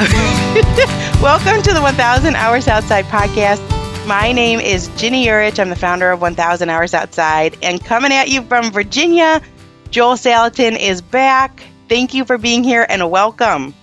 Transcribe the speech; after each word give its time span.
Welcome 1.20 1.60
to 1.60 1.74
the 1.74 1.80
1000 1.82 2.34
Hours 2.34 2.68
Outside 2.68 3.04
podcast. 3.04 3.60
My 4.06 4.32
name 4.32 4.58
is 4.58 4.88
Ginny 4.96 5.26
Yurich. 5.26 5.58
I'm 5.58 5.68
the 5.68 5.76
founder 5.76 6.10
of 6.10 6.22
1000 6.22 6.70
Hours 6.70 6.94
Outside. 6.94 7.58
And 7.62 7.84
coming 7.84 8.10
at 8.10 8.30
you 8.30 8.40
from 8.44 8.70
Virginia, 8.72 9.42
Joel 9.90 10.14
Salatin 10.14 10.78
is 10.78 11.02
back. 11.02 11.62
Thank 11.90 12.14
you 12.14 12.24
for 12.24 12.38
being 12.38 12.64
here 12.64 12.86
and 12.88 13.10
welcome. 13.10 13.74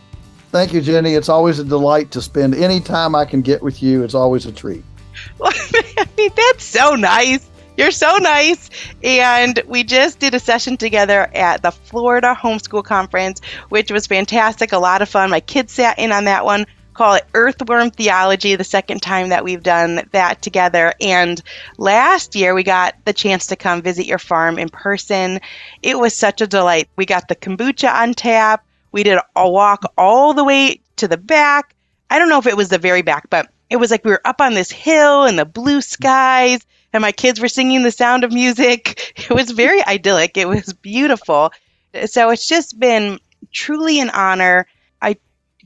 Thank 0.49 0.73
you, 0.73 0.81
Ginny. 0.81 1.13
It's 1.13 1.29
always 1.29 1.59
a 1.59 1.63
delight 1.63 2.09
to 2.11 2.21
spend 2.23 2.55
any 2.55 2.79
time 2.79 3.13
I 3.13 3.23
can 3.23 3.43
get 3.43 3.61
with 3.61 3.83
you. 3.83 4.03
It's 4.03 4.15
always 4.15 4.47
a 4.47 4.51
treat. 4.51 4.83
I 5.43 6.07
mean, 6.17 6.31
that's 6.35 6.63
so 6.63 6.95
nice. 6.95 7.47
You're 7.77 7.91
so 7.91 8.17
nice. 8.17 8.71
And 9.03 9.61
we 9.67 9.83
just 9.83 10.17
did 10.19 10.33
a 10.33 10.39
session 10.39 10.77
together 10.77 11.29
at 11.35 11.61
the 11.61 11.71
Florida 11.71 12.35
Homeschool 12.37 12.83
Conference, 12.83 13.39
which 13.69 13.91
was 13.91 14.07
fantastic. 14.07 14.71
A 14.71 14.79
lot 14.79 15.03
of 15.03 15.09
fun. 15.09 15.29
My 15.29 15.39
kids 15.39 15.73
sat 15.73 15.99
in 15.99 16.11
on 16.11 16.25
that 16.25 16.43
one. 16.43 16.65
Call 16.95 17.13
it 17.13 17.27
Earthworm 17.35 17.91
Theology, 17.91 18.55
the 18.55 18.63
second 18.63 19.03
time 19.03 19.29
that 19.29 19.43
we've 19.43 19.61
done 19.61 20.01
that 20.13 20.41
together. 20.41 20.95
And 20.99 21.39
last 21.77 22.35
year, 22.35 22.55
we 22.55 22.63
got 22.63 22.95
the 23.05 23.13
chance 23.13 23.45
to 23.47 23.55
come 23.55 23.83
visit 23.83 24.07
your 24.07 24.17
farm 24.17 24.57
in 24.57 24.69
person. 24.69 25.39
It 25.83 25.99
was 25.99 26.15
such 26.15 26.41
a 26.41 26.47
delight. 26.47 26.89
We 26.95 27.05
got 27.05 27.27
the 27.27 27.35
kombucha 27.35 27.93
on 27.93 28.15
tap. 28.15 28.65
We 28.91 29.03
did 29.03 29.19
a 29.35 29.47
walk 29.47 29.83
all 29.95 30.33
the 30.33 30.43
way 30.43 30.81
to 30.95 31.07
the 31.07 31.17
back. 31.17 31.75
I 32.09 32.17
don't 32.17 32.29
know 32.29 32.39
if 32.39 32.47
it 32.47 32.57
was 32.57 32.69
the 32.69 32.79
very 32.79 33.03
back, 33.03 33.29
but 33.29 33.47
it 33.69 33.75
was 33.75 33.91
like 33.91 34.03
we 34.03 34.09
were 34.09 34.21
up 34.25 34.41
on 34.41 34.55
this 34.55 34.71
hill 34.71 35.25
in 35.25 35.35
the 35.35 35.45
blue 35.45 35.81
skies 35.81 36.65
and 36.93 37.01
my 37.01 37.11
kids 37.11 37.39
were 37.39 37.47
singing 37.47 37.83
the 37.83 37.91
sound 37.91 38.23
of 38.23 38.31
music. 38.31 39.13
It 39.29 39.33
was 39.33 39.51
very 39.51 39.83
idyllic. 39.85 40.37
It 40.37 40.47
was 40.47 40.73
beautiful. 40.73 41.51
So 42.05 42.29
it's 42.29 42.47
just 42.47 42.79
been 42.79 43.19
truly 43.51 43.99
an 43.99 44.09
honor. 44.11 44.67
I 45.01 45.17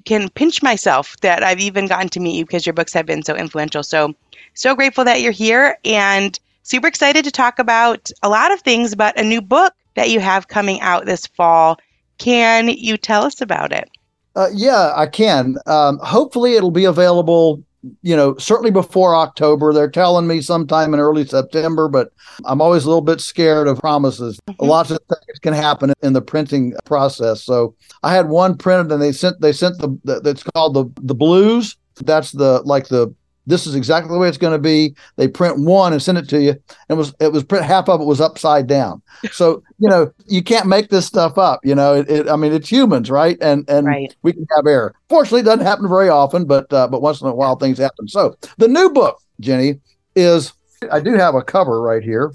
can 0.05 0.29
pinch 0.29 0.63
myself 0.63 1.15
that 1.21 1.43
I've 1.43 1.59
even 1.59 1.87
gotten 1.87 2.09
to 2.09 2.19
meet 2.19 2.37
you 2.37 2.45
because 2.45 2.65
your 2.65 2.73
books 2.73 2.93
have 2.93 3.05
been 3.05 3.23
so 3.23 3.35
influential. 3.35 3.83
So, 3.83 4.15
so 4.55 4.73
grateful 4.73 5.03
that 5.03 5.21
you're 5.21 5.31
here 5.31 5.77
and 5.85 6.39
super 6.63 6.87
excited 6.87 7.23
to 7.25 7.31
talk 7.31 7.59
about 7.59 8.09
a 8.23 8.29
lot 8.29 8.51
of 8.51 8.61
things, 8.61 8.95
but 8.95 9.19
a 9.19 9.23
new 9.23 9.41
book 9.41 9.73
that 9.95 10.09
you 10.09 10.19
have 10.19 10.47
coming 10.47 10.81
out 10.81 11.05
this 11.05 11.27
fall. 11.27 11.77
Can 12.17 12.69
you 12.69 12.97
tell 12.97 13.23
us 13.23 13.41
about 13.41 13.71
it? 13.71 13.89
Uh, 14.35 14.49
yeah, 14.53 14.93
I 14.95 15.07
can. 15.07 15.57
Um, 15.67 15.99
hopefully, 15.99 16.55
it'll 16.55 16.71
be 16.71 16.85
available 16.85 17.61
you 18.01 18.15
know, 18.15 18.37
certainly 18.37 18.71
before 18.71 19.15
October. 19.15 19.73
They're 19.73 19.89
telling 19.89 20.27
me 20.27 20.41
sometime 20.41 20.93
in 20.93 20.99
early 20.99 21.25
September, 21.25 21.87
but 21.87 22.11
I'm 22.45 22.61
always 22.61 22.85
a 22.85 22.87
little 22.87 23.01
bit 23.01 23.21
scared 23.21 23.67
of 23.67 23.79
promises. 23.79 24.39
Mm-hmm. 24.47 24.65
Lots 24.65 24.91
of 24.91 24.99
things 25.09 25.39
can 25.39 25.53
happen 25.53 25.93
in 26.03 26.13
the 26.13 26.21
printing 26.21 26.73
process. 26.85 27.43
So 27.43 27.75
I 28.03 28.13
had 28.13 28.29
one 28.29 28.57
printed, 28.57 28.91
and 28.91 29.01
they 29.01 29.11
sent 29.11 29.41
they 29.41 29.53
sent 29.53 29.77
the, 29.79 29.97
the 30.03 30.19
that's 30.21 30.43
called 30.43 30.73
the 30.73 30.85
the 31.01 31.15
blues. 31.15 31.77
That's 32.03 32.31
the 32.31 32.61
like 32.63 32.87
the 32.87 33.13
this 33.47 33.65
is 33.65 33.75
exactly 33.75 34.13
the 34.13 34.19
way 34.19 34.29
it's 34.29 34.37
going 34.37 34.53
to 34.53 34.59
be. 34.59 34.95
They 35.15 35.27
print 35.27 35.59
one 35.59 35.93
and 35.93 36.01
send 36.01 36.17
it 36.17 36.29
to 36.29 36.41
you. 36.41 36.51
And 36.51 36.59
it 36.89 36.93
was 36.95 37.13
it 37.19 37.31
was 37.31 37.43
print 37.43 37.65
half 37.65 37.89
of 37.89 38.01
it 38.01 38.05
was 38.05 38.21
upside 38.21 38.67
down. 38.67 39.01
So 39.31 39.63
you 39.79 39.89
know 39.89 40.11
you 40.27 40.43
can't 40.43 40.67
make 40.67 40.89
this 40.89 41.05
stuff 41.05 41.37
up. 41.37 41.61
You 41.63 41.73
know, 41.73 41.95
it, 41.95 42.09
it 42.09 42.29
I 42.29 42.35
mean 42.35 42.53
it's 42.53 42.69
humans, 42.69 43.09
right? 43.09 43.37
And 43.41 43.67
and 43.69 43.87
right. 43.87 44.15
we 44.23 44.33
can 44.33 44.45
have 44.55 44.67
error. 44.67 44.93
Fortunately, 45.09 45.41
it 45.41 45.45
doesn't 45.45 45.65
happen 45.65 45.87
very 45.87 46.09
often, 46.09 46.45
but 46.45 46.71
uh, 46.73 46.87
but 46.87 47.01
once 47.01 47.21
in 47.21 47.27
a 47.27 47.33
while 47.33 47.55
things 47.55 47.77
happen. 47.77 48.07
So 48.07 48.35
the 48.57 48.67
new 48.67 48.89
book, 48.89 49.19
Ginny, 49.39 49.79
is 50.15 50.53
I 50.91 50.99
do 50.99 51.13
have 51.13 51.35
a 51.35 51.41
cover 51.41 51.81
right 51.81 52.03
here. 52.03 52.33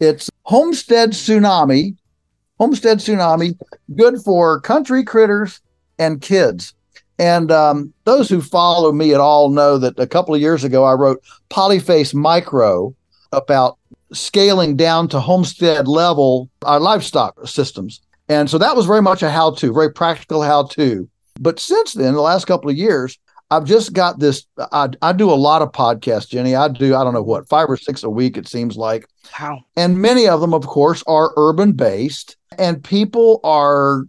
It's 0.00 0.30
Homestead 0.42 1.10
Tsunami. 1.10 1.96
Homestead 2.58 2.98
Tsunami, 2.98 3.56
good 3.94 4.18
for 4.24 4.60
country 4.60 5.04
critters 5.04 5.60
and 5.98 6.20
kids. 6.20 6.74
And 7.18 7.50
um, 7.50 7.92
those 8.04 8.28
who 8.28 8.40
follow 8.40 8.92
me 8.92 9.12
at 9.12 9.20
all 9.20 9.50
know 9.50 9.76
that 9.78 9.98
a 9.98 10.06
couple 10.06 10.34
of 10.34 10.40
years 10.40 10.64
ago 10.64 10.84
I 10.84 10.92
wrote 10.92 11.22
Polyface 11.50 12.14
Micro 12.14 12.94
about 13.32 13.78
scaling 14.12 14.76
down 14.76 15.08
to 15.08 15.20
homestead 15.20 15.88
level 15.88 16.48
our 16.62 16.80
livestock 16.80 17.46
systems. 17.46 18.00
And 18.28 18.48
so 18.48 18.58
that 18.58 18.76
was 18.76 18.86
very 18.86 19.02
much 19.02 19.22
a 19.22 19.30
how 19.30 19.52
to, 19.52 19.72
very 19.72 19.92
practical 19.92 20.42
how 20.42 20.64
to. 20.68 21.08
But 21.40 21.58
since 21.60 21.94
then, 21.94 22.14
the 22.14 22.20
last 22.20 22.46
couple 22.46 22.70
of 22.70 22.76
years, 22.76 23.18
I've 23.50 23.64
just 23.64 23.94
got 23.94 24.18
this. 24.18 24.44
I, 24.72 24.90
I 25.00 25.12
do 25.12 25.30
a 25.30 25.32
lot 25.32 25.62
of 25.62 25.72
podcasts, 25.72 26.28
Ginny. 26.28 26.54
I 26.54 26.68
do, 26.68 26.94
I 26.94 27.04
don't 27.04 27.14
know 27.14 27.22
what, 27.22 27.48
five 27.48 27.68
or 27.70 27.76
six 27.76 28.02
a 28.02 28.10
week, 28.10 28.36
it 28.36 28.46
seems 28.46 28.76
like. 28.76 29.08
Wow. 29.40 29.60
And 29.76 30.02
many 30.02 30.28
of 30.28 30.40
them, 30.40 30.52
of 30.52 30.66
course, 30.66 31.02
are 31.06 31.32
urban 31.36 31.72
based. 31.72 32.36
And 32.58 32.84
people 32.84 33.40
are 33.44 34.02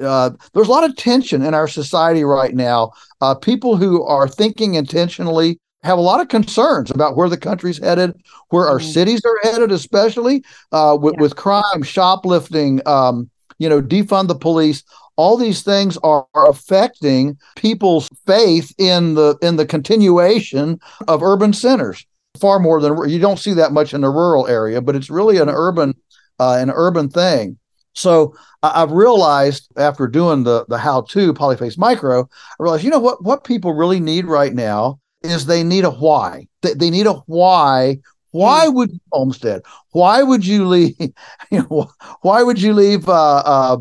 uh, 0.00 0.30
there's 0.52 0.68
a 0.68 0.72
lot 0.72 0.88
of 0.88 0.96
tension 0.96 1.42
in 1.42 1.54
our 1.54 1.68
society 1.68 2.24
right 2.24 2.54
now. 2.54 2.92
Uh, 3.20 3.34
people 3.34 3.76
who 3.76 4.02
are 4.04 4.28
thinking 4.28 4.74
intentionally 4.74 5.58
have 5.82 5.98
a 5.98 6.02
lot 6.02 6.20
of 6.20 6.28
concerns 6.28 6.90
about 6.90 7.16
where 7.16 7.28
the 7.28 7.38
country's 7.38 7.78
headed, 7.78 8.14
where 8.48 8.68
our 8.68 8.78
mm. 8.78 8.92
cities 8.92 9.22
are 9.24 9.50
headed, 9.50 9.72
especially 9.72 10.44
uh, 10.72 10.96
with, 11.00 11.14
yeah. 11.14 11.22
with 11.22 11.36
crime, 11.36 11.82
shoplifting, 11.82 12.80
um, 12.86 13.30
you 13.58 13.68
know, 13.68 13.80
defund 13.80 14.28
the 14.28 14.34
police. 14.34 14.82
All 15.16 15.36
these 15.36 15.62
things 15.62 15.96
are, 15.98 16.26
are 16.34 16.48
affecting 16.48 17.36
people's 17.56 18.08
faith 18.26 18.74
in 18.78 19.14
the 19.14 19.36
in 19.42 19.56
the 19.56 19.66
continuation 19.66 20.80
of 21.08 21.22
urban 21.22 21.52
centers 21.52 22.06
far 22.40 22.58
more 22.58 22.80
than 22.80 23.08
you 23.08 23.18
don't 23.18 23.38
see 23.38 23.52
that 23.54 23.72
much 23.72 23.92
in 23.92 24.00
the 24.00 24.08
rural 24.08 24.46
area, 24.46 24.80
but 24.80 24.96
it's 24.96 25.10
really 25.10 25.38
an 25.38 25.48
urban 25.48 25.94
uh, 26.38 26.56
an 26.58 26.70
urban 26.70 27.08
thing. 27.08 27.58
So 27.94 28.34
I've 28.62 28.92
realized 28.92 29.68
after 29.76 30.06
doing 30.06 30.44
the 30.44 30.64
the 30.68 30.78
how 30.78 31.02
to 31.02 31.34
Polyface 31.34 31.78
Micro, 31.78 32.22
I 32.22 32.62
realized 32.62 32.84
you 32.84 32.90
know 32.90 33.00
what 33.00 33.22
what 33.24 33.44
people 33.44 33.72
really 33.72 34.00
need 34.00 34.26
right 34.26 34.54
now 34.54 35.00
is 35.22 35.46
they 35.46 35.62
need 35.62 35.84
a 35.84 35.90
why. 35.90 36.46
They, 36.62 36.74
they 36.74 36.90
need 36.90 37.06
a 37.06 37.14
why. 37.26 37.98
Why 38.32 38.66
hmm. 38.66 38.74
would 38.74 38.92
you 38.92 39.00
homestead? 39.12 39.62
Why 39.90 40.22
would 40.22 40.46
you 40.46 40.66
leave? 40.66 40.96
You 41.50 41.66
know, 41.68 41.90
why 42.22 42.42
would 42.42 42.62
you 42.62 42.74
leave? 42.74 43.08
Uh, 43.08 43.42
uh, 43.44 43.78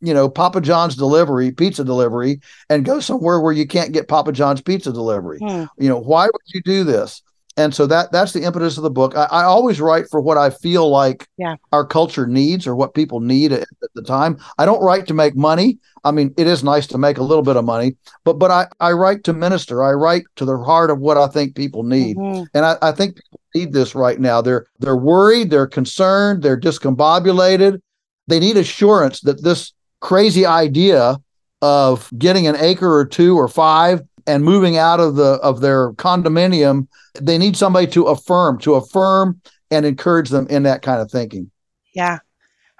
you 0.00 0.14
know, 0.14 0.28
Papa 0.28 0.60
John's 0.60 0.96
delivery, 0.96 1.52
pizza 1.52 1.84
delivery, 1.84 2.40
and 2.68 2.84
go 2.84 2.98
somewhere 2.98 3.40
where 3.40 3.52
you 3.52 3.66
can't 3.66 3.92
get 3.92 4.08
Papa 4.08 4.32
John's 4.32 4.60
pizza 4.62 4.92
delivery. 4.92 5.38
Hmm. 5.38 5.64
You 5.78 5.88
know, 5.88 5.98
why 5.98 6.24
would 6.24 6.42
you 6.46 6.62
do 6.62 6.84
this? 6.84 7.22
And 7.56 7.74
so 7.74 7.86
that 7.86 8.12
that's 8.12 8.32
the 8.32 8.42
impetus 8.42 8.76
of 8.76 8.82
the 8.82 8.90
book. 8.90 9.16
I, 9.16 9.24
I, 9.24 9.44
always 9.44 9.80
write 9.80 10.06
for 10.10 10.20
what 10.20 10.38
I 10.38 10.50
feel 10.50 10.88
like 10.88 11.28
yeah. 11.36 11.56
our 11.72 11.84
culture 11.84 12.26
needs 12.26 12.66
or 12.66 12.74
what 12.74 12.94
people 12.94 13.20
need 13.20 13.52
at, 13.52 13.62
at, 13.62 13.94
the 13.94 14.02
time. 14.02 14.38
I 14.58 14.64
don't 14.64 14.82
write 14.82 15.06
to 15.08 15.14
make 15.14 15.36
money. 15.36 15.78
I 16.04 16.12
mean, 16.12 16.32
it 16.38 16.46
is 16.46 16.64
nice 16.64 16.86
to 16.88 16.98
make 16.98 17.18
a 17.18 17.22
little 17.22 17.42
bit 17.42 17.56
of 17.56 17.64
money, 17.64 17.96
but 18.24 18.38
but 18.38 18.50
I, 18.50 18.66
I 18.80 18.92
write 18.92 19.24
to 19.24 19.32
minister. 19.32 19.84
I 19.84 19.92
write 19.92 20.24
to 20.36 20.44
the 20.44 20.58
heart 20.58 20.90
of 20.90 20.98
what 20.98 21.18
I 21.18 21.28
think 21.28 21.54
people 21.54 21.82
need, 21.82 22.16
mm-hmm. 22.16 22.44
and 22.54 22.64
I, 22.64 22.76
I 22.80 22.92
think 22.92 23.16
people 23.16 23.40
need 23.54 23.72
this 23.72 23.94
right 23.94 24.18
now. 24.18 24.40
They're 24.40 24.66
they're 24.78 24.96
worried, 24.96 25.50
they're 25.50 25.66
concerned, 25.66 26.42
they're 26.42 26.60
discombobulated. 26.60 27.80
They 28.28 28.40
need 28.40 28.56
assurance 28.56 29.20
that 29.22 29.42
this 29.42 29.72
crazy 30.00 30.46
idea 30.46 31.16
of 31.60 32.10
getting 32.18 32.46
an 32.46 32.56
acre 32.56 32.92
or 32.92 33.06
two 33.06 33.36
or 33.36 33.46
five 33.46 34.02
and 34.26 34.44
moving 34.44 34.76
out 34.76 35.00
of 35.00 35.16
the 35.16 35.34
of 35.42 35.60
their 35.60 35.92
condominium 35.94 36.88
they 37.20 37.38
need 37.38 37.56
somebody 37.56 37.86
to 37.86 38.04
affirm 38.04 38.58
to 38.58 38.74
affirm 38.74 39.40
and 39.70 39.84
encourage 39.86 40.28
them 40.30 40.46
in 40.48 40.64
that 40.64 40.82
kind 40.82 41.00
of 41.00 41.10
thinking. 41.10 41.50
Yeah 41.94 42.18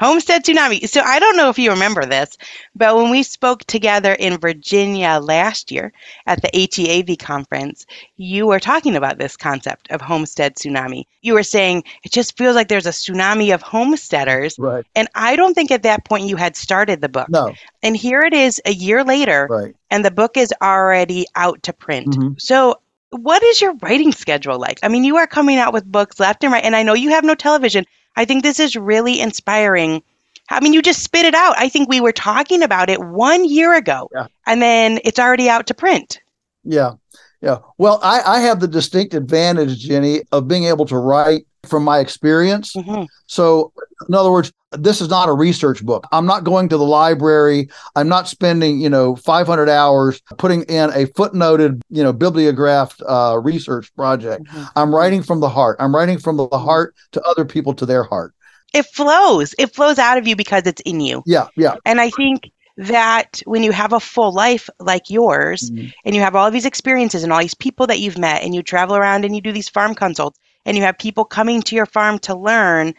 homestead 0.02 0.44
tsunami 0.44 0.88
so 0.88 1.00
i 1.02 1.18
don't 1.18 1.36
know 1.36 1.48
if 1.48 1.58
you 1.58 1.70
remember 1.70 2.04
this 2.04 2.36
but 2.74 2.96
when 2.96 3.10
we 3.10 3.22
spoke 3.22 3.64
together 3.64 4.14
in 4.14 4.38
virginia 4.38 5.18
last 5.22 5.70
year 5.70 5.92
at 6.26 6.40
the 6.42 6.50
heav 6.52 7.18
conference 7.18 7.86
you 8.16 8.46
were 8.46 8.60
talking 8.60 8.96
about 8.96 9.18
this 9.18 9.36
concept 9.36 9.90
of 9.90 10.00
homestead 10.00 10.54
tsunami 10.56 11.04
you 11.22 11.34
were 11.34 11.42
saying 11.42 11.82
it 12.04 12.12
just 12.12 12.36
feels 12.36 12.54
like 12.54 12.68
there's 12.68 12.86
a 12.86 12.90
tsunami 12.90 13.54
of 13.54 13.62
homesteaders 13.62 14.58
right 14.58 14.84
and 14.94 15.08
i 15.14 15.36
don't 15.36 15.54
think 15.54 15.70
at 15.70 15.82
that 15.82 16.04
point 16.04 16.28
you 16.28 16.36
had 16.36 16.56
started 16.56 17.00
the 17.00 17.08
book 17.08 17.28
no 17.28 17.52
and 17.82 17.96
here 17.96 18.20
it 18.20 18.34
is 18.34 18.60
a 18.64 18.72
year 18.72 19.04
later 19.04 19.46
right 19.50 19.74
and 19.92 20.04
the 20.04 20.10
book 20.10 20.38
is 20.38 20.52
already 20.62 21.26
out 21.36 21.62
to 21.64 21.72
print. 21.75 22.08
Mm-hmm. 22.08 22.32
So, 22.38 22.81
what 23.10 23.43
is 23.43 23.60
your 23.60 23.75
writing 23.82 24.10
schedule 24.10 24.58
like? 24.58 24.81
I 24.82 24.88
mean, 24.88 25.04
you 25.04 25.19
are 25.19 25.26
coming 25.26 25.58
out 25.58 25.75
with 25.75 25.84
books 25.84 26.19
left 26.19 26.43
and 26.43 26.52
right, 26.52 26.64
and 26.64 26.75
I 26.75 26.82
know 26.82 26.94
you 26.94 27.10
have 27.10 27.25
no 27.25 27.34
television. 27.34 27.84
I 28.17 28.25
think 28.25 28.43
this 28.43 28.61
is 28.61 28.76
really 28.76 29.20
inspiring. 29.20 30.03
I 30.50 30.61
mean, 30.61 30.73
you 30.73 30.82
just 30.82 31.03
spit 31.03 31.25
it 31.25 31.35
out. 31.35 31.55
I 31.59 31.69
think 31.69 31.88
we 31.88 32.00
were 32.00 32.12
talking 32.12 32.62
about 32.62 32.91
it 32.91 33.00
one 33.00 33.44
year 33.44 33.75
ago, 33.75 34.11
yeah. 34.12 34.26
and 34.47 34.61
then 34.61 34.99
it's 35.05 35.19
already 35.19 35.49
out 35.49 35.67
to 35.69 35.75
print. 35.75 36.20
Yeah. 36.64 36.93
Yeah. 37.41 37.59
Well, 37.76 37.99
I, 38.03 38.20
I 38.20 38.41
have 38.41 38.61
the 38.61 38.69
distinct 38.69 39.14
advantage, 39.14 39.79
Ginny, 39.81 40.23
of 40.31 40.47
being 40.47 40.64
able 40.64 40.87
to 40.87 40.97
write 40.97 41.47
from 41.64 41.85
my 41.85 42.00
experience. 42.00 42.75
Mm-hmm. 42.75 43.05
So, 43.26 43.73
in 44.09 44.14
other 44.14 44.31
words, 44.31 44.53
this 44.73 45.00
is 45.00 45.09
not 45.09 45.29
a 45.29 45.32
research 45.32 45.85
book. 45.85 46.06
I'm 46.12 46.26
not 46.26 46.44
going 46.44 46.69
to 46.70 46.76
the 46.76 46.85
library. 46.85 47.69
I'm 47.94 48.09
not 48.09 48.26
spending, 48.29 48.81
you 48.81 48.88
know, 48.88 49.17
500 49.17 49.69
hours 49.69 50.20
putting 50.38 50.62
in 50.62 50.91
a 50.91 51.06
footnoted, 51.06 51.81
you 51.91 52.03
know, 52.03 52.12
bibliographed 52.12 53.03
uh, 53.06 53.38
research 53.43 53.94
project. 53.94 54.44
Mm-hmm. 54.44 54.64
I'm 54.76 54.94
writing 54.94 55.23
from 55.23 55.41
the 55.41 55.49
heart. 55.49 55.76
I'm 55.79 55.94
writing 55.94 56.19
from 56.19 56.37
the 56.37 56.49
heart 56.49 56.94
to 57.12 57.23
other 57.23 57.44
people 57.44 57.75
to 57.75 57.87
their 57.87 58.03
heart. 58.03 58.35
It 58.75 58.87
flows. 58.87 59.55
It 59.59 59.75
flows 59.75 59.99
out 59.99 60.17
of 60.17 60.26
you 60.26 60.35
because 60.35 60.67
it's 60.67 60.81
in 60.82 61.00
you. 61.00 61.23
Yeah, 61.26 61.49
yeah. 61.56 61.76
And 61.85 62.00
I 62.00 62.11
think 62.11 62.50
that 62.79 63.43
when 63.44 63.62
you 63.62 63.70
have 63.70 63.93
a 63.93 64.00
full 64.00 64.32
life 64.32 64.70
like 64.81 65.11
yours 65.11 65.70
mm-hmm. 65.70 65.88
and 66.06 66.14
you 66.14 66.23
have 66.23 66.35
all 66.35 66.50
these 66.50 66.64
experiences 66.64 67.23
and 67.23 67.32
all 67.32 67.41
these 67.41 67.55
people 67.55 67.87
that 67.87 68.00
you've 68.00 68.19
met 68.19 68.43
and 68.43 68.55
you 68.55 68.62
travel 68.62 68.97
around 68.97 69.25
and 69.25 69.35
you 69.35 69.43
do 69.43 69.53
these 69.53 69.69
farm 69.69 69.94
consults 69.94 70.38
and 70.64 70.76
you 70.76 70.82
have 70.82 70.99
people 70.99 71.25
coming 71.25 71.62
to 71.62 71.76
your 71.76 71.87
farm 71.87 72.19
to 72.20 72.37
learn, 72.37 72.94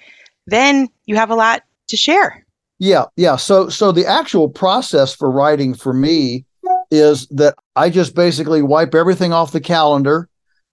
then 0.47 0.89
you 1.05 1.15
have 1.15 1.29
a 1.29 1.35
lot 1.35 1.63
to 1.87 1.97
share. 1.97 2.45
Yeah, 2.79 3.05
yeah. 3.15 3.35
So 3.35 3.69
so 3.69 3.91
the 3.91 4.05
actual 4.05 4.49
process 4.49 5.15
for 5.15 5.31
writing 5.31 5.73
for 5.73 5.93
me 5.93 6.45
is 6.91 7.27
that 7.27 7.55
I 7.75 7.89
just 7.89 8.15
basically 8.15 8.61
wipe 8.61 8.95
everything 8.95 9.33
off 9.33 9.51
the 9.51 9.61
calendar, 9.61 10.29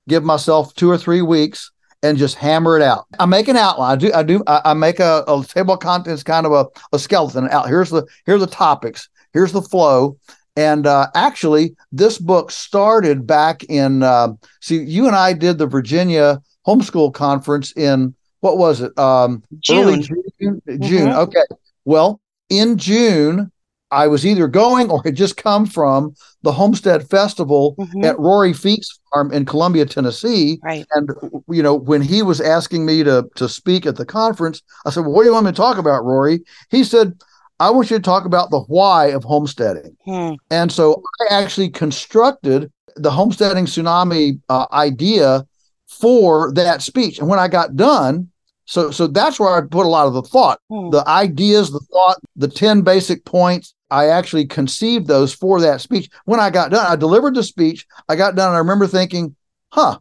give 0.08 0.24
myself 0.24 0.74
two 0.74 0.90
or 0.90 0.98
three 0.98 1.22
weeks, 1.22 1.70
and 2.02 2.18
just 2.18 2.36
hammer 2.36 2.76
it 2.76 2.82
out. 2.82 3.06
I 3.18 3.26
make 3.26 3.48
an 3.48 3.56
outline. 3.56 3.92
I 3.92 3.96
do. 3.96 4.12
I 4.12 4.22
do. 4.22 4.42
I, 4.46 4.74
make 4.74 5.00
a, 5.00 5.24
a, 5.28 5.44
table 5.44 5.74
of 5.74 5.80
contents, 5.80 6.22
kind 6.22 6.46
of 6.46 6.52
a, 6.52 6.66
a 6.92 6.98
skeleton 6.98 7.48
out. 7.50 7.68
Here's 7.68 7.90
the 7.90 8.06
here's 8.26 8.40
the 8.40 8.46
topics. 8.46 9.08
Here's 9.32 9.52
the 9.52 9.62
flow. 9.62 10.16
And 10.56 10.86
uh, 10.86 11.06
actually, 11.14 11.76
this 11.92 12.18
book 12.18 12.50
started 12.50 13.26
back 13.26 13.62
in. 13.64 14.02
Uh, 14.02 14.34
see, 14.60 14.82
you 14.82 15.06
and 15.06 15.16
I 15.16 15.32
did 15.32 15.58
the 15.58 15.66
Virginia 15.66 16.40
homeschool 16.70 17.12
conference 17.12 17.72
in 17.76 18.14
what 18.40 18.58
was 18.58 18.80
it? 18.80 18.98
Um, 18.98 19.42
June. 19.60 19.84
Early 19.84 20.02
June. 20.02 20.62
June. 20.66 21.08
Mm-hmm. 21.08 21.18
Okay. 21.18 21.44
Well, 21.84 22.20
in 22.48 22.78
June, 22.78 23.50
I 23.90 24.06
was 24.06 24.24
either 24.24 24.46
going 24.46 24.90
or 24.90 25.02
had 25.04 25.16
just 25.16 25.36
come 25.36 25.66
from 25.66 26.14
the 26.42 26.52
Homestead 26.52 27.08
Festival 27.08 27.74
mm-hmm. 27.78 28.04
at 28.04 28.18
Rory 28.18 28.52
Feek's 28.52 28.98
farm 29.12 29.32
in 29.32 29.44
Columbia, 29.44 29.84
Tennessee. 29.84 30.58
Right. 30.62 30.86
And 30.94 31.10
you 31.48 31.62
know, 31.62 31.74
when 31.74 32.02
he 32.02 32.22
was 32.22 32.40
asking 32.40 32.86
me 32.86 33.02
to 33.04 33.28
to 33.36 33.48
speak 33.48 33.86
at 33.86 33.96
the 33.96 34.06
conference, 34.06 34.62
I 34.86 34.90
said, 34.90 35.00
"Well, 35.00 35.12
what 35.12 35.22
do 35.22 35.28
you 35.28 35.34
want 35.34 35.46
me 35.46 35.52
to 35.52 35.56
talk 35.56 35.78
about, 35.78 36.04
Rory?" 36.04 36.40
He 36.70 36.84
said, 36.84 37.20
"I 37.58 37.70
want 37.70 37.90
you 37.90 37.96
to 37.96 38.02
talk 38.02 38.24
about 38.24 38.50
the 38.50 38.60
why 38.60 39.06
of 39.06 39.24
homesteading." 39.24 39.96
Hmm. 40.04 40.34
And 40.50 40.70
so 40.70 41.02
I 41.20 41.34
actually 41.34 41.70
constructed 41.70 42.72
the 42.96 43.10
homesteading 43.10 43.66
tsunami 43.66 44.40
uh, 44.48 44.66
idea 44.72 45.46
for 45.90 46.52
that 46.52 46.82
speech. 46.82 47.18
And 47.18 47.28
when 47.28 47.38
I 47.38 47.48
got 47.48 47.76
done, 47.76 48.30
so 48.64 48.92
so 48.92 49.08
that's 49.08 49.40
where 49.40 49.50
I 49.50 49.60
put 49.62 49.86
a 49.86 49.88
lot 49.88 50.06
of 50.06 50.14
the 50.14 50.22
thought, 50.22 50.60
hmm. 50.70 50.90
the 50.90 51.06
ideas, 51.08 51.72
the 51.72 51.80
thought, 51.80 52.18
the 52.36 52.48
10 52.48 52.82
basic 52.82 53.24
points. 53.24 53.74
I 53.90 54.06
actually 54.06 54.46
conceived 54.46 55.08
those 55.08 55.34
for 55.34 55.60
that 55.60 55.80
speech. 55.80 56.08
When 56.24 56.38
I 56.38 56.50
got 56.50 56.70
done, 56.70 56.86
I 56.86 56.94
delivered 56.94 57.34
the 57.34 57.42
speech. 57.42 57.84
I 58.08 58.14
got 58.14 58.36
done. 58.36 58.50
And 58.50 58.54
I 58.54 58.60
remember 58.60 58.86
thinking, 58.86 59.34
huh, 59.72 59.98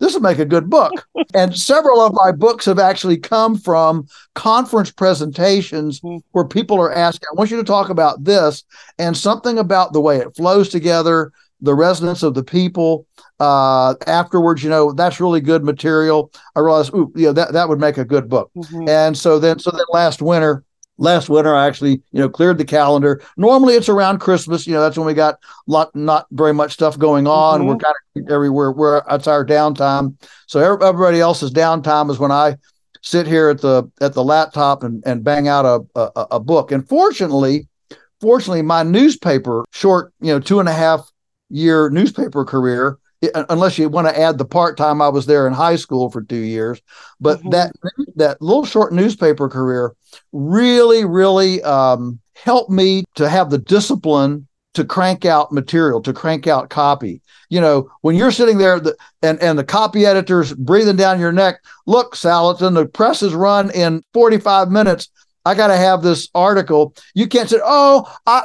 this 0.00 0.14
would 0.14 0.22
make 0.22 0.38
a 0.38 0.46
good 0.46 0.70
book. 0.70 1.06
and 1.34 1.54
several 1.54 2.00
of 2.00 2.14
my 2.14 2.32
books 2.32 2.64
have 2.64 2.78
actually 2.78 3.18
come 3.18 3.58
from 3.58 4.06
conference 4.34 4.90
presentations 4.90 6.00
hmm. 6.00 6.16
where 6.30 6.46
people 6.46 6.80
are 6.80 6.92
asking, 6.92 7.26
I 7.30 7.36
want 7.36 7.50
you 7.50 7.58
to 7.58 7.64
talk 7.64 7.90
about 7.90 8.24
this 8.24 8.64
and 8.98 9.14
something 9.14 9.58
about 9.58 9.92
the 9.92 10.00
way 10.00 10.16
it 10.16 10.34
flows 10.34 10.70
together, 10.70 11.32
the 11.60 11.74
resonance 11.74 12.22
of 12.22 12.34
the 12.34 12.42
people 12.42 13.06
uh, 13.40 13.94
afterwards, 14.06 14.62
you 14.62 14.70
know, 14.70 14.92
that's 14.92 15.20
really 15.20 15.40
good 15.40 15.64
material. 15.64 16.32
I 16.56 16.60
realized, 16.60 16.94
ooh, 16.94 17.12
yeah, 17.16 17.32
that, 17.32 17.52
that 17.52 17.68
would 17.68 17.80
make 17.80 17.98
a 17.98 18.04
good 18.04 18.28
book. 18.28 18.50
Mm-hmm. 18.56 18.88
And 18.88 19.16
so 19.16 19.38
then, 19.38 19.58
so 19.58 19.70
then 19.70 19.84
last 19.92 20.22
winter, 20.22 20.64
last 20.98 21.28
winter, 21.28 21.54
I 21.54 21.66
actually, 21.66 22.02
you 22.12 22.20
know, 22.20 22.28
cleared 22.28 22.58
the 22.58 22.64
calendar. 22.64 23.22
Normally 23.36 23.74
it's 23.74 23.88
around 23.88 24.18
Christmas, 24.18 24.66
you 24.66 24.72
know, 24.72 24.80
that's 24.80 24.96
when 24.96 25.06
we 25.06 25.14
got 25.14 25.38
lot, 25.66 25.94
not 25.94 26.26
very 26.32 26.54
much 26.54 26.72
stuff 26.72 26.98
going 26.98 27.26
on. 27.26 27.60
Mm-hmm. 27.60 27.68
We're 27.68 27.76
kind 27.76 27.94
of 28.16 28.30
everywhere 28.30 28.72
We're, 28.72 29.02
it's 29.10 29.26
our 29.26 29.44
downtime. 29.44 30.16
So 30.46 30.60
everybody 30.60 31.20
else's 31.20 31.52
downtime 31.52 32.10
is 32.10 32.18
when 32.18 32.32
I 32.32 32.56
sit 33.02 33.26
here 33.26 33.48
at 33.48 33.60
the, 33.60 33.90
at 34.00 34.14
the 34.14 34.24
laptop 34.24 34.82
and, 34.82 35.02
and 35.06 35.22
bang 35.22 35.46
out 35.46 35.64
a, 35.64 36.00
a, 36.00 36.26
a 36.32 36.40
book. 36.40 36.72
And 36.72 36.88
fortunately, 36.88 37.68
fortunately, 38.20 38.62
my 38.62 38.82
newspaper 38.82 39.64
short, 39.72 40.12
you 40.20 40.32
know, 40.32 40.40
two 40.40 40.58
and 40.58 40.68
a 40.68 40.72
half 40.72 41.08
year 41.50 41.90
newspaper 41.90 42.44
career 42.44 42.98
unless 43.48 43.78
you 43.78 43.88
want 43.88 44.06
to 44.06 44.18
add 44.18 44.38
the 44.38 44.44
part 44.44 44.76
time 44.76 45.02
I 45.02 45.08
was 45.08 45.26
there 45.26 45.46
in 45.46 45.52
high 45.52 45.76
school 45.76 46.10
for 46.10 46.22
two 46.22 46.36
years. 46.36 46.80
But 47.20 47.38
mm-hmm. 47.40 47.50
that 47.50 47.72
that 48.16 48.42
little 48.42 48.64
short 48.64 48.92
newspaper 48.92 49.48
career 49.48 49.94
really, 50.32 51.04
really 51.04 51.62
um, 51.62 52.20
helped 52.34 52.70
me 52.70 53.04
to 53.16 53.28
have 53.28 53.50
the 53.50 53.58
discipline 53.58 54.46
to 54.74 54.84
crank 54.84 55.24
out 55.24 55.50
material, 55.50 56.00
to 56.02 56.12
crank 56.12 56.46
out 56.46 56.70
copy. 56.70 57.20
You 57.48 57.60
know, 57.60 57.90
when 58.02 58.14
you're 58.14 58.30
sitting 58.30 58.58
there 58.58 58.78
the, 58.78 58.96
and 59.22 59.40
and 59.42 59.58
the 59.58 59.64
copy 59.64 60.06
editor's 60.06 60.52
breathing 60.54 60.96
down 60.96 61.18
your 61.18 61.32
neck, 61.32 61.60
look, 61.86 62.14
Salatin, 62.14 62.74
the 62.74 62.86
press 62.86 63.22
is 63.22 63.34
run 63.34 63.70
in 63.72 64.02
45 64.14 64.70
minutes. 64.70 65.10
I 65.48 65.54
got 65.54 65.68
to 65.68 65.76
have 65.76 66.02
this 66.02 66.28
article. 66.34 66.94
You 67.14 67.26
can't 67.26 67.48
say, 67.48 67.58
"Oh, 67.64 68.06
I 68.26 68.42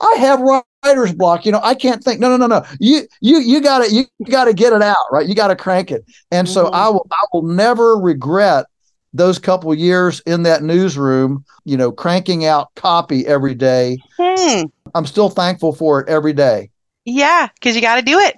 I 0.00 0.16
have 0.18 0.40
writer's 0.40 1.12
block." 1.12 1.44
You 1.44 1.52
know, 1.52 1.60
I 1.62 1.74
can't 1.74 2.02
think. 2.02 2.18
No, 2.18 2.30
no, 2.30 2.38
no, 2.38 2.46
no. 2.46 2.66
You 2.80 3.02
you 3.20 3.40
you 3.40 3.60
got 3.60 3.84
to 3.84 3.92
you 3.92 4.06
got 4.30 4.46
to 4.46 4.54
get 4.54 4.72
it 4.72 4.80
out, 4.80 4.96
right? 5.12 5.28
You 5.28 5.34
got 5.34 5.48
to 5.48 5.56
crank 5.56 5.90
it. 5.90 6.06
And 6.30 6.48
so 6.48 6.64
mm-hmm. 6.64 6.74
I 6.74 6.88
will 6.88 7.06
I 7.12 7.24
will 7.32 7.42
never 7.42 7.96
regret 7.96 8.66
those 9.12 9.38
couple 9.38 9.74
years 9.74 10.20
in 10.20 10.44
that 10.44 10.62
newsroom. 10.62 11.44
You 11.66 11.76
know, 11.76 11.92
cranking 11.92 12.46
out 12.46 12.74
copy 12.74 13.26
every 13.26 13.54
day. 13.54 13.98
Hmm. 14.18 14.62
I'm 14.94 15.06
still 15.06 15.28
thankful 15.28 15.74
for 15.74 16.00
it 16.00 16.08
every 16.08 16.32
day. 16.32 16.70
Yeah, 17.04 17.48
because 17.54 17.76
you 17.76 17.82
got 17.82 17.96
to 17.96 18.02
do 18.02 18.18
it. 18.18 18.36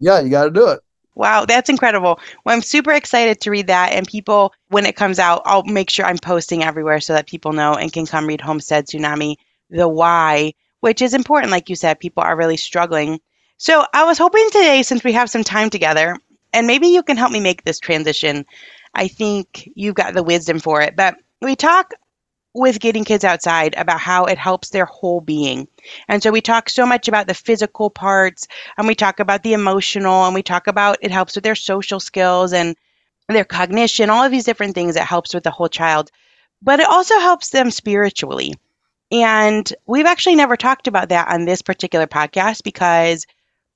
Yeah, 0.00 0.18
you 0.18 0.30
got 0.30 0.44
to 0.44 0.50
do 0.50 0.68
it. 0.68 0.80
Wow, 1.14 1.44
that's 1.44 1.68
incredible. 1.68 2.18
Well, 2.44 2.54
I'm 2.54 2.62
super 2.62 2.92
excited 2.92 3.40
to 3.42 3.50
read 3.50 3.66
that. 3.66 3.92
And 3.92 4.06
people, 4.06 4.54
when 4.68 4.86
it 4.86 4.96
comes 4.96 5.18
out, 5.18 5.42
I'll 5.44 5.64
make 5.64 5.90
sure 5.90 6.06
I'm 6.06 6.18
posting 6.18 6.62
everywhere 6.62 7.00
so 7.00 7.12
that 7.12 7.26
people 7.26 7.52
know 7.52 7.74
and 7.74 7.92
can 7.92 8.06
come 8.06 8.26
read 8.26 8.40
Homestead 8.40 8.86
Tsunami, 8.86 9.36
the 9.68 9.88
why, 9.88 10.54
which 10.80 11.02
is 11.02 11.12
important. 11.12 11.52
Like 11.52 11.68
you 11.68 11.76
said, 11.76 12.00
people 12.00 12.22
are 12.22 12.36
really 12.36 12.56
struggling. 12.56 13.20
So 13.58 13.84
I 13.92 14.04
was 14.04 14.18
hoping 14.18 14.48
today, 14.50 14.82
since 14.82 15.04
we 15.04 15.12
have 15.12 15.30
some 15.30 15.44
time 15.44 15.70
together, 15.70 16.16
and 16.52 16.66
maybe 16.66 16.88
you 16.88 17.02
can 17.02 17.16
help 17.16 17.30
me 17.30 17.40
make 17.40 17.64
this 17.64 17.78
transition. 17.78 18.44
I 18.94 19.08
think 19.08 19.68
you've 19.74 19.94
got 19.94 20.14
the 20.14 20.22
wisdom 20.22 20.58
for 20.58 20.80
it. 20.80 20.96
But 20.96 21.16
we 21.40 21.56
talk 21.56 21.92
with 22.54 22.80
getting 22.80 23.04
kids 23.04 23.24
outside 23.24 23.74
about 23.76 24.00
how 24.00 24.26
it 24.26 24.38
helps 24.38 24.70
their 24.70 24.84
whole 24.84 25.20
being. 25.20 25.66
And 26.08 26.22
so 26.22 26.30
we 26.30 26.40
talk 26.40 26.68
so 26.68 26.84
much 26.84 27.08
about 27.08 27.26
the 27.26 27.34
physical 27.34 27.88
parts 27.88 28.46
and 28.76 28.86
we 28.86 28.94
talk 28.94 29.20
about 29.20 29.42
the 29.42 29.54
emotional 29.54 30.26
and 30.26 30.34
we 30.34 30.42
talk 30.42 30.66
about 30.66 30.98
it 31.00 31.10
helps 31.10 31.34
with 31.34 31.44
their 31.44 31.54
social 31.54 31.98
skills 32.00 32.52
and 32.52 32.76
their 33.28 33.44
cognition, 33.44 34.10
all 34.10 34.24
of 34.24 34.30
these 34.30 34.44
different 34.44 34.74
things 34.74 34.94
that 34.94 35.06
helps 35.06 35.32
with 35.32 35.44
the 35.44 35.50
whole 35.50 35.68
child. 35.68 36.10
But 36.60 36.80
it 36.80 36.88
also 36.88 37.18
helps 37.18 37.50
them 37.50 37.70
spiritually. 37.70 38.54
And 39.10 39.72
we've 39.86 40.06
actually 40.06 40.36
never 40.36 40.56
talked 40.56 40.88
about 40.88 41.08
that 41.10 41.28
on 41.28 41.44
this 41.44 41.62
particular 41.62 42.06
podcast 42.06 42.62
because 42.62 43.26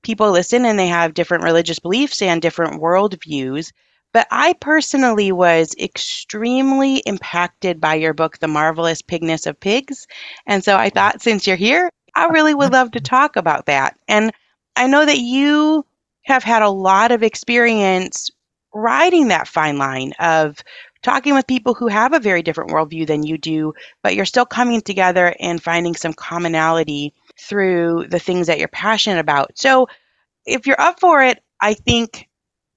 people 0.03 0.31
listen 0.31 0.65
and 0.65 0.77
they 0.77 0.87
have 0.87 1.13
different 1.13 1.43
religious 1.43 1.79
beliefs 1.79 2.21
and 2.21 2.41
different 2.41 2.81
worldviews. 2.81 3.71
But 4.17 4.25
I 4.31 4.53
personally 4.53 5.31
was 5.31 5.75
extremely 5.77 7.03
impacted 7.05 7.79
by 7.79 7.93
your 7.93 8.15
book, 8.15 8.39
The 8.39 8.47
Marvelous 8.47 9.03
Pigness 9.03 9.45
of 9.45 9.59
Pigs. 9.59 10.07
And 10.47 10.63
so 10.63 10.75
I 10.75 10.89
thought, 10.89 11.21
since 11.21 11.45
you're 11.45 11.55
here, 11.55 11.91
I 12.15 12.25
really 12.29 12.55
would 12.55 12.71
love 12.71 12.89
to 12.93 12.99
talk 12.99 13.35
about 13.35 13.67
that. 13.67 13.95
And 14.07 14.31
I 14.75 14.87
know 14.87 15.05
that 15.05 15.19
you 15.19 15.85
have 16.23 16.43
had 16.43 16.63
a 16.63 16.69
lot 16.71 17.11
of 17.11 17.21
experience 17.21 18.31
riding 18.73 19.27
that 19.27 19.47
fine 19.47 19.77
line 19.77 20.13
of 20.19 20.63
talking 21.03 21.35
with 21.35 21.45
people 21.45 21.75
who 21.75 21.87
have 21.87 22.13
a 22.13 22.19
very 22.19 22.41
different 22.41 22.71
worldview 22.71 23.05
than 23.05 23.21
you 23.21 23.37
do, 23.37 23.71
but 24.01 24.15
you're 24.15 24.25
still 24.25 24.47
coming 24.47 24.81
together 24.81 25.35
and 25.39 25.61
finding 25.61 25.93
some 25.93 26.13
commonality 26.13 27.13
through 27.39 28.07
the 28.09 28.17
things 28.17 28.47
that 28.47 28.57
you're 28.57 28.67
passionate 28.67 29.19
about. 29.19 29.51
So 29.59 29.85
if 30.47 30.65
you're 30.65 30.81
up 30.81 30.99
for 30.99 31.21
it, 31.21 31.37
I 31.61 31.75
think 31.75 32.27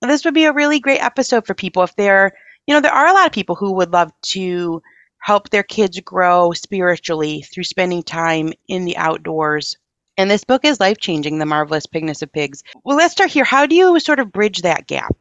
this 0.08 0.24
would 0.24 0.34
be 0.34 0.44
a 0.44 0.52
really 0.52 0.80
great 0.80 1.02
episode 1.02 1.46
for 1.46 1.54
people 1.54 1.82
if 1.82 1.94
they're, 1.96 2.32
you 2.66 2.74
know, 2.74 2.80
there 2.80 2.92
are 2.92 3.08
a 3.08 3.12
lot 3.12 3.26
of 3.26 3.32
people 3.32 3.54
who 3.54 3.72
would 3.72 3.92
love 3.92 4.12
to 4.22 4.82
help 5.18 5.50
their 5.50 5.62
kids 5.62 6.00
grow 6.00 6.52
spiritually 6.52 7.42
through 7.42 7.64
spending 7.64 8.02
time 8.02 8.52
in 8.68 8.84
the 8.84 8.96
outdoors. 8.96 9.76
And 10.16 10.30
this 10.30 10.44
book 10.44 10.64
is 10.64 10.80
life 10.80 10.98
changing, 10.98 11.38
The 11.38 11.46
Marvelous 11.46 11.86
Pigness 11.86 12.22
of 12.22 12.32
Pigs. 12.32 12.62
Well, 12.84 12.96
let's 12.96 13.12
start 13.12 13.30
here. 13.30 13.44
How 13.44 13.66
do 13.66 13.74
you 13.74 14.00
sort 14.00 14.20
of 14.20 14.32
bridge 14.32 14.62
that 14.62 14.86
gap? 14.86 15.14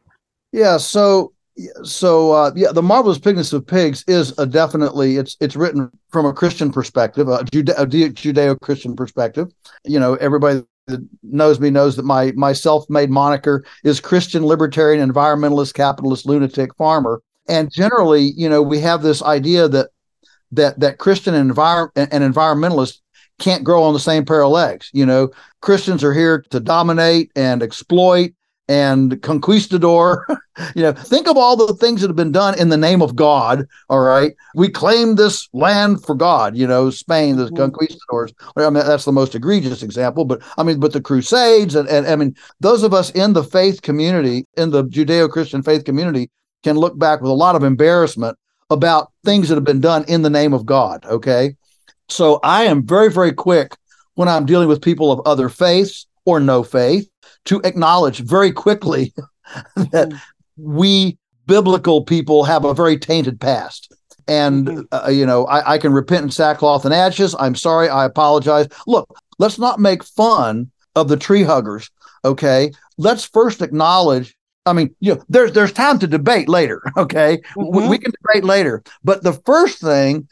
Yeah, 0.52 0.78
so 0.78 1.32
so 1.82 2.32
uh, 2.32 2.52
yeah, 2.54 2.72
the 2.72 2.82
marvelous 2.82 3.18
pigness 3.18 3.52
of 3.52 3.66
pigs 3.66 4.04
is 4.06 4.36
a 4.38 4.46
definitely 4.46 5.16
it's 5.16 5.36
it's 5.40 5.56
written 5.56 5.90
from 6.08 6.26
a 6.26 6.32
Christian 6.32 6.72
perspective, 6.72 7.28
a, 7.28 7.34
a 7.34 7.44
Judeo-Christian 7.44 8.96
perspective. 8.96 9.52
You 9.84 10.00
know, 10.00 10.14
everybody 10.14 10.62
that 10.86 11.06
knows 11.22 11.60
me 11.60 11.70
knows 11.70 11.96
that 11.96 12.04
my 12.04 12.32
my 12.36 12.52
self-made 12.52 13.10
moniker 13.10 13.64
is 13.84 14.00
Christian 14.00 14.44
libertarian 14.44 15.08
environmentalist 15.08 15.74
capitalist 15.74 16.26
lunatic 16.26 16.74
farmer. 16.76 17.22
And 17.48 17.70
generally, 17.72 18.32
you 18.36 18.48
know, 18.48 18.62
we 18.62 18.80
have 18.80 19.02
this 19.02 19.22
idea 19.22 19.68
that 19.68 19.90
that 20.52 20.80
that 20.80 20.98
Christian 20.98 21.34
envir- 21.34 21.90
and 21.96 22.34
environmentalists 22.34 23.00
can't 23.38 23.64
grow 23.64 23.82
on 23.82 23.94
the 23.94 24.00
same 24.00 24.24
pair 24.24 24.42
of 24.42 24.52
legs. 24.52 24.90
You 24.92 25.06
know, 25.06 25.30
Christians 25.62 26.04
are 26.04 26.14
here 26.14 26.44
to 26.50 26.60
dominate 26.60 27.30
and 27.34 27.62
exploit 27.62 28.32
and 28.70 29.20
conquistador. 29.20 30.24
you 30.76 30.82
know, 30.82 30.92
think 30.92 31.26
of 31.26 31.36
all 31.36 31.56
the 31.56 31.74
things 31.74 32.00
that 32.00 32.06
have 32.06 32.16
been 32.16 32.30
done 32.30 32.56
in 32.56 32.68
the 32.68 32.76
name 32.76 33.02
of 33.02 33.16
God. 33.16 33.66
All 33.88 33.98
right. 33.98 34.32
We 34.54 34.68
claim 34.68 35.16
this 35.16 35.48
land 35.52 36.04
for 36.04 36.14
God, 36.14 36.56
you 36.56 36.68
know, 36.68 36.88
Spain, 36.90 37.34
the 37.34 37.46
mm-hmm. 37.46 37.56
conquistadors. 37.56 38.32
I 38.56 38.70
mean, 38.70 38.74
that's 38.86 39.04
the 39.04 39.12
most 39.12 39.34
egregious 39.34 39.82
example, 39.82 40.24
but 40.24 40.40
I 40.56 40.62
mean, 40.62 40.78
but 40.78 40.92
the 40.92 41.00
Crusades 41.00 41.74
and, 41.74 41.88
and 41.88 42.06
I 42.06 42.14
mean, 42.14 42.36
those 42.60 42.84
of 42.84 42.94
us 42.94 43.10
in 43.10 43.32
the 43.32 43.42
faith 43.42 43.82
community, 43.82 44.46
in 44.56 44.70
the 44.70 44.84
Judeo 44.84 45.28
Christian 45.28 45.64
faith 45.64 45.84
community, 45.84 46.30
can 46.62 46.76
look 46.76 46.96
back 46.96 47.20
with 47.20 47.30
a 47.30 47.34
lot 47.34 47.56
of 47.56 47.64
embarrassment 47.64 48.38
about 48.70 49.10
things 49.24 49.48
that 49.48 49.56
have 49.56 49.64
been 49.64 49.80
done 49.80 50.04
in 50.06 50.22
the 50.22 50.30
name 50.30 50.52
of 50.52 50.64
God. 50.64 51.04
Okay. 51.06 51.56
So 52.08 52.38
I 52.44 52.64
am 52.64 52.86
very, 52.86 53.10
very 53.10 53.32
quick 53.32 53.76
when 54.14 54.28
I'm 54.28 54.46
dealing 54.46 54.68
with 54.68 54.80
people 54.80 55.10
of 55.10 55.26
other 55.26 55.48
faiths 55.48 56.06
or 56.24 56.38
no 56.38 56.62
faith 56.62 57.09
to 57.46 57.60
acknowledge 57.64 58.20
very 58.20 58.52
quickly 58.52 59.12
that 59.76 60.08
mm-hmm. 60.08 60.16
we 60.56 61.18
biblical 61.46 62.04
people 62.04 62.44
have 62.44 62.64
a 62.64 62.74
very 62.74 62.96
tainted 62.98 63.40
past. 63.40 63.92
And, 64.28 64.66
mm-hmm. 64.66 65.06
uh, 65.06 65.10
you 65.10 65.26
know, 65.26 65.46
I, 65.46 65.74
I 65.74 65.78
can 65.78 65.92
repent 65.92 66.24
in 66.24 66.30
sackcloth 66.30 66.84
and 66.84 66.94
ashes. 66.94 67.34
I'm 67.38 67.56
sorry. 67.56 67.88
I 67.88 68.04
apologize. 68.04 68.68
Look, 68.86 69.08
let's 69.38 69.58
not 69.58 69.80
make 69.80 70.04
fun 70.04 70.70
of 70.94 71.08
the 71.08 71.16
tree 71.16 71.42
huggers. 71.42 71.90
Okay. 72.24 72.70
Let's 72.98 73.24
first 73.24 73.62
acknowledge 73.62 74.36
I 74.66 74.74
mean, 74.74 74.94
you 75.00 75.14
know, 75.14 75.24
there's 75.28 75.52
there's 75.52 75.72
time 75.72 75.98
to 76.00 76.06
debate 76.06 76.48
later. 76.48 76.82
Okay, 76.96 77.38
mm-hmm. 77.38 77.76
we, 77.76 77.88
we, 77.88 77.98
can 77.98 78.12
debate 78.22 78.44
later. 78.44 78.82
But 79.02 79.22
the 79.22 79.32
first 79.32 79.80
thing, 79.80 80.28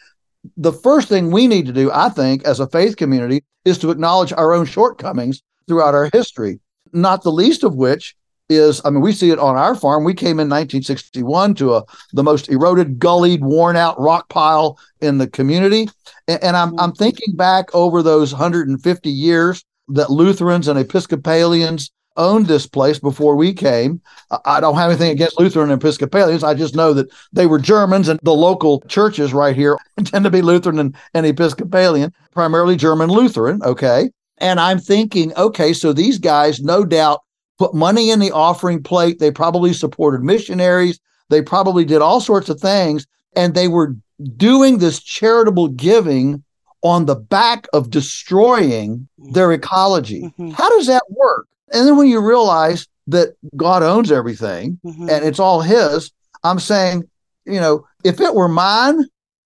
the 0.59 0.73
first 0.73 1.09
thing 1.09 1.31
we 1.31 1.47
need 1.47 1.65
to 1.67 1.73
do, 1.73 1.91
I 1.91 2.11
think, 2.11 2.45
as 2.45 2.61
a 2.61 2.67
faith 2.67 2.97
community, 2.97 3.43
is 3.65 3.79
to 3.79 3.91
acknowledge 3.91 4.33
our 4.35 4.53
own 4.53 4.67
shortcomings 4.67 5.43
throughout 5.67 5.95
our 5.95 6.11
history 6.13 6.61
not 6.93 7.23
the 7.23 7.33
least 7.33 7.65
of 7.65 7.75
which 7.75 8.17
is 8.49 8.81
I 8.85 8.91
mean, 8.91 9.03
we 9.03 9.13
see 9.13 9.31
it 9.31 9.39
on 9.39 9.57
our 9.57 9.75
farm. 9.75 10.05
We 10.05 10.15
came 10.15 10.41
in 10.41 10.49
1961 10.49 11.55
to 11.57 11.75
a 11.75 11.85
the 12.13 12.23
most 12.23 12.49
eroded, 12.49 12.99
gullied, 12.99 13.43
worn 13.43 13.77
out 13.77 14.01
rock 14.01 14.29
pile 14.29 14.79
in 15.01 15.19
the 15.19 15.29
community. 15.29 15.89
And, 16.27 16.43
and 16.43 16.57
I'm 16.57 16.79
I'm 16.79 16.93
thinking 16.93 17.37
back 17.37 17.75
over 17.75 18.03
those 18.03 18.33
150 18.33 19.11
years 19.11 19.65
that 19.89 20.11
Lutherans 20.11 20.69
and 20.69 20.79
Episcopalians 20.79 21.91
owned 22.17 22.47
this 22.47 22.67
place 22.67 22.99
before 22.99 23.37
we 23.37 23.55
came. 23.55 24.01
I 24.45 24.61
don't 24.61 24.75
have 24.75 24.91
anything 24.91 25.13
against 25.13 25.39
Lutheran 25.39 25.71
and 25.71 25.81
Episcopalians. 25.81 26.43
I 26.43 26.53
just 26.53 26.75
know 26.75 26.93
that 26.93 27.09
they 27.33 27.47
were 27.47 27.61
Germans 27.61 28.09
and 28.09 28.19
the 28.23 28.35
local 28.35 28.81
churches 28.89 29.33
right 29.33 29.55
here 29.55 29.79
tend 30.05 30.25
to 30.25 30.31
be 30.31 30.43
Lutheran 30.43 30.81
and, 30.81 30.97
and 31.15 31.25
Episcopalian, 31.25 32.13
primarily 32.33 32.77
German 32.77 33.09
Lutheran. 33.09 33.63
Okay. 33.63 34.11
And 34.41 34.61
I'm 34.61 34.79
thinking, 34.79 35.35
okay, 35.37 35.73
so 35.73 35.93
these 35.93 36.19
guys 36.19 36.61
no 36.61 36.85
doubt 36.85 37.21
put 37.59 37.75
money 37.75 38.11
in 38.11 38.21
the 38.21 38.31
offering 38.31 38.83
plate. 38.83 39.19
They 39.19 39.31
probably 39.31 39.73
supported 39.73 40.23
missionaries. 40.23 41.01
They 41.29 41.43
probably 41.43 41.85
did 41.85 42.01
all 42.01 42.21
sorts 42.21 42.49
of 42.49 42.61
things. 42.61 43.07
And 43.37 43.55
they 43.55 43.69
were 43.69 43.97
doing 44.37 44.79
this 44.79 45.03
charitable 45.03 45.69
giving 45.69 46.43
on 46.83 47.07
the 47.07 47.17
back 47.17 47.67
of 47.73 47.91
destroying 47.91 49.09
their 49.19 49.53
ecology. 49.53 50.23
Mm-hmm. 50.23 50.51
How 50.51 50.69
does 50.71 50.87
that 50.87 51.03
work? 51.11 51.47
And 51.73 51.87
then 51.87 51.97
when 51.97 52.09
you 52.09 52.21
realize 52.21 52.87
that 53.09 53.37
God 53.57 53.83
owns 53.83 54.13
everything 54.13 54.79
mm-hmm. 54.85 55.09
and 55.11 55.25
it's 55.25 55.41
all 55.41 55.61
His, 55.61 56.13
I'm 56.45 56.61
saying, 56.61 57.09
you 57.45 57.61
know, 57.61 57.87
if 58.05 58.21
it 58.21 58.35
were 58.35 58.49
mine, 58.49 59.05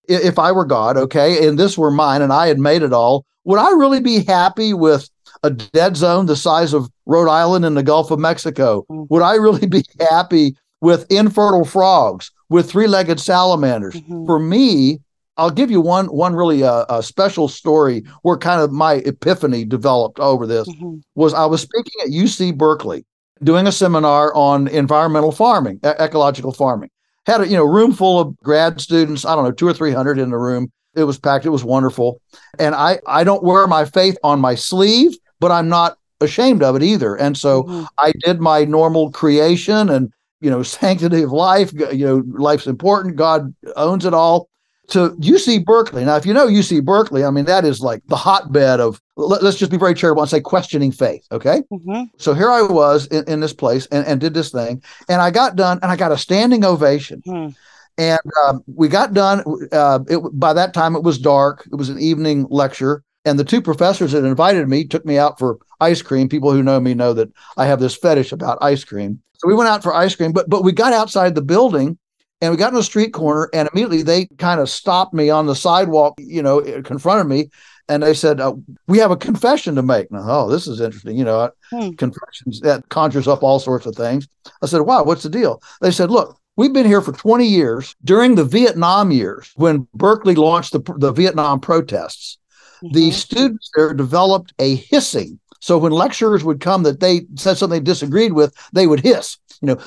if 0.09 0.39
I 0.39 0.53
were 0.53 0.65
God, 0.65 0.97
okay, 0.97 1.47
and 1.47 1.59
this 1.59 1.79
were 1.79 1.91
mine 1.91 2.23
and 2.23 2.33
I 2.33 2.49
had 2.49 2.59
made 2.59 2.83
it 2.83 2.93
all, 2.93 3.25
would 3.45 3.59
I 3.59 3.71
really 3.71 4.01
be 4.01 4.25
happy 4.25 4.75
with 4.75 5.09
a 5.43 5.51
dead 5.51 5.97
zone 5.97 6.27
the 6.27 6.37
size 6.37 6.73
of 6.73 6.91
Rhode 7.07 7.29
Island 7.31 7.65
in 7.65 7.75
the 7.75 7.83
Gulf 7.83 8.11
of 8.11 8.19
Mexico? 8.19 8.85
Mm-hmm. 8.91 9.05
Would 9.09 9.23
I 9.23 9.35
really 9.35 9.67
be 9.67 9.85
happy 10.01 10.57
with 10.81 11.11
infertile 11.11 11.65
frogs, 11.65 12.31
with 12.49 12.71
three-legged 12.71 13.21
salamanders? 13.21 13.95
Mm-hmm. 13.95 14.27
For 14.27 14.39
me, 14.39 15.01
I'll 15.37 15.51
give 15.51 15.71
you 15.71 15.81
one 15.81 16.07
one 16.07 16.35
really 16.35 16.63
uh, 16.63 16.85
a 16.89 17.03
special 17.03 17.49
story 17.49 18.05
where 18.23 18.37
kind 18.37 18.61
of 18.61 18.71
my 18.71 18.95
epiphany 19.07 19.65
developed 19.65 20.21
over 20.21 20.47
this 20.47 20.69
mm-hmm. 20.69 20.97
was 21.15 21.33
I 21.33 21.47
was 21.47 21.63
speaking 21.63 21.93
at 22.03 22.11
UC 22.11 22.57
Berkeley 22.57 23.05
doing 23.43 23.67
a 23.67 23.73
seminar 23.73 24.35
on 24.35 24.69
environmental 24.69 25.33
farming, 25.33 25.81
ecological 25.83 26.53
farming. 26.53 26.91
Had 27.27 27.41
a 27.41 27.49
you 27.49 27.57
know 27.57 27.65
room 27.65 27.93
full 27.93 28.21
of 28.21 28.39
grad 28.41 28.81
students, 28.81 29.25
I 29.25 29.35
don't 29.35 29.45
know, 29.45 29.53
two 29.53 29.67
or 29.67 29.73
three 29.73 29.93
hundred 29.93 30.19
in 30.19 30.31
the 30.31 30.39
room, 30.39 30.71
it 30.95 31.05
was 31.05 31.19
packed. 31.19 31.47
It 31.47 31.51
was 31.51 31.65
wonderful. 31.65 32.21
And 32.59 32.75
I, 32.75 32.99
I 33.07 33.25
don't 33.25 33.43
wear 33.43 33.67
my 33.67 33.85
faith 33.85 34.17
on 34.23 34.41
my 34.41 34.55
sleeve, 34.55 35.17
but 35.41 35.51
I'm 35.51 35.69
not 35.69 35.97
ashamed 36.21 36.63
of 36.63 36.77
it 36.77 36.83
either. 36.83 37.17
And 37.17 37.37
so 37.37 37.65
mm-hmm. 37.65 37.85
I 37.99 38.13
did 38.25 38.41
my 38.41 38.65
normal 38.65 39.11
creation 39.11 39.89
and, 39.89 40.13
you 40.41 40.51
know, 40.51 40.63
sanctity 40.63 41.23
of 41.23 41.33
life. 41.33 41.73
You 41.73 42.07
know, 42.07 42.23
life's 42.27 42.67
important. 42.67 43.17
God 43.17 43.55
owns 43.77 44.05
it 44.05 44.15
all. 44.15 44.49
To 44.89 45.11
UC 45.11 45.65
Berkeley. 45.65 46.05
Now, 46.05 46.17
if 46.17 46.27
you 46.27 46.35
know 46.35 46.49
UC 46.49 46.85
Berkeley, 46.85 47.25
I 47.25 47.31
mean, 47.31 47.47
that 47.47 47.65
is 47.65 47.81
like 47.81 48.03
the 48.09 48.17
hotbed 48.17 48.79
of, 48.79 49.01
let, 49.17 49.43
us 49.43 49.57
just 49.57 49.71
be 49.71 49.79
very 49.79 49.95
charitable 49.95 50.23
and 50.23 50.29
say 50.29 50.41
questioning 50.41 50.93
faith. 50.93 51.25
Okay. 51.33 51.63
Mm-hmm. 51.73 52.03
So 52.19 52.35
here 52.35 52.51
I 52.51 52.61
was 52.61 53.07
in, 53.07 53.25
in 53.27 53.41
this 53.41 53.55
place 53.55 53.87
and, 53.87 54.05
and, 54.07 54.21
did 54.21 54.35
this 54.35 54.51
thing. 54.51 54.83
And 55.09 55.23
I 55.23 55.31
got 55.31 55.57
done 55.57 55.79
and 55.83 55.91
I 55.91 55.97
got 55.97 56.13
a 56.13 56.19
standing 56.19 56.65
ovation. 56.65 57.23
Mm. 57.27 57.55
And 57.99 58.21
um, 58.47 58.63
we 58.67 58.89
got 58.89 59.13
done. 59.13 59.43
Uh, 59.71 60.01
it, 60.09 60.21
by 60.33 60.53
that 60.53 60.75
time, 60.75 60.97
it 60.97 61.03
was 61.03 61.19
dark. 61.19 61.69
It 61.71 61.77
was 61.77 61.89
an 61.89 61.99
evening 61.99 62.47
lecture. 62.51 63.05
And 63.25 63.39
the 63.39 63.45
two 63.45 63.63
professors 63.63 64.13
that 64.13 64.25
invited 64.25 64.69
me 64.69 64.85
took 64.85 65.05
me 65.05 65.19
out 65.19 65.39
for 65.39 65.59
ice 65.81 66.03
cream. 66.03 66.29
People 66.29 66.53
who 66.53 66.63
know 66.63 66.81
me 66.81 66.95
know 66.95 67.13
that 67.13 67.31
I 67.57 67.67
have 67.67 67.81
this 67.81 67.97
fetish 67.97 68.33
about 68.33 68.59
ice 68.61 68.83
cream. 68.83 69.23
So 69.35 69.49
we 69.49 69.55
went 69.55 69.69
out 69.69 69.83
for 69.83 69.95
ice 69.95 70.15
cream, 70.15 70.33
but 70.33 70.49
but 70.49 70.65
we 70.65 70.73
got 70.73 70.93
outside 70.93 71.35
the 71.35 71.43
building 71.43 71.99
and 72.41 72.51
we 72.51 72.57
got 72.57 72.73
in 72.73 72.79
a 72.79 72.83
street 72.83 73.13
corner 73.13 73.49
and 73.53 73.69
immediately 73.73 74.03
they 74.03 74.27
kind 74.39 74.61
of 74.61 74.71
stopped 74.71 75.15
me 75.15 75.31
on 75.31 75.47
the 75.47 75.55
sidewalk, 75.55 76.15
you 76.19 76.43
know, 76.43 76.61
confronted 76.83 77.27
me 77.27 77.51
and 77.89 78.03
they 78.03 78.15
said, 78.15 78.41
uh, 78.41 78.55
"We 78.87 78.99
have 78.99 79.11
a 79.11 79.17
confession 79.17 79.75
to 79.75 79.83
make." 79.83 80.11
Now, 80.11 80.25
oh, 80.27 80.49
this 80.49 80.67
is 80.67 80.81
interesting. 80.81 81.17
You 81.17 81.25
know, 81.25 81.51
hmm. 81.71 81.91
confessions 81.91 82.61
that 82.61 82.89
conjures 82.89 83.29
up 83.29 83.43
all 83.43 83.59
sorts 83.59 83.87
of 83.87 83.95
things. 83.97 84.29
I 84.63 84.67
said, 84.67 84.83
"Wow, 84.83 85.05
what's 85.05 85.23
the 85.23 85.29
deal?" 85.29 85.61
They 85.81 85.91
said, 85.91 86.11
"Look, 86.11 86.39
We've 86.57 86.73
been 86.73 86.87
here 86.87 87.01
for 87.01 87.13
20 87.13 87.47
years. 87.47 87.97
During 88.05 88.35
the 88.35 88.45
Vietnam 88.45 89.11
years, 89.11 89.51
when 89.57 89.89
Berkeley 89.95 90.35
launched 90.35 90.73
the, 90.73 90.81
the 90.99 91.13
Vietnam 91.13 91.61
protests, 91.61 92.39
mm-hmm. 92.83 92.95
the 92.95 93.11
students 93.11 93.71
there 93.75 93.95
developed 93.95 94.53
a 94.59 94.77
hissing. 94.77 95.39
So 95.61 95.79
when 95.79 95.93
lecturers 95.93 96.45
would 96.45 96.61
come 96.61 96.83
that 96.83 97.01
they 97.01 97.23
said 97.37 97.57
something 97.57 97.79
they 97.79 97.85
disagreed 97.85 98.33
with, 98.33 98.55
they 98.73 98.87
would 98.87 99.01
hiss. 99.01 99.39
You 99.61 99.69
know, 99.69 99.81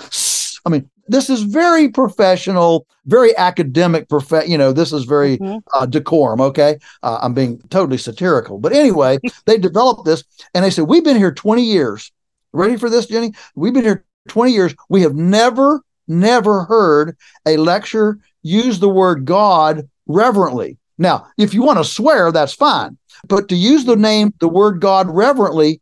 I 0.66 0.70
mean, 0.70 0.90
this 1.08 1.30
is 1.30 1.44
very 1.44 1.90
professional, 1.90 2.88
very 3.06 3.36
academic. 3.38 4.10
Prof- 4.10 4.48
you 4.48 4.58
know, 4.58 4.72
this 4.72 4.92
is 4.92 5.04
very 5.04 5.38
mm-hmm. 5.38 5.58
uh, 5.74 5.86
decorum. 5.86 6.42
Okay, 6.42 6.80
uh, 7.04 7.20
I'm 7.22 7.34
being 7.34 7.60
totally 7.70 7.98
satirical, 7.98 8.58
but 8.58 8.74
anyway, 8.74 9.20
they 9.46 9.58
developed 9.58 10.06
this, 10.06 10.24
and 10.54 10.64
they 10.64 10.70
said 10.70 10.86
we've 10.86 11.04
been 11.04 11.18
here 11.18 11.34
20 11.34 11.62
years. 11.62 12.12
Ready 12.54 12.78
for 12.78 12.90
this, 12.90 13.06
Ginny? 13.06 13.34
We've 13.54 13.74
been 13.74 13.84
here 13.84 14.06
20 14.30 14.52
years. 14.54 14.74
We 14.90 15.02
have 15.02 15.14
never 15.14 15.82
never 16.08 16.64
heard 16.66 17.18
a 17.46 17.58
lecture 17.58 18.20
use 18.44 18.80
the 18.80 18.90
word 18.90 19.26
God 19.26 19.90
reverently. 20.08 20.78
Now, 20.98 21.28
if 21.38 21.54
you 21.54 21.64
want 21.64 21.80
to 21.80 21.84
swear, 21.84 22.32
that's 22.32 22.54
fine. 22.54 22.98
But 23.28 23.50
to 23.50 23.56
use 23.56 23.86
the 23.86 23.96
name, 23.96 24.34
the 24.40 24.48
word 24.48 24.80
God 24.80 25.10
reverently 25.10 25.82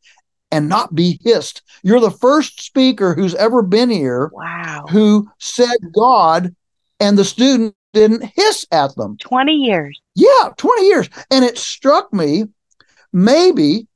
and 0.51 0.69
not 0.69 0.95
be 0.95 1.19
hissed. 1.23 1.61
You're 1.83 1.99
the 1.99 2.11
first 2.11 2.61
speaker 2.61 3.13
who's 3.13 3.35
ever 3.35 3.61
been 3.61 3.89
here 3.89 4.29
wow. 4.33 4.85
who 4.89 5.29
said 5.39 5.77
God 5.93 6.55
and 6.99 7.17
the 7.17 7.25
student 7.25 7.75
didn't 7.93 8.23
hiss 8.35 8.65
at 8.71 8.95
them. 8.95 9.17
20 9.17 9.51
years. 9.51 9.99
Yeah, 10.15 10.49
20 10.57 10.87
years. 10.87 11.09
And 11.31 11.43
it 11.43 11.57
struck 11.57 12.13
me 12.13 12.45
maybe 13.11 13.87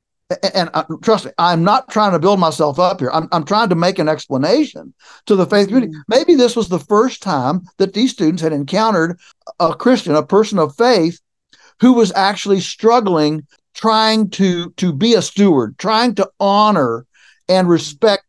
and 0.54 0.68
uh, 0.74 0.84
trust 1.02 1.24
me, 1.24 1.32
I'm 1.38 1.64
not 1.64 1.90
trying 1.90 2.12
to 2.12 2.18
build 2.18 2.38
myself 2.38 2.78
up 2.78 3.00
here. 3.00 3.10
I'm, 3.12 3.28
I'm 3.32 3.44
trying 3.44 3.70
to 3.70 3.74
make 3.74 3.98
an 3.98 4.08
explanation 4.08 4.92
to 5.26 5.36
the 5.36 5.46
faith 5.46 5.68
community. 5.68 5.92
Mm-hmm. 5.92 6.02
Maybe 6.08 6.34
this 6.34 6.54
was 6.54 6.68
the 6.68 6.78
first 6.78 7.22
time 7.22 7.62
that 7.78 7.94
these 7.94 8.12
students 8.12 8.42
had 8.42 8.52
encountered 8.52 9.18
a 9.58 9.74
Christian, 9.74 10.14
a 10.14 10.22
person 10.22 10.58
of 10.58 10.76
faith, 10.76 11.20
who 11.80 11.94
was 11.94 12.12
actually 12.12 12.60
struggling, 12.60 13.46
trying 13.74 14.28
to 14.30 14.70
to 14.72 14.92
be 14.92 15.14
a 15.14 15.22
steward, 15.22 15.78
trying 15.78 16.14
to 16.16 16.30
honor 16.40 17.06
and 17.48 17.68
respect 17.68 18.24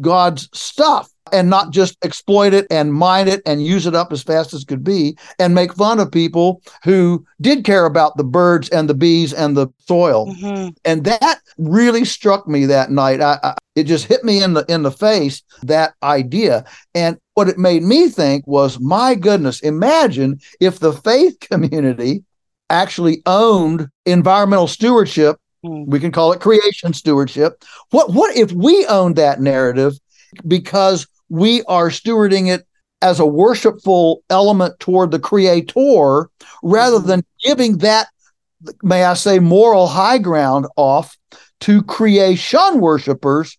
God's 0.00 0.48
stuff 0.52 1.13
and 1.34 1.50
not 1.50 1.72
just 1.72 2.02
exploit 2.04 2.54
it 2.54 2.66
and 2.70 2.94
mine 2.94 3.28
it 3.28 3.42
and 3.44 3.66
use 3.66 3.86
it 3.86 3.94
up 3.94 4.12
as 4.12 4.22
fast 4.22 4.54
as 4.54 4.64
could 4.64 4.84
be 4.84 5.16
and 5.38 5.54
make 5.54 5.74
fun 5.74 5.98
of 5.98 6.10
people 6.10 6.62
who 6.84 7.26
did 7.40 7.64
care 7.64 7.84
about 7.84 8.16
the 8.16 8.24
birds 8.24 8.68
and 8.70 8.88
the 8.88 8.94
bees 8.94 9.32
and 9.32 9.56
the 9.56 9.68
soil. 9.86 10.32
Mm-hmm. 10.32 10.70
And 10.84 11.04
that 11.04 11.40
really 11.58 12.04
struck 12.04 12.46
me 12.46 12.66
that 12.66 12.90
night. 12.90 13.20
I, 13.20 13.38
I, 13.42 13.54
it 13.74 13.84
just 13.84 14.06
hit 14.06 14.22
me 14.24 14.42
in 14.42 14.54
the 14.54 14.64
in 14.68 14.82
the 14.82 14.92
face 14.92 15.42
that 15.62 15.94
idea. 16.02 16.64
And 16.94 17.18
what 17.34 17.48
it 17.48 17.58
made 17.58 17.82
me 17.82 18.08
think 18.08 18.46
was, 18.46 18.78
my 18.78 19.16
goodness, 19.16 19.60
imagine 19.60 20.40
if 20.60 20.78
the 20.78 20.92
faith 20.92 21.40
community 21.40 22.22
actually 22.70 23.22
owned 23.26 23.88
environmental 24.06 24.66
stewardship 24.66 25.36
mm. 25.64 25.86
we 25.86 26.00
can 26.00 26.10
call 26.10 26.32
it 26.32 26.40
creation 26.40 26.94
stewardship 26.94 27.62
what 27.90 28.10
what 28.10 28.34
if 28.36 28.52
we 28.52 28.86
owned 28.86 29.16
that 29.16 29.38
narrative 29.38 29.92
because 30.46 31.06
we 31.28 31.62
are 31.64 31.88
stewarding 31.88 32.48
it 32.48 32.66
as 33.02 33.20
a 33.20 33.26
worshipful 33.26 34.22
element 34.30 34.78
toward 34.80 35.10
the 35.10 35.18
creator 35.18 36.30
rather 36.62 36.98
mm-hmm. 36.98 37.08
than 37.08 37.24
giving 37.42 37.78
that 37.78 38.08
may 38.82 39.04
I 39.04 39.14
say 39.14 39.38
moral 39.38 39.86
high 39.86 40.18
ground 40.18 40.66
off 40.76 41.16
to 41.60 41.82
creation 41.82 42.80
worshipers 42.80 43.58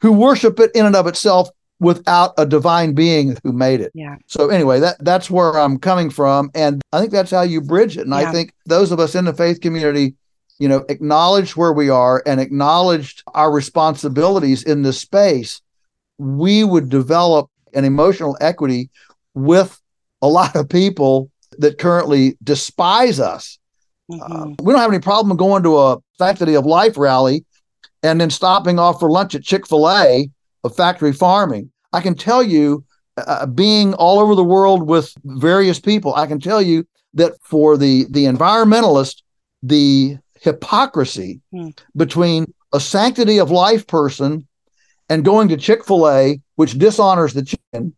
who 0.00 0.12
worship 0.12 0.60
it 0.60 0.70
in 0.74 0.86
and 0.86 0.96
of 0.96 1.06
itself 1.06 1.48
without 1.80 2.32
a 2.38 2.46
divine 2.46 2.94
being 2.94 3.36
who 3.42 3.52
made 3.52 3.80
it. 3.80 3.90
Yeah. 3.94 4.16
So 4.26 4.48
anyway, 4.48 4.80
that 4.80 4.96
that's 5.00 5.30
where 5.30 5.58
I'm 5.58 5.78
coming 5.78 6.10
from 6.10 6.50
and 6.54 6.82
I 6.92 7.00
think 7.00 7.12
that's 7.12 7.30
how 7.30 7.42
you 7.42 7.60
bridge 7.60 7.96
it. 7.96 8.02
And 8.02 8.10
Yeah. 8.10 8.28
I 8.28 8.32
think 8.32 8.52
those 8.66 8.92
of 8.92 9.00
us 9.00 9.14
in 9.14 9.24
the 9.24 9.34
faith 9.34 9.60
community, 9.60 10.14
you 10.58 10.68
know, 10.68 10.84
acknowledge 10.88 11.56
where 11.56 11.72
we 11.72 11.90
are 11.90 12.22
and 12.26 12.40
acknowledged 12.40 13.22
our 13.34 13.50
responsibilities 13.50 14.62
in 14.62 14.82
this 14.82 15.00
space, 15.00 15.60
we 16.18 16.64
would 16.64 16.88
develop 16.88 17.48
an 17.72 17.84
emotional 17.84 18.36
equity 18.40 18.90
with 19.34 19.80
a 20.22 20.28
lot 20.28 20.54
of 20.56 20.68
people 20.68 21.30
that 21.58 21.78
currently 21.78 22.36
despise 22.42 23.20
us. 23.20 23.58
Uh, 24.12 24.16
Mhm. 24.44 24.60
we 24.62 24.72
don't 24.72 24.80
have 24.80 24.90
any 24.90 25.00
problem 25.00 25.36
going 25.36 25.62
to 25.62 25.78
a 25.78 25.98
Sanctity 26.18 26.54
of 26.54 26.66
Life 26.66 26.96
rally 26.96 27.44
and 28.02 28.20
then 28.20 28.30
stopping 28.30 28.78
off 28.78 29.00
for 29.00 29.10
lunch 29.10 29.34
at 29.34 29.42
Chick 29.42 29.66
fil 29.66 29.88
A 29.88 30.30
of 30.62 30.76
factory 30.76 31.12
farming. 31.12 31.70
I 31.92 32.00
can 32.00 32.14
tell 32.14 32.42
you, 32.42 32.84
uh, 33.16 33.46
being 33.46 33.94
all 33.94 34.18
over 34.20 34.34
the 34.34 34.44
world 34.44 34.88
with 34.88 35.12
various 35.24 35.80
people, 35.80 36.14
I 36.14 36.26
can 36.26 36.40
tell 36.40 36.60
you 36.60 36.84
that 37.14 37.32
for 37.42 37.76
the, 37.76 38.06
the 38.10 38.24
environmentalist, 38.24 39.22
the 39.62 40.18
hypocrisy 40.40 41.40
Hmm. 41.52 41.68
between 41.96 42.52
a 42.72 42.80
Sanctity 42.80 43.38
of 43.38 43.50
Life 43.50 43.86
person 43.86 44.46
and 45.08 45.24
going 45.24 45.48
to 45.48 45.56
Chick 45.56 45.84
fil 45.84 46.08
A, 46.08 46.40
which 46.56 46.78
dishonors 46.78 47.34
the 47.34 47.42
chicken, 47.44 47.94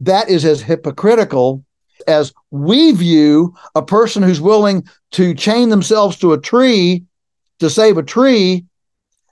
that 0.00 0.28
is 0.28 0.44
as 0.44 0.60
hypocritical 0.62 1.64
as 2.06 2.32
we 2.50 2.92
view 2.92 3.54
a 3.74 3.82
person 3.82 4.22
who's 4.22 4.40
willing 4.40 4.86
to 5.12 5.34
chain 5.34 5.70
themselves 5.70 6.16
to 6.18 6.32
a 6.32 6.40
tree 6.40 7.02
to 7.58 7.70
save 7.70 7.96
a 7.96 8.02
tree 8.02 8.64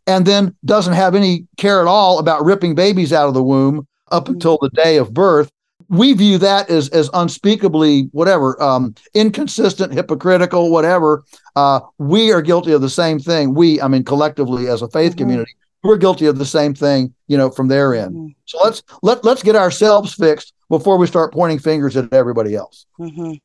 and 0.07 0.27
then 0.27 0.55
doesn't 0.65 0.95
have 0.95 1.15
any 1.15 1.47
care 1.59 1.81
at 1.81 1.87
all 1.87 2.19
about 2.19 2.45
ripping 2.45 2.75
babies 2.75 3.13
out 3.13 3.29
of 3.29 3.35
the 3.35 3.43
womb 3.43 3.87
up 4.11 4.27
Mhm. 4.27 4.35
until 4.35 4.59
the 4.61 4.71
day 4.71 4.97
of 4.97 5.13
birth 5.13 5.51
we 5.91 6.15
view 6.15 6.39
that 6.39 6.71
as 6.71 6.89
as 6.91 7.11
unspeakably 7.13 8.09
whatever 8.13 8.61
um 8.63 8.95
inconsistent 9.15 9.93
hypocritical 9.93 10.71
whatever 10.71 11.23
uh 11.57 11.81
we 11.99 12.33
are 12.33 12.41
guilty 12.41 12.73
of 12.73 12.81
the 12.81 12.89
same 12.89 13.19
thing 13.19 13.55
we 13.55 13.81
i 13.83 13.89
mean 13.89 14.03
collectively 14.05 14.67
as 14.69 14.81
a 14.81 14.89
faith 14.89 15.13
Mhm. 15.15 15.19
community 15.19 15.53
we're 15.85 15.97
guilty 15.97 16.27
of 16.27 16.39
the 16.39 16.45
same 16.45 16.75
thing 16.75 17.15
you 17.29 17.37
know 17.37 17.51
from 17.51 17.69
their 17.69 17.95
end 17.95 18.15
Mhm. 18.17 18.35
so 18.47 18.59
let's 18.65 18.83
let 19.03 19.25
let's 19.25 19.43
get 19.43 19.55
ourselves 19.57 20.15
fixed 20.15 20.53
before 20.69 20.97
we 20.99 21.07
start 21.07 21.33
pointing 21.33 21.59
fingers 21.59 21.97
at 21.97 22.13
everybody 22.13 22.55
else 22.57 22.87
Mhm. 22.99 23.41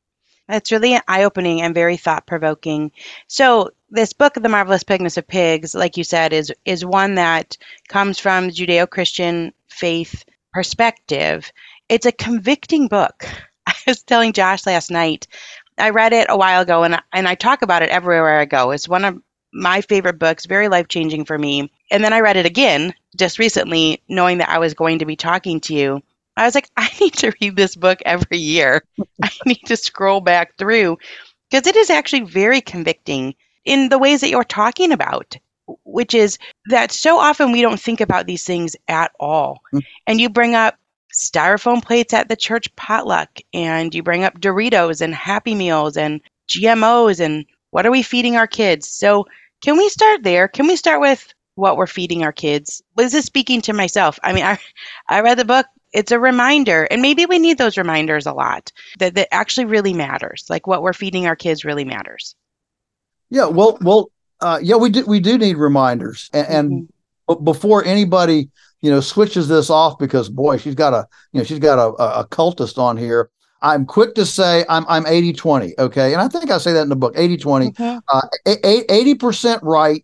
It's 0.51 0.71
really 0.71 0.99
eye 1.07 1.23
opening 1.25 1.61
and 1.61 1.75
very 1.75 1.95
thought 1.95 2.25
provoking. 2.25 2.91
So 3.27 3.69
this 3.91 4.13
book, 4.13 4.33
The 4.33 4.49
Marvelous 4.49 4.83
Pigness 4.83 5.15
of 5.15 5.27
Pigs, 5.27 5.75
like 5.75 5.95
you 5.95 6.03
said, 6.03 6.33
is 6.33 6.51
is 6.65 6.83
one 6.83 7.13
that 7.15 7.55
comes 7.87 8.17
from 8.17 8.49
Judeo 8.49 8.89
Christian 8.89 9.53
faith 9.67 10.25
perspective. 10.51 11.51
It's 11.87 12.07
a 12.07 12.11
convicting 12.11 12.87
book. 12.87 13.25
I 13.67 13.75
was 13.85 14.01
telling 14.01 14.33
Josh 14.33 14.65
last 14.65 14.89
night. 14.89 15.27
I 15.77 15.91
read 15.91 16.13
it 16.13 16.25
a 16.29 16.37
while 16.37 16.61
ago 16.61 16.81
and 16.83 16.95
I- 16.95 17.01
and 17.13 17.27
I 17.27 17.35
talk 17.35 17.61
about 17.61 17.83
it 17.83 17.89
everywhere 17.89 18.39
I 18.39 18.45
go. 18.45 18.71
It's 18.71 18.89
one 18.89 19.05
of 19.05 19.21
my 19.53 19.81
favorite 19.81 20.17
books, 20.17 20.47
very 20.47 20.67
life 20.67 20.87
changing 20.87 21.25
for 21.25 21.37
me. 21.37 21.71
And 21.91 22.03
then 22.03 22.13
I 22.13 22.19
read 22.19 22.37
it 22.37 22.45
again 22.45 22.93
just 23.17 23.39
recently, 23.39 24.01
knowing 24.07 24.37
that 24.37 24.49
I 24.49 24.59
was 24.59 24.73
going 24.73 24.99
to 24.99 25.05
be 25.05 25.15
talking 25.15 25.59
to 25.61 25.73
you. 25.73 26.01
I 26.37 26.45
was 26.45 26.55
like, 26.55 26.69
I 26.77 26.89
need 26.99 27.13
to 27.15 27.33
read 27.41 27.55
this 27.55 27.75
book 27.75 27.99
every 28.05 28.37
year. 28.37 28.83
I 29.23 29.31
need 29.45 29.61
to 29.65 29.77
scroll 29.77 30.21
back 30.21 30.57
through 30.57 30.97
because 31.49 31.67
it 31.67 31.75
is 31.75 31.89
actually 31.89 32.21
very 32.21 32.61
convicting 32.61 33.35
in 33.65 33.89
the 33.89 33.99
ways 33.99 34.21
that 34.21 34.29
you're 34.29 34.43
talking 34.43 34.91
about, 34.91 35.37
which 35.83 36.13
is 36.13 36.37
that 36.67 36.91
so 36.91 37.19
often 37.19 37.51
we 37.51 37.61
don't 37.61 37.79
think 37.79 38.01
about 38.01 38.25
these 38.25 38.43
things 38.43 38.75
at 38.87 39.11
all. 39.19 39.61
Mm. 39.73 39.81
And 40.07 40.21
you 40.21 40.29
bring 40.29 40.55
up 40.55 40.75
styrofoam 41.13 41.83
plates 41.83 42.13
at 42.13 42.29
the 42.29 42.35
church 42.35 42.73
potluck, 42.75 43.39
and 43.53 43.93
you 43.93 44.03
bring 44.03 44.23
up 44.23 44.39
Doritos 44.39 45.01
and 45.01 45.13
Happy 45.13 45.55
Meals 45.55 45.97
and 45.97 46.21
GMOs, 46.47 47.19
and 47.19 47.45
what 47.71 47.85
are 47.85 47.91
we 47.91 48.01
feeding 48.01 48.35
our 48.35 48.47
kids? 48.47 48.87
So, 48.87 49.25
can 49.61 49.77
we 49.77 49.89
start 49.89 50.23
there? 50.23 50.47
Can 50.47 50.67
we 50.67 50.75
start 50.75 51.01
with 51.01 51.33
what 51.59 51.77
we're 51.77 51.87
feeding 51.87 52.23
our 52.23 52.31
kids? 52.31 52.81
Was 52.95 53.11
this 53.11 53.25
speaking 53.25 53.61
to 53.61 53.73
myself? 53.73 54.17
I 54.23 54.33
mean, 54.33 54.43
I, 54.45 54.57
I 55.07 55.21
read 55.21 55.37
the 55.37 55.45
book. 55.45 55.65
It's 55.93 56.11
a 56.11 56.19
reminder, 56.19 56.83
and 56.91 57.01
maybe 57.01 57.25
we 57.25 57.39
need 57.39 57.57
those 57.57 57.77
reminders 57.77 58.25
a 58.27 58.33
lot 58.33 58.71
that 58.99 59.15
that 59.15 59.33
actually 59.33 59.65
really 59.65 59.93
matters. 59.93 60.45
Like 60.49 60.67
what 60.67 60.83
we're 60.83 60.93
feeding 60.93 61.25
our 61.27 61.35
kids 61.35 61.65
really 61.65 61.85
matters. 61.85 62.35
yeah 63.29 63.45
well 63.45 63.77
well 63.81 64.11
uh 64.41 64.59
yeah 64.61 64.75
we 64.75 64.89
do 64.89 65.05
we 65.05 65.19
do 65.19 65.37
need 65.37 65.57
reminders 65.57 66.29
and, 66.33 66.47
and 66.47 66.89
Mhm. 67.29 67.43
before 67.43 67.83
anybody 67.85 68.49
you 68.81 68.89
know 68.89 69.01
switches 69.01 69.47
this 69.47 69.69
off 69.69 69.97
because 69.99 70.29
boy 70.29 70.57
she's 70.57 70.75
got 70.75 70.93
a 70.93 71.07
you 71.33 71.39
know 71.39 71.43
she's 71.43 71.59
got 71.59 71.77
a, 71.79 71.87
a 72.21 72.27
cultist 72.27 72.77
on 72.77 72.97
here 72.97 73.29
i'm 73.61 73.85
quick 73.85 74.15
to 74.15 74.25
say 74.25 74.63
i'm 74.69 74.85
i'm 74.87 75.05
80 75.05 75.33
20 75.33 75.73
okay 75.79 76.13
and 76.13 76.21
i 76.21 76.27
think 76.27 76.49
i 76.51 76.57
say 76.57 76.73
that 76.73 76.81
in 76.83 76.89
the 76.89 76.95
book 76.95 77.13
80 77.15 77.37
20 77.37 77.71
Mhm. 77.71 78.01
uh, 78.11 78.21
a- 78.47 78.67
a- 78.67 78.85
80% 79.15 79.59
right 79.63 80.03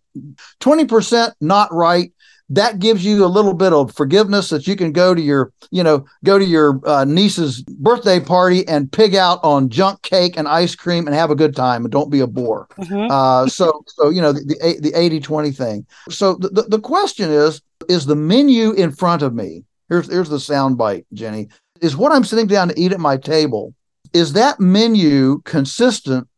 20% 0.60 1.32
not 1.40 1.72
right 1.72 2.12
that 2.48 2.78
gives 2.78 3.04
you 3.04 3.24
a 3.24 3.26
little 3.26 3.54
bit 3.54 3.72
of 3.72 3.92
forgiveness 3.92 4.50
that 4.50 4.68
you 4.68 4.76
can 4.76 4.92
go 4.92 5.14
to 5.14 5.20
your 5.20 5.52
you 5.72 5.82
know 5.82 6.04
go 6.24 6.38
to 6.38 6.44
your 6.44 6.80
uh, 6.86 7.04
niece's 7.04 7.62
birthday 7.62 8.20
party 8.20 8.66
and 8.68 8.92
pig 8.92 9.16
out 9.16 9.40
on 9.42 9.68
junk 9.68 10.00
cake 10.02 10.36
and 10.36 10.46
ice 10.46 10.76
cream 10.76 11.06
and 11.06 11.16
have 11.16 11.30
a 11.30 11.34
good 11.34 11.56
time 11.56 11.84
and 11.84 11.90
don't 11.90 12.10
be 12.10 12.20
a 12.20 12.26
bore 12.26 12.68
Mhm. 12.78 13.10
uh, 13.10 13.48
so, 13.48 13.82
so 13.88 14.10
you 14.10 14.22
know 14.22 14.32
the 14.32 14.44
the, 14.44 14.90
the 14.90 14.92
80-20 14.92 15.56
thing. 15.56 15.86
So 16.08 16.34
the, 16.34 16.48
the, 16.50 16.62
the 16.62 16.78
question 16.80 17.30
is: 17.30 17.60
Is 17.88 18.06
the 18.06 18.14
menu 18.16 18.72
in 18.72 18.92
front 18.92 19.22
of 19.22 19.34
me? 19.34 19.64
Here's 19.88 20.08
here's 20.08 20.28
the 20.28 20.38
sound 20.40 20.78
bite, 20.78 21.04
Ginny. 21.14 21.48
Is 21.80 21.96
what 21.96 22.12
I'm 22.12 22.24
sitting 22.24 22.46
down 22.46 22.68
to 22.68 22.80
eat 22.80 22.92
at 22.92 23.00
my 23.00 23.16
table? 23.16 23.74
Is 24.12 24.32
that 24.34 24.60
menu 24.60 25.40
consistent 25.44 26.28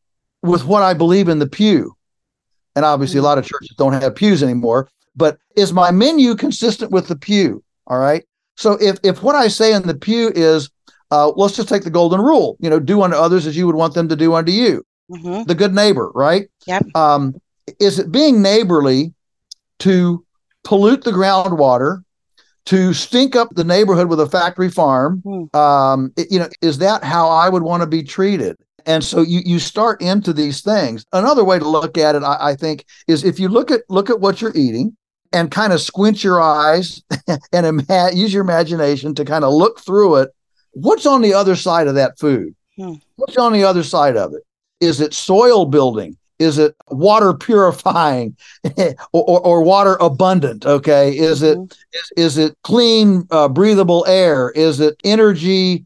with 0.43 0.65
what 0.65 0.83
I 0.83 0.95
believe 0.95 1.29
in 1.29 1.39
the 1.39 1.47
pew? 1.49 1.95
And 2.77 2.85
obviously, 2.85 3.19
a 3.19 3.23
lot 3.23 3.39
of 3.39 3.45
churches 3.47 3.75
don't 3.77 3.93
have 3.93 4.15
pews 4.15 4.43
anymore. 4.43 4.89
But 5.17 5.39
is 5.57 5.73
my 5.73 5.91
menu 5.91 6.35
consistent 6.37 6.93
with 6.93 7.09
the 7.09 7.17
pew? 7.17 7.63
All 7.89 7.99
right. 7.99 8.25
So 8.57 8.73
if 8.81 8.99
if 9.03 9.23
what 9.23 9.35
I 9.35 9.49
say 9.49 9.73
in 9.73 9.83
the 9.83 9.95
pew 9.95 10.31
is, 10.35 10.71
uh, 11.11 11.31
let's 11.37 11.57
just 11.57 11.69
take 11.69 11.85
the 11.85 11.91
golden 11.91 12.21
rule. 12.21 12.57
You 12.61 12.71
know, 12.71 12.79
do 12.81 13.03
unto 13.03 13.17
others 13.17 13.47
as 13.47 13.57
you 13.57 13.67
would 13.67 13.75
want 13.77 13.95
them 13.95 14.09
to 14.09 14.17
do 14.17 14.35
unto 14.35 14.53
you 14.53 14.85
Mhm. 15.11 15.47
the 15.47 15.55
good 15.55 15.75
neighbor, 15.75 16.11
right? 16.15 16.49
Yep. 16.67 16.87
Um, 16.95 17.35
is 17.81 17.99
it 17.99 18.13
being 18.13 18.43
neighborly 18.43 19.13
to 19.81 20.25
pollute 20.65 21.05
the 21.05 21.13
groundwater, 21.13 22.03
to 22.69 22.93
stink 22.93 23.35
up 23.37 23.49
the 23.55 23.65
neighborhood 23.65 24.09
with 24.09 24.21
a 24.21 24.29
factory 24.29 24.71
farm? 24.71 25.23
Hmm. 25.25 25.57
Um, 25.59 26.13
it- 26.17 26.31
you 26.31 26.39
know, 26.39 26.49
is 26.63 26.79
that 26.79 27.03
how 27.05 27.29
I 27.29 27.49
would 27.49 27.63
want 27.63 27.83
to 27.83 27.87
be 27.87 28.03
treated? 28.03 28.57
And 28.87 29.03
so 29.05 29.21
you 29.21 29.41
you 29.45 29.59
start 29.59 30.01
into 30.01 30.33
these 30.33 30.61
things. 30.63 31.05
Another 31.13 31.45
way 31.45 31.59
to 31.59 31.69
look 31.69 31.99
at 31.99 32.15
it, 32.15 32.23
I, 32.23 32.51
I 32.51 32.55
think, 32.55 32.85
is 33.07 33.25
if 33.25 33.39
you 33.39 33.49
look 33.49 33.71
at 33.71 33.81
look 33.89 34.09
at 34.11 34.21
what 34.21 34.41
you're 34.41 34.57
eating 34.57 34.97
and 35.33 35.51
kind 35.51 35.73
of 35.75 35.81
squint 35.83 36.25
your 36.25 36.41
eyes 36.41 37.03
and 37.53 37.67
ima- 37.67 38.11
use 38.15 38.33
your 38.33 38.43
imagination 38.43 39.15
to 39.17 39.25
kind 39.27 39.45
of 39.45 39.53
look 39.53 39.81
through 39.81 40.17
it. 40.17 40.31
What's 40.73 41.05
on 41.07 41.21
the 41.23 41.35
other 41.35 41.55
side 41.57 41.87
of 41.87 41.97
that 41.97 42.19
food? 42.19 42.55
Hmm. 42.79 42.95
What's 43.17 43.37
on 43.37 43.53
the 43.53 43.65
other 43.65 43.83
side 43.83 44.17
of 44.17 44.33
it? 44.33 44.43
Is 44.81 45.01
it 45.01 45.13
soil 45.13 45.67
building? 45.67 46.17
Is 46.39 46.59
it 46.59 46.75
water 46.89 47.35
purifying 47.35 48.37
or, 48.79 48.95
or, 49.13 49.41
or 49.41 49.63
water 49.63 49.97
abundant? 50.01 50.65
Okay. 50.67 51.17
Is 51.19 51.43
it 51.43 51.59
Mhm. 51.59 51.73
is, 51.93 52.13
is 52.17 52.39
it 52.39 52.57
clean, 52.63 53.27
uh, 53.31 53.49
breathable 53.49 54.05
air? 54.07 54.51
Is 54.51 54.81
it 54.81 54.97
energy? 55.05 55.85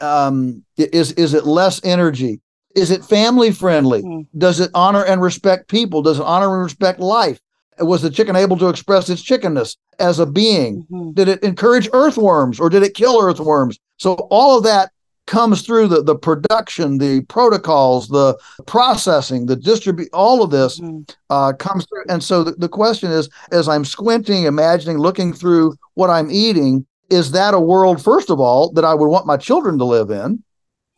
Um, 0.00 0.64
is 0.76 1.12
is 1.12 1.34
it 1.34 1.46
less 1.46 1.80
energy? 1.84 2.40
Is 2.74 2.90
it 2.90 3.04
family 3.04 3.50
friendly? 3.50 4.02
Hmm. 4.02 4.20
Does 4.36 4.60
it 4.60 4.70
honor 4.74 5.04
and 5.04 5.22
respect 5.22 5.68
people? 5.68 6.02
Does 6.02 6.18
it 6.18 6.24
honor 6.24 6.52
and 6.54 6.64
respect 6.64 7.00
life? 7.00 7.40
Was 7.80 8.02
the 8.02 8.10
chicken 8.10 8.34
able 8.36 8.58
to 8.58 8.68
express 8.68 9.08
its 9.08 9.22
chickenness 9.22 9.76
as 10.00 10.18
a 10.18 10.26
being? 10.26 10.84
Mhm. 10.90 11.14
Did 11.14 11.28
it 11.28 11.42
encourage 11.42 11.88
earthworms 11.92 12.58
or 12.60 12.68
did 12.68 12.82
it 12.82 12.94
kill 12.94 13.20
earthworms? 13.22 13.78
So 13.98 14.14
all 14.30 14.58
of 14.58 14.64
that 14.64 14.90
comes 15.28 15.62
through 15.62 15.86
the, 15.86 16.02
the 16.02 16.16
production, 16.16 16.98
the 16.98 17.20
protocols, 17.28 18.08
the 18.08 18.36
processing, 18.66 19.46
the 19.46 19.54
distribute, 19.54 20.08
all 20.12 20.42
of 20.42 20.50
this 20.50 20.80
Mhm. 20.80 21.08
uh, 21.30 21.52
comes 21.52 21.86
through. 21.86 22.04
And 22.08 22.22
so 22.22 22.42
the, 22.42 22.52
the 22.52 22.68
question 22.68 23.12
is, 23.12 23.28
as 23.52 23.68
I'm 23.68 23.84
squinting, 23.84 24.44
imagining, 24.44 24.98
looking 24.98 25.32
through 25.32 25.76
what 25.94 26.10
I'm 26.10 26.30
eating, 26.30 26.84
is 27.10 27.30
that 27.30 27.54
a 27.54 27.60
world, 27.60 28.02
first 28.02 28.30
of 28.30 28.40
all, 28.40 28.72
that 28.72 28.84
I 28.84 28.94
would 28.94 29.08
want 29.08 29.26
my 29.26 29.36
children 29.36 29.78
to 29.78 29.84
live 29.84 30.10
in? 30.10 30.42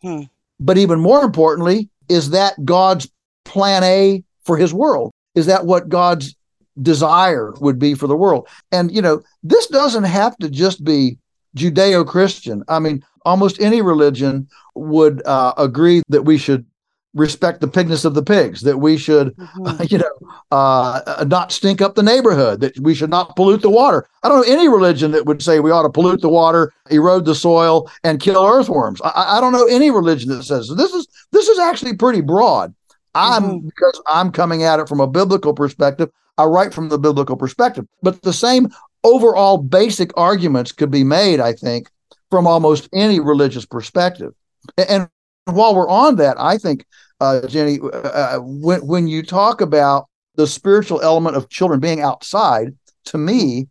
Hmm. 0.03 0.23
But 0.59 0.79
even 0.79 1.01
more 1.01 1.23
importantly, 1.23 1.91
is 2.09 2.31
that 2.31 2.65
God's 2.65 3.11
plan 3.45 3.83
A 3.85 4.25
for 4.45 4.57
his 4.57 4.73
world? 4.73 5.13
Is 5.35 5.47
that 5.47 5.67
what 5.67 5.89
God's 5.89 6.35
desire 6.83 7.53
would 7.61 7.79
be 7.79 7.95
for 7.95 8.07
the 8.07 8.17
world. 8.17 8.49
And, 8.73 8.91
you 8.95 9.03
know, 9.03 9.23
this 9.43 9.67
doesn't 9.67 10.05
have 10.05 10.37
to 10.39 10.49
just 10.49 10.83
be 10.85 11.19
Judeo 11.57 12.07
Christian. 12.07 12.63
I 12.69 12.79
mean, 12.79 13.05
almost 13.25 13.61
any 13.61 13.83
religion 13.83 14.49
would 14.75 15.25
uh, 15.27 15.55
agree 15.57 16.03
that 16.09 16.23
we 16.23 16.39
should 16.39 16.67
respect 17.15 17.61
the 17.61 17.69
pigness 17.69 18.05
of 18.05 18.15
the 18.15 18.23
pigs, 18.23 18.61
that 18.61 18.79
we 18.79 18.97
should, 18.97 19.37
mm-hmm. 19.37 19.83
you 19.89 19.99
know, 19.99 20.31
uh, 20.51 21.25
not 21.27 21.53
stink 21.53 21.81
up 21.81 21.95
the 21.95 22.03
neighborhood, 22.03 22.61
that 22.61 22.79
we 22.81 22.95
should 22.95 23.11
not 23.11 23.35
pollute 23.37 23.63
the 23.63 23.71
water. 23.71 24.07
I 24.23 24.29
don't 24.29 24.47
know 24.47 24.53
any 24.53 24.69
religion 24.69 25.11
that 25.13 25.27
would 25.27 25.43
say 25.43 25.61
we 25.61 25.71
ought 25.71 25.83
to 25.83 25.91
pollute 25.91 26.21
the 26.21 26.29
water, 26.29 26.73
erode 26.91 27.25
the 27.25 27.35
soil, 27.35 27.91
and 28.05 28.21
kill 28.21 28.45
earthworms. 28.45 29.01
I, 29.03 29.39
I 29.39 29.41
don't 29.41 29.53
know 29.53 29.67
any 29.67 29.91
religion 29.91 30.31
that 30.31 30.45
says 30.45 30.73
this 30.77 30.93
is 30.93 31.09
this 31.33 31.49
is 31.49 31.59
actually 31.59 31.97
pretty 31.97 32.21
broad. 32.21 32.75
I'm 33.15 33.43
mm-hmm. 33.43 33.67
because 33.67 34.01
I'm 34.07 34.31
coming 34.31 34.63
at 34.63 34.79
it 34.79 34.89
from 34.89 35.01
a 35.01 35.07
biblical 35.07 35.53
perspective. 35.53 36.11
I 36.39 36.45
write 36.45 36.73
from 36.73 36.89
the 36.89 36.99
biblical 36.99 37.37
perspective, 37.37 37.87
but 38.03 38.23
the 38.23 38.33
same 38.33 38.69
overall 39.03 39.59
basic 39.59 40.17
arguments 40.17 40.73
could 40.73 40.91
be 40.91 41.05
made, 41.05 41.41
I 41.41 41.53
think, 41.53 41.91
from 42.31 42.47
almost 42.47 42.89
any 42.93 43.21
religious 43.21 43.67
perspective. 43.67 44.33
And 44.77 45.09
while 45.45 45.75
we're 45.75 45.89
on 45.89 46.17
that, 46.17 46.39
I 46.39 46.59
think, 46.59 46.85
uh, 47.21 47.47
Ginny, 47.47 47.79
uh, 47.83 47.87
uh, 47.87 48.39
when 48.39 48.87
when 48.87 49.09
you 49.09 49.23
talk 49.23 49.61
about 49.61 50.07
the 50.37 50.47
spiritual 50.47 51.03
element 51.03 51.37
of 51.37 51.49
children 51.49 51.81
being 51.81 52.01
outside, 52.01 52.75
to 53.07 53.19
me, 53.19 53.69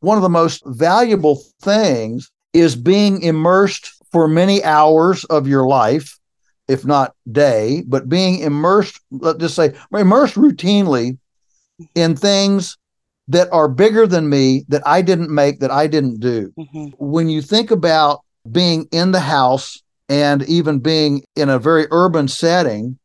one 0.00 0.18
of 0.18 0.22
the 0.22 0.28
most 0.28 0.62
valuable 0.66 1.42
things 1.62 2.30
is 2.52 2.74
being 2.76 3.22
immersed 3.22 3.92
for 4.10 4.26
many 4.26 4.62
hours 4.64 5.24
of 5.26 5.46
your 5.46 5.66
life, 5.66 6.18
if 6.68 6.84
not 6.84 7.14
day, 7.30 7.84
but 7.86 8.08
being 8.08 8.40
immersed, 8.40 9.00
let's 9.10 9.38
just 9.38 9.54
say, 9.54 9.72
immersed 9.92 10.34
routinely 10.34 11.16
in 11.94 12.16
things 12.16 12.76
that 13.30 13.48
are 13.52 13.68
bigger 13.68 14.06
than 14.06 14.28
me 14.28 14.64
that 14.68 14.86
I 14.86 15.02
didn't 15.02 15.32
make, 15.32 15.60
that 15.60 15.70
I 15.70 15.86
didn't 15.86 16.20
do. 16.20 16.52
Mm-hmm. 16.58 16.86
When 16.98 17.28
you 17.28 17.40
think 17.42 17.70
about 17.70 18.20
being 18.50 18.88
in 18.90 19.12
the 19.12 19.20
house 19.20 19.82
and 20.08 20.42
even 20.44 20.80
being 20.80 21.22
in 21.36 21.48
a 21.48 21.58
very 21.58 21.86
urban 21.92 22.26
setting, 22.26 22.98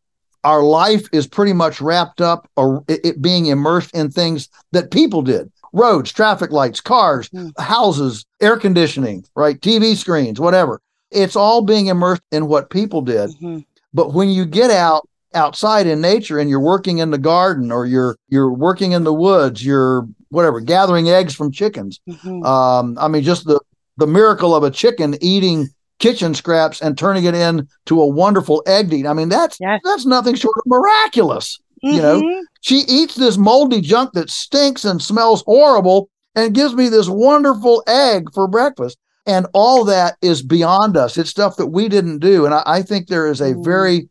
our 0.44 0.64
life 0.64 1.08
is 1.12 1.28
pretty 1.28 1.54
much 1.54 1.80
wrapped 1.80 2.22
up 2.22 2.50
or 2.56 2.84
it 2.88 3.22
being 3.22 3.46
immersed 3.46 3.96
in 3.96 4.10
things 4.10 4.50
that 4.72 4.92
people 4.92 5.22
did 5.22 5.52
roads, 5.74 6.12
traffic 6.12 6.52
lights, 6.52 6.80
cars, 6.80 7.30
mm. 7.30 7.52
houses, 7.60 8.26
air 8.42 8.58
conditioning, 8.58 9.26
right? 9.36 9.60
TV 9.60 9.96
screens, 9.96 10.40
whatever. 10.40 10.82
It's 11.12 11.36
all 11.36 11.62
being 11.62 11.88
immersed 11.88 12.22
in 12.32 12.48
what 12.48 12.70
people 12.70 13.02
did. 13.02 13.30
Mm-hmm. 13.32 13.60
But 13.94 14.14
when 14.14 14.30
you 14.30 14.46
get 14.46 14.72
out 14.72 15.08
outside 15.34 15.86
in 15.86 16.00
nature 16.00 16.40
and 16.40 16.50
you're 16.50 16.62
working 16.62 17.00
in 17.00 17.12
the 17.12 17.18
garden 17.18 17.72
or 17.72 17.86
you're 17.86 18.16
you're 18.30 18.54
working 18.54 18.94
in 18.94 19.04
the 19.04 19.14
woods, 19.14 19.66
you're 19.66 20.08
whatever, 20.30 20.60
gathering 20.60 21.10
eggs 21.10 21.36
from 21.36 21.52
chickens. 21.52 22.00
Mm-hmm. 22.08 22.44
Um, 22.44 22.98
I 23.00 23.08
mean, 23.08 23.24
just 23.24 23.46
the 23.46 23.60
the 23.98 24.08
miracle 24.08 24.56
of 24.56 24.64
a 24.64 24.72
chicken 24.72 25.18
eating 25.22 25.70
kitchen 26.00 26.34
scraps 26.34 26.82
and 26.82 26.98
turning 26.98 27.24
it 27.24 27.36
into 27.36 28.02
a 28.02 28.08
wonderful 28.08 28.64
egg 28.68 28.92
eat. 28.94 29.08
I 29.08 29.14
mean, 29.14 29.30
that's 29.30 29.58
yes. 29.60 29.82
that's 29.84 30.06
nothing 30.06 30.36
short 30.36 30.56
of 30.58 30.64
miraculous. 30.66 31.60
Mm-hmm. 31.84 31.96
You 31.96 32.02
know, 32.02 32.22
mm-hmm. 32.22 32.42
she 32.62 32.84
eats 32.88 33.16
this 33.16 33.38
moldy 33.38 33.82
junk 33.82 34.14
that 34.14 34.30
stinks 34.30 34.86
and 34.86 35.02
smells 35.02 35.44
horrible 35.46 36.10
and 36.36 36.54
gives 36.54 36.74
me 36.74 36.90
this 36.90 37.08
wonderful 37.08 37.84
egg 37.88 38.28
for 38.34 38.48
breakfast. 38.48 38.98
And 39.28 39.48
all 39.54 39.86
that 39.86 40.18
is 40.22 40.44
beyond 40.44 40.96
us. 40.96 41.18
It's 41.18 41.32
stuff 41.32 41.56
that 41.56 41.68
we 41.68 41.90
didn't 41.90 42.20
do. 42.20 42.46
And 42.46 42.54
I, 42.54 42.62
I 42.66 42.82
think 42.84 43.08
there 43.08 43.26
is 43.26 43.42
a 43.42 43.54
mm-hmm. 43.54 43.64
very 43.64 44.10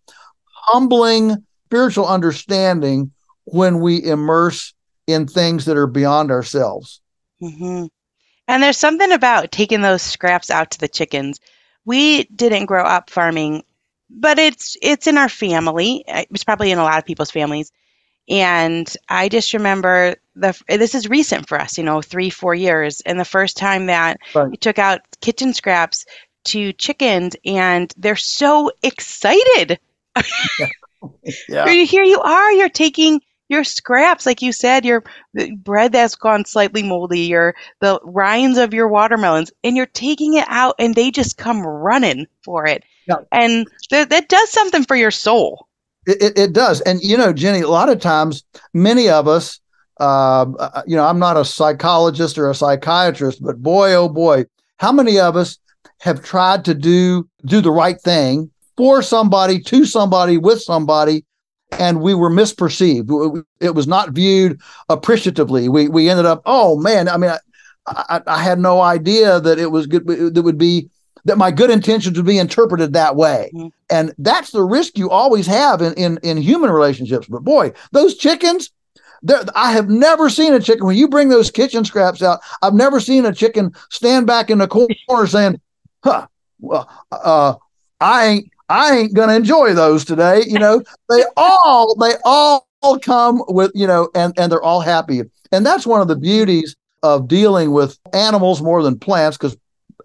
humbling 0.50 1.44
spiritual 1.66 2.06
understanding 2.06 3.12
when 3.44 3.80
we 3.80 4.02
immerse 4.02 4.73
in 5.06 5.26
things 5.26 5.64
that 5.66 5.76
are 5.76 5.86
beyond 5.86 6.30
ourselves. 6.30 7.00
Mm-hmm. 7.42 7.86
And 8.46 8.62
there's 8.62 8.78
something 8.78 9.12
about 9.12 9.52
taking 9.52 9.80
those 9.80 10.02
scraps 10.02 10.50
out 10.50 10.70
to 10.72 10.78
the 10.78 10.88
chickens 10.88 11.40
we 11.84 12.24
didn't 12.24 12.66
grow 12.66 12.84
up 12.84 13.10
farming, 13.10 13.64
but 14.10 14.38
it's 14.38 14.76
it's 14.82 15.06
in 15.06 15.18
our 15.18 15.28
family. 15.28 16.04
It's 16.06 16.44
probably 16.44 16.70
in 16.70 16.78
a 16.78 16.84
lot 16.84 16.98
of 16.98 17.04
people's 17.04 17.30
families. 17.30 17.72
And 18.28 18.92
I 19.08 19.28
just 19.28 19.52
remember 19.52 20.16
the 20.34 20.58
this 20.68 20.94
is 20.94 21.08
recent 21.08 21.46
for 21.48 21.60
us, 21.60 21.76
you 21.76 21.84
know, 21.84 22.00
three 22.00 22.30
four 22.30 22.54
years, 22.54 23.00
and 23.02 23.20
the 23.20 23.24
first 23.24 23.56
time 23.56 23.86
that 23.86 24.18
right. 24.34 24.50
we 24.50 24.56
took 24.56 24.78
out 24.78 25.00
kitchen 25.20 25.52
scraps 25.52 26.06
to 26.44 26.72
chickens, 26.72 27.36
and 27.44 27.92
they're 27.96 28.16
so 28.16 28.70
excited. 28.82 29.78
yeah. 31.48 31.68
Here 31.68 32.04
you 32.04 32.20
are, 32.20 32.52
you're 32.52 32.68
taking 32.68 33.20
your 33.54 33.64
scraps, 33.64 34.26
like 34.26 34.42
you 34.42 34.52
said, 34.52 34.84
your 34.84 35.04
bread 35.56 35.92
that's 35.92 36.14
gone 36.14 36.44
slightly 36.44 36.82
moldy, 36.82 37.20
your 37.20 37.54
the 37.80 37.98
rinds 38.02 38.58
of 38.58 38.74
your 38.74 38.88
watermelons, 38.88 39.52
and 39.62 39.76
you're 39.76 39.86
taking 39.86 40.34
it 40.34 40.46
out, 40.48 40.74
and 40.78 40.94
they 40.94 41.10
just 41.10 41.38
come 41.38 41.66
running 41.66 42.26
for 42.42 42.66
it, 42.66 42.84
yeah. 43.06 43.16
and 43.32 43.66
th- 43.88 44.08
that 44.08 44.28
does 44.28 44.50
something 44.50 44.84
for 44.84 44.96
your 44.96 45.10
soul. 45.10 45.68
It, 46.06 46.22
it, 46.22 46.38
it, 46.38 46.52
does, 46.52 46.80
and 46.82 47.00
you 47.02 47.16
know, 47.16 47.32
Ginny, 47.32 47.60
a 47.60 47.68
lot 47.68 47.88
of 47.88 48.00
times, 48.00 48.44
many 48.74 49.08
of 49.08 49.26
us, 49.26 49.60
um, 50.00 50.56
uh, 50.58 50.82
you 50.86 50.96
know, 50.96 51.06
I'm 51.06 51.18
not 51.18 51.38
a 51.38 51.44
psychologist 51.44 52.36
or 52.36 52.50
a 52.50 52.54
psychiatrist, 52.54 53.42
but 53.42 53.62
boy, 53.62 53.94
oh 53.94 54.08
boy, 54.08 54.44
how 54.78 54.92
many 54.92 55.18
of 55.18 55.36
us 55.36 55.58
have 56.00 56.22
tried 56.22 56.64
to 56.66 56.74
do 56.74 57.28
do 57.46 57.60
the 57.60 57.70
right 57.70 58.00
thing 58.00 58.50
for 58.76 59.02
somebody, 59.02 59.60
to 59.60 59.86
somebody, 59.86 60.36
with 60.36 60.60
somebody, 60.60 61.24
and 61.72 62.00
we 62.00 62.14
were 62.14 62.30
misperceived. 62.30 63.44
It 63.60 63.74
was 63.74 63.86
not 63.86 64.10
viewed 64.10 64.60
appreciatively. 64.88 65.68
We 65.68 65.88
we 65.88 66.08
ended 66.08 66.26
up, 66.26 66.42
oh 66.46 66.78
man, 66.78 67.08
I 67.08 67.16
mean, 67.16 67.30
I, 67.30 67.38
I, 67.86 68.20
I 68.26 68.42
had 68.42 68.58
no 68.58 68.80
idea 68.80 69.40
that 69.40 69.58
it 69.58 69.70
was 69.70 69.86
good. 69.86 70.06
That 70.06 70.42
would 70.42 70.58
be 70.58 70.88
that 71.24 71.38
my 71.38 71.50
good 71.50 71.70
intentions 71.70 72.16
would 72.16 72.26
be 72.26 72.38
interpreted 72.38 72.92
that 72.92 73.16
way, 73.16 73.50
mm-hmm. 73.54 73.68
and 73.90 74.14
that's 74.18 74.50
the 74.50 74.62
risk 74.62 74.98
you 74.98 75.10
always 75.10 75.46
have 75.46 75.82
in 75.82 75.94
in, 75.94 76.18
in 76.22 76.36
human 76.36 76.70
relationships. 76.70 77.26
But 77.26 77.44
boy, 77.44 77.72
those 77.92 78.16
chickens. 78.16 78.70
I 79.54 79.72
have 79.72 79.88
never 79.88 80.28
seen 80.28 80.52
a 80.52 80.60
chicken 80.60 80.84
when 80.84 80.98
you 80.98 81.08
bring 81.08 81.30
those 81.30 81.50
kitchen 81.50 81.86
scraps 81.86 82.22
out. 82.22 82.40
I've 82.60 82.74
never 82.74 83.00
seen 83.00 83.24
a 83.24 83.32
chicken 83.32 83.72
stand 83.88 84.26
back 84.26 84.50
in 84.50 84.58
the 84.58 84.68
corner 84.68 85.26
saying, 85.26 85.62
"Huh, 86.02 86.26
well, 86.60 86.90
uh, 87.10 87.54
I 88.00 88.26
ain't 88.26 88.53
I 88.68 88.96
ain't 88.96 89.14
gonna 89.14 89.34
enjoy 89.34 89.74
those 89.74 90.04
today. 90.04 90.42
You 90.46 90.58
know, 90.58 90.82
they 91.08 91.24
all 91.36 91.94
they 91.96 92.14
all 92.24 92.66
come 93.02 93.42
with 93.48 93.70
you 93.74 93.86
know, 93.86 94.08
and 94.14 94.32
and 94.38 94.50
they're 94.50 94.62
all 94.62 94.80
happy. 94.80 95.22
And 95.52 95.64
that's 95.64 95.86
one 95.86 96.00
of 96.00 96.08
the 96.08 96.16
beauties 96.16 96.76
of 97.02 97.28
dealing 97.28 97.72
with 97.72 97.98
animals 98.12 98.62
more 98.62 98.82
than 98.82 98.98
plants 98.98 99.36
because 99.36 99.56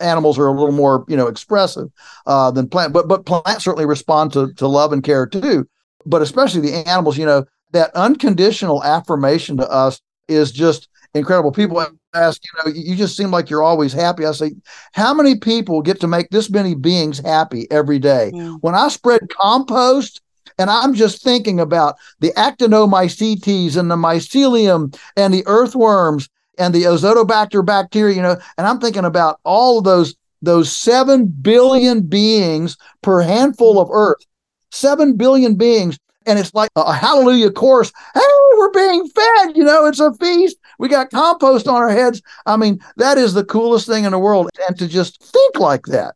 animals 0.01 0.37
are 0.37 0.47
a 0.47 0.51
little 0.51 0.71
more 0.71 1.05
you 1.07 1.17
know 1.17 1.27
expressive 1.27 1.89
uh, 2.25 2.51
than 2.51 2.67
plant. 2.67 2.93
But 2.93 3.07
but 3.07 3.25
plants 3.25 3.63
certainly 3.63 3.85
respond 3.85 4.33
to 4.33 4.53
to 4.53 4.67
love 4.67 4.93
and 4.93 5.03
care 5.03 5.25
too. 5.25 5.67
But 6.05 6.21
especially 6.21 6.61
the 6.61 6.87
animals, 6.87 7.17
you 7.17 7.25
know, 7.25 7.45
that 7.71 7.91
unconditional 7.95 8.83
affirmation 8.83 9.57
to 9.57 9.69
us 9.69 10.01
is 10.27 10.51
just 10.51 10.87
incredible. 11.13 11.51
People 11.51 11.85
ask, 12.13 12.41
you 12.43 12.71
know, 12.71 12.71
you 12.75 12.95
just 12.95 13.17
seem 13.17 13.31
like 13.31 13.49
you're 13.49 13.63
always 13.63 13.93
happy. 13.93 14.25
I 14.25 14.31
say, 14.31 14.53
how 14.93 15.13
many 15.13 15.37
people 15.37 15.81
get 15.81 15.99
to 16.01 16.07
make 16.07 16.29
this 16.29 16.49
many 16.49 16.75
beings 16.75 17.19
happy 17.19 17.67
every 17.71 17.99
day? 17.99 18.31
Mm. 18.33 18.59
When 18.61 18.75
I 18.75 18.87
spread 18.89 19.21
compost, 19.29 20.21
and 20.57 20.69
I'm 20.69 20.93
just 20.93 21.23
thinking 21.23 21.59
about 21.59 21.95
the 22.19 22.31
actinomycetes 22.31 23.77
and 23.77 23.89
the 23.89 23.95
mycelium 23.95 24.97
and 25.15 25.33
the 25.33 25.43
earthworms 25.47 26.27
and 26.57 26.75
the 26.75 26.83
azotobacter 26.83 27.65
bacteria, 27.65 28.15
you 28.15 28.21
know, 28.21 28.37
and 28.57 28.67
I'm 28.67 28.79
thinking 28.79 29.05
about 29.05 29.39
all 29.43 29.79
of 29.79 29.85
those 29.85 30.15
those 30.41 30.71
7 30.71 31.27
billion 31.27 32.01
beings 32.01 32.77
per 33.01 33.21
handful 33.21 33.79
of 33.79 33.89
earth. 33.91 34.25
7 34.71 35.17
billion 35.17 35.55
beings 35.55 35.97
and 36.25 36.37
it's 36.37 36.53
like 36.53 36.69
a 36.75 36.93
hallelujah 36.93 37.51
chorus. 37.51 37.91
Hey, 38.13 38.21
we're 38.57 38.71
being 38.71 39.07
fed, 39.07 39.57
you 39.57 39.63
know, 39.63 39.85
it's 39.85 39.99
a 39.99 40.13
feast. 40.13 40.57
We 40.79 40.87
got 40.87 41.11
compost 41.11 41.67
on 41.67 41.75
our 41.75 41.89
heads. 41.89 42.21
I 42.45 42.57
mean, 42.57 42.79
that 42.95 43.17
is 43.17 43.33
the 43.33 43.43
coolest 43.43 43.85
thing 43.85 44.05
in 44.05 44.11
the 44.11 44.19
world. 44.19 44.49
And 44.67 44.77
to 44.79 44.87
just 44.87 45.21
think 45.21 45.59
like 45.59 45.85
that 45.87 46.15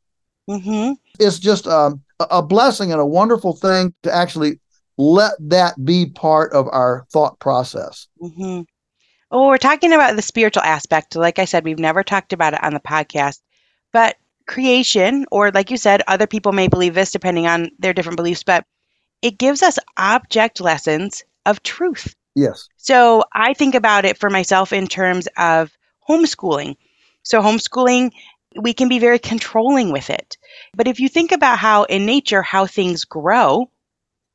mm-hmm. 0.49 0.93
is 1.19 1.39
just 1.39 1.67
um, 1.67 2.01
a 2.19 2.41
blessing 2.41 2.91
and 2.91 2.99
a 2.99 3.05
wonderful 3.05 3.53
thing 3.53 3.93
to 4.03 4.11
actually 4.11 4.59
let 4.97 5.33
that 5.39 5.83
be 5.85 6.07
part 6.07 6.53
of 6.53 6.67
our 6.71 7.05
thought 7.11 7.39
process. 7.39 8.07
Mm-hmm. 8.21 8.61
Oh, 9.31 9.47
we're 9.47 9.57
talking 9.57 9.93
about 9.93 10.15
the 10.15 10.21
spiritual 10.21 10.63
aspect. 10.63 11.15
Like 11.15 11.39
I 11.39 11.45
said, 11.45 11.63
we've 11.63 11.79
never 11.79 12.03
talked 12.03 12.33
about 12.33 12.53
it 12.53 12.63
on 12.63 12.73
the 12.73 12.79
podcast, 12.79 13.41
but 13.91 14.15
creation, 14.45 15.25
or 15.31 15.51
like 15.51 15.71
you 15.71 15.77
said, 15.77 16.03
other 16.07 16.27
people 16.27 16.51
may 16.51 16.67
believe 16.67 16.93
this 16.93 17.11
depending 17.11 17.47
on 17.47 17.71
their 17.79 17.93
different 17.93 18.17
beliefs, 18.17 18.43
but 18.43 18.65
it 19.21 19.39
gives 19.39 19.63
us 19.63 19.79
object 19.97 20.61
lessons 20.61 21.23
of 21.45 21.63
truth. 21.63 22.15
Yes. 22.35 22.67
So 22.77 23.23
I 23.33 23.53
think 23.53 23.75
about 23.75 24.05
it 24.05 24.17
for 24.17 24.29
myself 24.29 24.73
in 24.73 24.87
terms 24.87 25.27
of 25.37 25.71
homeschooling. 26.07 26.75
So, 27.23 27.41
homeschooling, 27.41 28.11
we 28.59 28.73
can 28.73 28.89
be 28.89 28.99
very 28.99 29.19
controlling 29.19 29.91
with 29.91 30.09
it. 30.09 30.37
But 30.75 30.87
if 30.87 30.99
you 30.99 31.07
think 31.07 31.31
about 31.31 31.59
how 31.59 31.83
in 31.83 32.05
nature, 32.05 32.41
how 32.41 32.65
things 32.65 33.05
grow, 33.05 33.69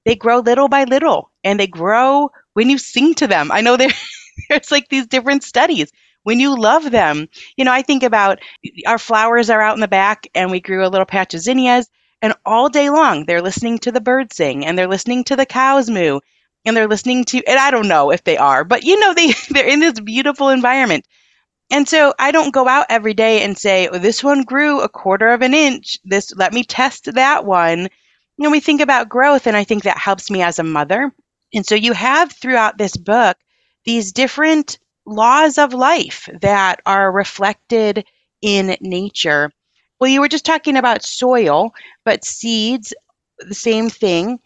they 0.04 0.14
grow 0.16 0.38
little 0.38 0.68
by 0.68 0.84
little 0.84 1.30
and 1.44 1.60
they 1.60 1.66
grow 1.66 2.30
when 2.54 2.70
you 2.70 2.78
sing 2.78 3.14
to 3.14 3.26
them. 3.26 3.50
I 3.52 3.60
know 3.60 3.76
they're 3.76 3.90
There's 4.48 4.70
like 4.70 4.88
these 4.88 5.06
different 5.06 5.42
studies. 5.42 5.90
When 6.22 6.40
you 6.40 6.58
love 6.58 6.90
them, 6.90 7.28
you 7.56 7.64
know, 7.64 7.72
I 7.72 7.82
think 7.82 8.02
about 8.02 8.38
our 8.86 8.98
flowers 8.98 9.50
are 9.50 9.60
out 9.60 9.76
in 9.76 9.80
the 9.80 9.88
back 9.88 10.26
and 10.34 10.50
we 10.50 10.60
grew 10.60 10.86
a 10.86 10.88
little 10.88 11.06
patch 11.06 11.34
of 11.34 11.40
zinnias 11.40 11.88
and 12.20 12.34
all 12.44 12.68
day 12.68 12.90
long 12.90 13.24
they're 13.24 13.42
listening 13.42 13.78
to 13.78 13.92
the 13.92 14.00
birds 14.00 14.36
sing 14.36 14.66
and 14.66 14.76
they're 14.76 14.88
listening 14.88 15.24
to 15.24 15.36
the 15.36 15.46
cows 15.46 15.88
moo 15.88 16.20
and 16.68 16.76
they're 16.76 16.88
listening 16.88 17.24
to 17.26 17.42
and 17.46 17.58
I 17.58 17.70
don't 17.70 17.88
know 17.88 18.10
if 18.10 18.24
they 18.24 18.36
are, 18.36 18.64
but 18.64 18.84
you 18.84 18.98
know 19.00 19.14
they 19.14 19.32
they're 19.50 19.68
in 19.68 19.80
this 19.80 20.00
beautiful 20.00 20.48
environment. 20.50 21.06
And 21.70 21.88
so 21.88 22.14
I 22.18 22.30
don't 22.30 22.54
go 22.54 22.68
out 22.68 22.86
every 22.88 23.12
day 23.14 23.42
and 23.42 23.58
say, 23.58 23.88
oh, 23.88 23.98
this 23.98 24.24
one 24.24 24.42
grew 24.42 24.80
a 24.80 24.88
quarter 24.88 25.28
of 25.28 25.42
an 25.42 25.52
inch. 25.54 25.98
This 26.04 26.32
let 26.36 26.52
me 26.52 26.64
test 26.64 27.12
that 27.14 27.44
one. 27.44 27.80
You 27.80 28.44
know, 28.44 28.50
we 28.50 28.60
think 28.60 28.80
about 28.80 29.08
growth 29.08 29.46
and 29.46 29.56
I 29.56 29.64
think 29.64 29.82
that 29.82 29.98
helps 29.98 30.30
me 30.30 30.42
as 30.42 30.58
a 30.58 30.64
mother. 30.64 31.12
And 31.54 31.66
so 31.66 31.74
you 31.74 31.92
have 31.92 32.32
throughout 32.32 32.78
this 32.78 32.96
book 32.96 33.36
these 33.84 34.12
different 34.12 34.78
laws 35.06 35.58
of 35.58 35.72
life 35.72 36.28
that 36.40 36.80
are 36.86 37.10
reflected 37.10 38.04
in 38.42 38.76
nature. 38.80 39.50
Well, 39.98 40.10
you 40.10 40.20
were 40.20 40.28
just 40.28 40.44
talking 40.44 40.76
about 40.76 41.02
soil, 41.02 41.72
but 42.04 42.24
seeds, 42.24 42.94
the 43.38 43.54
same 43.54 43.88
thing, 43.90 44.38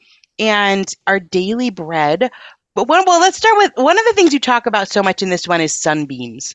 and 0.42 0.92
our 1.06 1.20
daily 1.20 1.70
bread. 1.70 2.30
But 2.74 2.88
one, 2.88 3.04
well, 3.06 3.20
let's 3.20 3.36
start 3.36 3.56
with 3.56 3.72
one 3.76 3.96
of 3.98 4.04
the 4.06 4.12
things 4.14 4.32
you 4.32 4.40
talk 4.40 4.66
about 4.66 4.88
so 4.88 5.02
much 5.02 5.22
in 5.22 5.30
this 5.30 5.46
one 5.46 5.60
is 5.60 5.72
sunbeams 5.72 6.54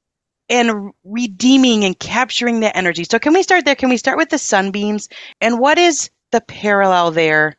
and 0.50 0.91
redeeming 1.06 1.86
and 1.86 1.97
capturing 1.97 2.60
the 2.60 2.76
energy. 2.76 3.06
So, 3.06 3.17
can 3.17 3.34
we 3.34 3.43
start 3.43 3.63
there? 3.65 3.76
Can 3.76 3.89
we 3.89 3.97
start 3.97 4.17
with 4.17 4.30
the 4.30 4.38
sunbeams? 4.38 5.08
And 5.39 5.60
what 5.60 5.78
is 5.78 6.10
the 6.32 6.41
parallel 6.41 7.12
there 7.12 7.56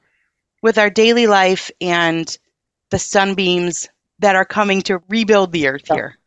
with 0.62 0.76
our 0.76 0.90
daily 0.90 1.26
life 1.26 1.70
and 1.80 2.36
the 2.90 2.98
sunbeams 2.98 3.88
that 4.18 4.36
are 4.36 4.44
coming 4.44 4.82
to 4.82 5.00
rebuild 5.08 5.52
the 5.52 5.68
earth 5.68 5.88
here? 5.90 6.18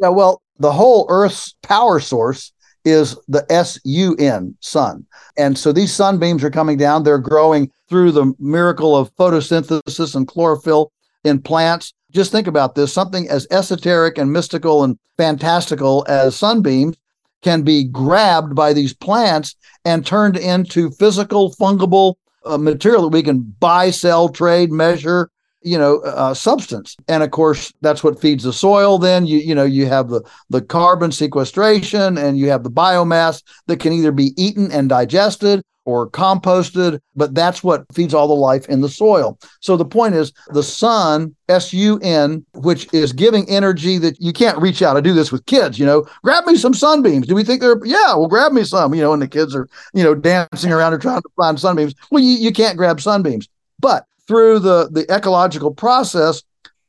Yeah, 0.00 0.08
well, 0.08 0.40
the 0.58 0.72
whole 0.72 1.06
Earth's 1.10 1.54
power 1.62 2.00
source 2.00 2.52
is 2.84 3.16
the 3.28 3.44
SUN, 3.50 4.56
sun. 4.60 5.06
And 5.36 5.56
so 5.56 5.72
these 5.72 5.92
sunbeams 5.92 6.42
are 6.42 6.50
coming 6.50 6.76
down. 6.76 7.02
They're 7.02 7.18
growing 7.18 7.70
through 7.92 8.10
the 8.10 8.32
miracle 8.38 8.96
of 8.96 9.14
photosynthesis 9.16 10.14
and 10.14 10.26
chlorophyll 10.26 10.90
in 11.24 11.38
plants. 11.38 11.92
Just 12.10 12.32
think 12.32 12.46
about 12.46 12.74
this 12.74 12.90
something 12.90 13.28
as 13.28 13.46
esoteric 13.50 14.16
and 14.16 14.32
mystical 14.32 14.82
and 14.82 14.98
fantastical 15.18 16.02
as 16.08 16.34
sunbeams 16.34 16.96
can 17.42 17.60
be 17.60 17.84
grabbed 17.84 18.54
by 18.54 18.72
these 18.72 18.94
plants 18.94 19.56
and 19.84 20.06
turned 20.06 20.38
into 20.38 20.90
physical, 20.92 21.54
fungible 21.60 22.14
uh, 22.46 22.56
material 22.56 23.02
that 23.02 23.08
we 23.08 23.22
can 23.22 23.40
buy, 23.60 23.90
sell, 23.90 24.30
trade, 24.30 24.72
measure, 24.72 25.28
you 25.64 25.78
know 25.78 26.00
uh, 26.00 26.34
substance. 26.34 26.96
And 27.08 27.22
of 27.22 27.30
course 27.30 27.72
that's 27.80 28.04
what 28.04 28.20
feeds 28.20 28.44
the 28.44 28.52
soil 28.52 28.98
then. 28.98 29.26
You 29.26 29.38
you 29.38 29.54
know 29.54 29.64
you 29.64 29.86
have 29.86 30.08
the 30.08 30.22
the 30.50 30.62
carbon 30.62 31.12
sequestration 31.12 32.18
and 32.18 32.38
you 32.38 32.48
have 32.50 32.64
the 32.64 32.70
biomass 32.70 33.42
that 33.66 33.80
can 33.80 33.92
either 33.92 34.12
be 34.12 34.32
eaten 34.36 34.70
and 34.72 34.88
digested 34.88 35.62
or 35.84 36.08
composted 36.08 37.00
but 37.16 37.34
that's 37.34 37.64
what 37.64 37.84
feeds 37.92 38.14
all 38.14 38.28
the 38.28 38.34
life 38.34 38.68
in 38.68 38.80
the 38.80 38.88
soil. 38.88 39.38
So 39.60 39.76
the 39.76 39.84
point 39.84 40.14
is 40.14 40.32
the 40.48 40.62
sun 40.62 41.34
sun 41.48 42.46
which 42.54 42.92
is 42.94 43.12
giving 43.12 43.48
energy 43.48 43.98
that 43.98 44.18
you 44.20 44.32
can't 44.32 44.58
reach 44.58 44.80
out. 44.80 44.94
To 44.94 45.02
do 45.02 45.12
this 45.14 45.32
with 45.32 45.44
kids 45.46 45.78
you 45.78 45.86
know 45.86 46.06
grab 46.22 46.46
me 46.46 46.56
some 46.56 46.74
sunbeams. 46.74 47.26
Do 47.26 47.34
we 47.34 47.44
think 47.44 47.60
they're 47.60 47.84
yeah 47.84 48.14
well 48.14 48.28
grab 48.28 48.52
me 48.52 48.64
some 48.64 48.94
you 48.94 49.02
know 49.02 49.12
and 49.12 49.22
the 49.22 49.28
kids 49.28 49.54
are 49.54 49.68
you 49.92 50.04
know 50.04 50.14
dancing 50.14 50.72
around 50.72 50.92
and 50.92 51.02
trying 51.02 51.22
to 51.22 51.28
find 51.36 51.58
sunbeams. 51.58 51.94
Well 52.10 52.22
you, 52.22 52.32
you 52.38 52.52
can't 52.52 52.76
grab 52.76 53.00
sunbeams. 53.00 53.48
But 53.80 54.06
through 54.28 54.60
the, 54.60 54.88
the 54.90 55.06
ecological 55.14 55.74
process, 55.74 56.42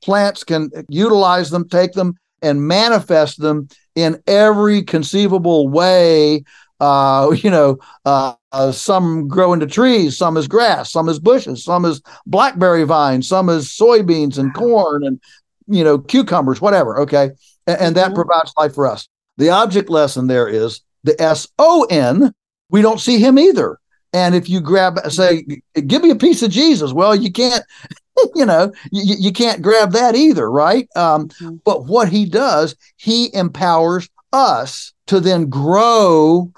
plants 0.04 0.43
can 0.43 0.69
utilize 0.89 1.50
them, 1.50 1.67
take 1.67 1.93
them, 1.93 2.15
and 2.41 2.67
manifest 2.67 3.39
them 3.39 3.67
in 3.96 4.22
every 4.28 4.84
conceivable 4.84 5.67
way. 5.69 6.43
Uh, 6.80 7.34
you 7.41 7.50
know, 7.50 7.78
uh, 8.04 8.34
uh, 8.52 8.72
some 8.72 9.28
grow 9.28 9.54
into 9.54 9.65
trees, 9.65 10.17
some 10.17 10.36
as 10.36 10.48
grass, 10.48 10.91
some 10.91 11.08
as 11.08 11.19
bushes, 11.19 11.63
some 11.63 11.86
as 11.86 12.02
blackberry 12.26 12.84
vines, 12.84 13.28
some 13.28 13.50
as 13.50 13.69
soybeans 13.69 14.38
and 14.38 14.54
corn 14.54 15.06
and, 15.06 15.22
you 15.67 15.84
know, 15.84 15.98
cucumbers, 15.98 16.60
whatever. 16.60 17.00
Okay. 17.00 17.32
And, 17.67 17.80
and 17.80 17.96
that 17.96 18.08
mm-hmm. 18.08 18.15
provides 18.15 18.52
life 18.58 18.76
for 18.76 18.86
us. 18.86 19.08
The 19.38 19.50
object 19.50 19.89
lesson 19.89 20.28
there 20.28 20.48
is 20.50 20.82
the 21.06 21.19
S 21.22 21.48
O 21.58 21.88
N. 21.89 22.34
We 22.69 22.82
don't 22.82 23.00
see 23.00 23.17
him 23.17 23.39
either. 23.39 23.80
And 24.13 24.36
if 24.36 24.47
you 24.47 24.62
grab, 24.62 24.99
say, 25.10 25.43
give 25.88 26.04
me 26.04 26.12
a 26.12 26.15
piece 26.15 26.43
of 26.43 26.52
Jesus, 26.52 26.93
well, 26.93 27.15
you 27.15 27.32
can't, 27.32 27.63
you 28.36 28.45
know, 28.45 28.71
you, 28.91 29.15
you 29.19 29.34
can't 29.34 29.62
grab 29.62 29.91
that 29.93 30.15
either, 30.15 30.49
right? 30.49 30.88
Um, 30.95 31.30
mm-hmm. 31.30 31.56
But 31.65 31.88
what 31.88 32.10
he 32.10 32.26
does, 32.26 32.76
he 32.97 33.34
empowers 33.34 34.08
us 34.32 34.93
to 35.08 35.19
then 35.19 35.49
grow 35.49 36.52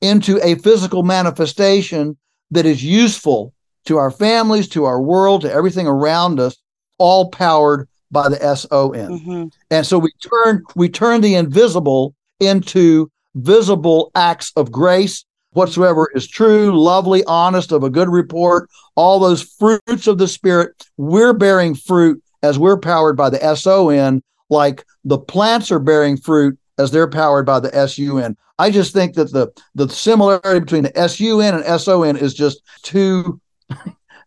into 0.00 0.38
a 0.42 0.56
physical 0.56 1.02
manifestation 1.02 2.16
that 2.50 2.66
is 2.66 2.84
useful 2.84 3.54
to 3.86 3.96
our 3.96 4.10
families, 4.10 4.68
to 4.68 4.84
our 4.84 5.00
world, 5.00 5.42
to 5.42 5.52
everything 5.52 5.86
around 5.86 6.38
us, 6.38 6.56
all 6.98 7.30
powered 7.30 7.88
by 8.10 8.28
the 8.28 8.42
S 8.44 8.66
O 8.70 8.90
N. 8.90 9.10
Mm-hmm. 9.10 9.44
And 9.70 9.86
so 9.86 9.98
we 9.98 10.12
turn 10.20 10.62
we 10.74 10.88
turn 10.88 11.20
the 11.20 11.34
invisible 11.34 12.14
into 12.40 13.10
visible 13.34 14.10
acts 14.14 14.52
of 14.56 14.72
grace 14.72 15.24
whatsoever 15.52 16.10
is 16.14 16.26
true, 16.26 16.78
lovely, 16.78 17.24
honest, 17.24 17.72
of 17.72 17.82
a 17.82 17.90
good 17.90 18.08
report, 18.08 18.68
all 18.94 19.18
those 19.18 19.42
fruits 19.42 20.06
of 20.06 20.18
the 20.18 20.28
Spirit, 20.28 20.86
we're 20.96 21.32
bearing 21.32 21.74
fruit 21.74 22.22
as 22.42 22.58
we're 22.58 22.78
powered 22.78 23.16
by 23.16 23.30
the 23.30 23.56
SON, 23.56 24.22
like 24.48 24.84
the 25.04 25.18
plants 25.18 25.70
are 25.70 25.78
bearing 25.78 26.16
fruit 26.16 26.58
as 26.78 26.90
they're 26.90 27.08
powered 27.08 27.46
by 27.46 27.60
the 27.60 27.86
SUN. 27.86 28.36
I 28.58 28.70
just 28.70 28.92
think 28.92 29.14
that 29.14 29.32
the 29.32 29.48
the 29.74 29.88
similarity 29.88 30.60
between 30.60 30.82
the 30.82 31.08
SUN 31.08 31.54
and 31.54 31.80
SON 31.80 32.16
is 32.16 32.34
just 32.34 32.62
too 32.82 33.40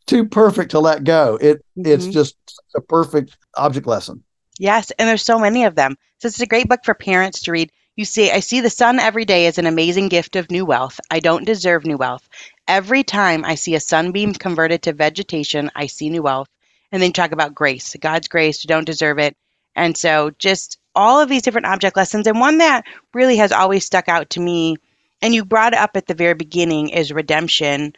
too 0.08 0.28
perfect 0.28 0.72
to 0.72 0.80
let 0.80 1.04
go. 1.04 1.38
It 1.42 1.64
mm-hmm. 1.78 1.92
it's 1.92 2.08
just 2.08 2.36
a 2.76 2.82
perfect 2.82 3.38
object 3.56 3.88
lesson. 3.88 4.24
Yes, 4.60 4.92
and 4.98 5.08
there's 5.08 5.24
so 5.24 5.40
many 5.40 5.66
of 5.66 5.76
them. 5.76 5.96
So 6.20 6.28
it's 6.28 6.40
a 6.40 6.46
great 6.46 6.70
book 6.70 6.82
for 6.84 6.94
parents 6.94 7.42
to 7.44 7.52
read. 7.52 7.72
You 7.96 8.06
see, 8.06 8.32
I 8.32 8.40
see 8.40 8.62
the 8.62 8.72
sun 8.72 9.00
every 9.00 9.24
day 9.24 9.46
as 9.46 9.60
an 9.60 9.68
amazing 9.68 10.10
gift 10.10 10.36
of 10.36 10.50
new 10.50 10.66
wealth. 10.66 11.00
I 11.12 11.20
don't 11.20 11.46
deserve 11.46 11.86
new 11.86 11.98
wealth. 11.98 12.28
Every 12.68 13.04
time 13.04 13.46
I 13.46 13.54
see 13.54 13.76
a 13.76 13.80
sunbeam 13.80 14.34
converted 14.34 14.82
to 14.84 14.94
vegetation, 14.94 15.70
I 15.76 15.86
see 15.86 16.10
new 16.10 16.24
wealth. 16.24 16.50
And 16.92 17.02
then 17.02 17.12
talk 17.12 17.32
about 17.32 17.54
grace, 17.54 17.96
God's 18.00 18.28
grace, 18.28 18.64
you 18.64 18.68
don't 18.68 18.86
deserve 18.86 19.20
it. 19.20 19.36
And 19.76 19.96
so 19.96 20.32
just 20.40 20.80
all 20.96 21.20
of 21.20 21.30
these 21.30 21.42
different 21.44 21.68
object 21.68 21.96
lessons. 21.96 22.26
And 22.26 22.40
one 22.40 22.60
that 22.60 22.84
really 23.14 23.38
has 23.38 23.52
always 23.52 23.86
stuck 23.86 24.10
out 24.10 24.32
to 24.32 24.40
me, 24.40 24.78
and 25.22 25.34
you 25.34 25.46
brought 25.46 25.74
up 25.74 25.96
at 25.96 26.08
the 26.08 26.14
very 26.14 26.34
beginning, 26.34 26.90
is 26.90 27.12
redemption. 27.12 27.94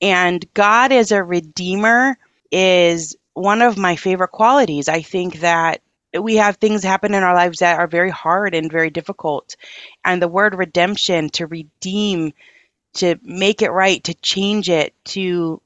And 0.00 0.44
God 0.54 0.92
as 0.92 1.12
a 1.12 1.22
redeemer 1.22 2.18
is 2.50 3.16
one 3.34 3.62
of 3.62 3.78
my 3.78 3.96
favorite 3.96 4.32
qualities. 4.32 4.88
I 4.88 5.02
think 5.02 5.40
that 5.40 5.80
we 6.18 6.36
have 6.36 6.56
things 6.56 6.82
happen 6.82 7.14
in 7.14 7.22
our 7.22 7.34
lives 7.34 7.60
that 7.60 7.78
are 7.78 7.86
very 7.86 8.10
hard 8.10 8.54
and 8.54 8.70
very 8.70 8.90
difficult. 8.90 9.56
And 10.04 10.20
the 10.20 10.28
word 10.28 10.54
redemption, 10.54 11.28
to 11.30 11.46
redeem, 11.46 12.32
to 12.94 13.16
make 13.22 13.62
it 13.62 13.70
right, 13.70 14.02
to 14.04 14.14
change 14.14 14.68
it, 14.68 14.94
to 15.06 15.60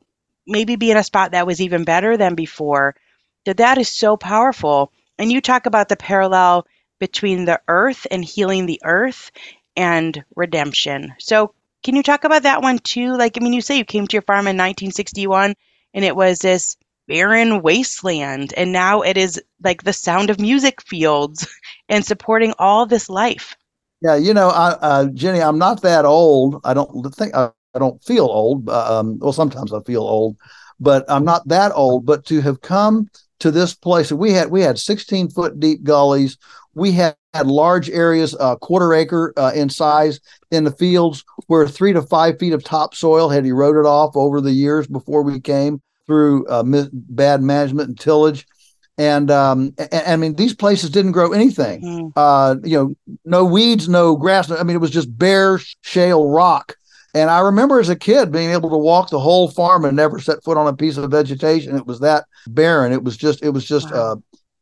maybe 0.46 0.76
be 0.76 0.90
in 0.90 0.96
a 0.96 1.04
spot 1.04 1.32
that 1.32 1.46
was 1.46 1.60
even 1.60 1.84
better 1.84 2.16
than 2.16 2.34
before, 2.34 2.94
that 3.46 3.58
that 3.58 3.78
is 3.78 3.88
so 3.88 4.16
powerful. 4.16 4.92
And 5.18 5.32
you 5.32 5.40
talk 5.40 5.66
about 5.66 5.88
the 5.88 5.96
parallel 5.96 6.66
between 6.98 7.44
the 7.44 7.60
earth 7.68 8.06
and 8.10 8.24
healing 8.24 8.66
the 8.66 8.80
earth 8.84 9.30
and 9.76 10.24
redemption. 10.36 11.14
So 11.18 11.54
can 11.82 11.96
you 11.96 12.02
talk 12.02 12.24
about 12.24 12.44
that 12.44 12.62
one 12.62 12.78
too? 12.78 13.16
Like, 13.16 13.36
I 13.36 13.40
mean, 13.40 13.52
you 13.52 13.60
say 13.60 13.76
you 13.76 13.84
came 13.84 14.06
to 14.06 14.14
your 14.14 14.22
farm 14.22 14.46
in 14.46 14.56
1961 14.56 15.54
and 15.92 16.04
it 16.04 16.16
was 16.16 16.38
this 16.38 16.76
barren 17.06 17.62
wasteland 17.62 18.54
and 18.56 18.72
now 18.72 19.00
it 19.00 19.16
is 19.16 19.40
like 19.62 19.82
the 19.82 19.92
sound 19.92 20.30
of 20.30 20.40
music 20.40 20.80
fields 20.82 21.46
and 21.88 22.04
supporting 22.04 22.54
all 22.58 22.86
this 22.86 23.08
life. 23.08 23.56
Yeah 24.00 24.16
you 24.16 24.34
know 24.34 24.48
I, 24.48 24.70
uh, 24.80 25.06
jenny 25.06 25.40
i'm 25.40 25.58
not 25.58 25.82
that 25.82 26.04
old. 26.04 26.60
I 26.64 26.74
don't 26.74 27.14
think 27.14 27.34
i, 27.34 27.50
I 27.74 27.78
don't 27.78 28.02
feel 28.02 28.26
old 28.26 28.68
um, 28.68 29.18
well 29.18 29.32
sometimes 29.32 29.72
i 29.72 29.80
feel 29.82 30.02
old 30.02 30.36
but 30.80 31.04
i'm 31.08 31.24
not 31.24 31.46
that 31.48 31.72
old. 31.74 32.06
But 32.06 32.24
to 32.26 32.40
have 32.40 32.60
come 32.60 33.08
to 33.40 33.50
this 33.50 33.74
place 33.74 34.10
we 34.12 34.32
had 34.32 34.50
we 34.50 34.62
had 34.62 34.78
16 34.78 35.30
foot 35.30 35.60
deep 35.60 35.82
gullies. 35.82 36.38
We 36.76 36.90
had, 36.90 37.16
had 37.34 37.46
large 37.46 37.88
areas 37.90 38.34
uh, 38.40 38.56
quarter 38.56 38.94
acre 38.94 39.32
uh, 39.36 39.52
in 39.54 39.68
size 39.68 40.20
in 40.50 40.64
the 40.64 40.72
fields 40.72 41.24
where 41.46 41.68
three 41.68 41.92
to 41.92 42.02
five 42.02 42.38
feet 42.38 42.52
of 42.52 42.64
topsoil 42.64 43.28
had 43.28 43.46
eroded 43.46 43.86
off 43.86 44.16
over 44.16 44.40
the 44.40 44.52
years 44.52 44.86
before 44.86 45.22
we 45.22 45.40
came 45.40 45.82
through 46.06 46.46
uh, 46.48 46.62
mi- 46.62 46.88
bad 46.92 47.42
management 47.42 47.88
and 47.88 47.98
tillage. 47.98 48.46
And, 48.96 49.30
um, 49.30 49.74
and, 49.78 50.06
I 50.06 50.16
mean, 50.16 50.34
these 50.34 50.54
places 50.54 50.90
didn't 50.90 51.12
grow 51.12 51.32
anything. 51.32 51.82
Mm. 51.82 52.12
Uh, 52.14 52.56
you 52.62 52.78
know, 52.78 53.16
no 53.24 53.44
weeds, 53.44 53.88
no 53.88 54.16
grass. 54.16 54.50
I 54.50 54.62
mean, 54.62 54.76
it 54.76 54.80
was 54.80 54.90
just 54.90 55.16
bare 55.18 55.58
shale 55.82 56.28
rock. 56.28 56.76
And 57.14 57.30
I 57.30 57.40
remember 57.40 57.80
as 57.80 57.88
a 57.88 57.96
kid 57.96 58.32
being 58.32 58.50
able 58.50 58.70
to 58.70 58.76
walk 58.76 59.10
the 59.10 59.20
whole 59.20 59.48
farm 59.48 59.84
and 59.84 59.96
never 59.96 60.18
set 60.18 60.42
foot 60.42 60.56
on 60.56 60.66
a 60.66 60.76
piece 60.76 60.96
of 60.96 61.10
vegetation. 61.10 61.76
It 61.76 61.86
was 61.86 62.00
that 62.00 62.24
barren. 62.46 62.92
It 62.92 63.04
was 63.04 63.16
just, 63.16 63.42
it 63.42 63.50
was 63.50 63.64
just 63.64 63.90
wow. 63.92 64.12
uh, 64.12 64.16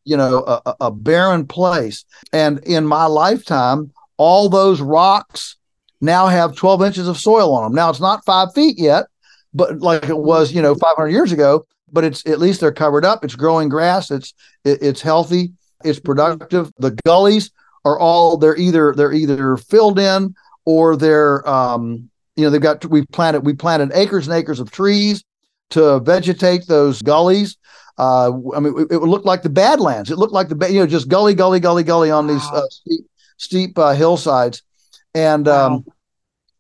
you 0.05 0.17
know, 0.17 0.45
a, 0.67 0.77
a 0.83 0.91
barren 0.91 1.47
place. 1.47 2.05
And 2.33 2.59
in 2.65 2.87
my 2.87 3.07
lifetime, 3.07 3.93
all 4.17 4.49
those 4.49 4.81
rocks 4.81 5.57
now 6.01 6.27
have 6.27 6.57
12 6.57 6.83
inches 6.83 7.09
of 7.09 7.19
soil 7.19 7.55
on 7.55 7.65
them. 7.65 7.75
Now 7.75 7.89
it's 7.89 8.01
not 8.01 8.25
five 8.25 8.53
feet 8.55 8.79
yet, 8.79 9.07
but 9.55 9.81
like 9.81 10.09
it 10.09 10.19
was, 10.19 10.53
you 10.53 10.63
know, 10.63 10.75
500 10.75 11.09
years 11.09 11.33
ago, 11.33 11.67
but 11.93 12.05
it's 12.05 12.27
at 12.27 12.39
least 12.39 12.61
they're 12.61 12.73
covered 12.73 13.05
up. 13.05 13.25
It's 13.25 13.37
growing 13.37 13.69
grass. 13.69 14.11
It's, 14.11 14.35
it, 14.65 14.79
it's 14.83 15.01
healthy. 15.01 15.53
It's 15.85 16.01
productive. 16.01 16.73
The 16.79 16.97
gullies 17.05 17.51
are 17.85 17.99
all, 17.99 18.37
they're 18.37 18.57
either, 18.57 18.95
they're 18.97 19.13
either 19.13 19.57
filled 19.57 19.99
in 19.99 20.35
or 20.65 20.97
they're, 20.97 21.47
um, 21.49 22.09
you 22.37 22.45
know, 22.45 22.51
they've 22.51 22.61
got, 22.61 22.85
we 22.87 23.05
planted, 23.07 23.41
we 23.41 23.53
planted 23.55 23.91
acres 23.95 24.27
and 24.27 24.37
acres 24.37 24.61
of 24.61 24.71
trees 24.71 25.25
to 25.71 26.01
vegetate 26.01 26.67
those 26.67 27.03
gullies. 27.03 27.57
Uh, 27.99 28.33
I 28.55 28.61
mean, 28.61 28.75
it, 28.79 28.93
it 28.93 29.01
would 29.01 29.11
look 29.11 29.25
like 29.25 29.43
the 29.43 29.51
Badlands. 29.51 30.11
It 30.11 30.17
looked 30.17 30.33
like 30.33 30.49
the, 30.49 30.73
you 30.73 30.81
know, 30.81 30.87
just 30.87 31.09
gully, 31.09 31.35
gully, 31.35 31.61
gully, 31.61 31.83
gully 31.83 32.11
on 32.11 32.27
wow. 32.27 32.33
these 32.33 32.45
uh, 32.45 32.69
steep, 32.71 33.07
steep 33.37 33.79
uh, 33.79 33.93
hillsides. 33.93 34.63
And 35.15 35.47
um, 35.47 35.85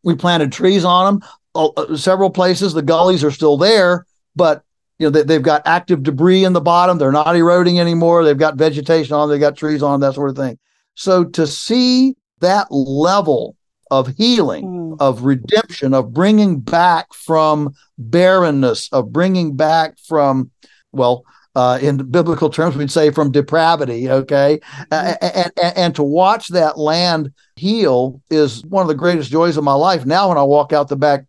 we 0.03 0.15
planted 0.15 0.53
trees 0.53 0.85
on 0.85 1.21
them. 1.21 1.29
Uh, 1.55 1.97
several 1.97 2.31
places, 2.31 2.73
the 2.73 2.83
gullies 2.83 3.23
are 3.23 3.31
still 3.31 3.57
there, 3.57 4.07
but 4.35 4.65
you 4.99 5.11
know 5.11 5.23
they, 5.23 5.35
have 5.35 5.43
got 5.43 5.67
active 5.67 6.03
debris 6.03 6.45
in 6.45 6.53
the 6.53 6.61
bottom. 6.61 6.99
They're 6.99 7.13
not 7.13 7.37
eroding 7.37 7.79
anymore. 7.79 8.25
They've 8.25 8.39
got 8.39 8.57
vegetation 8.57 9.15
on. 9.15 9.29
They've 9.29 9.41
got 9.41 9.57
trees 9.57 9.83
on 9.83 10.01
that 10.01 10.15
sort 10.15 10.31
of 10.31 10.37
thing. 10.37 10.59
So 10.95 11.25
to 11.25 11.47
see 11.47 12.17
that 12.41 12.69
level 12.71 13.57
of 13.91 14.09
healing, 14.17 14.65
mm. 14.65 14.97
of 15.01 15.25
redemption, 15.25 15.93
of 15.93 16.13
bringing 16.13 16.61
back 16.61 17.13
from 17.13 17.75
barrenness, 17.99 18.89
of 18.93 19.13
bringing 19.13 19.55
back 19.55 19.99
from, 19.99 20.51
well, 20.93 21.25
uh, 21.55 21.79
in 21.83 21.99
biblical 22.11 22.49
terms, 22.49 22.75
we'd 22.75 22.91
say 22.91 23.11
from 23.11 23.31
depravity. 23.31 24.09
Okay, 24.09 24.61
mm. 24.91 25.19
and, 25.21 25.53
and, 25.63 25.77
and 25.77 25.95
to 25.95 26.03
watch 26.03 26.49
that 26.49 26.79
land 26.79 27.33
heal 27.57 28.23
is 28.31 28.65
one 28.65 28.81
of 28.83 28.89
the 28.89 28.95
greatest 28.95 29.31
joys 29.31 29.59
of 29.59 29.65
my 29.65 29.75
life. 29.75 30.07
Now, 30.07 30.31
when 30.31 30.39
I 30.39 30.43
walk 30.43 30.73
out 30.73 30.89
the 30.89 30.97
back 30.97 31.27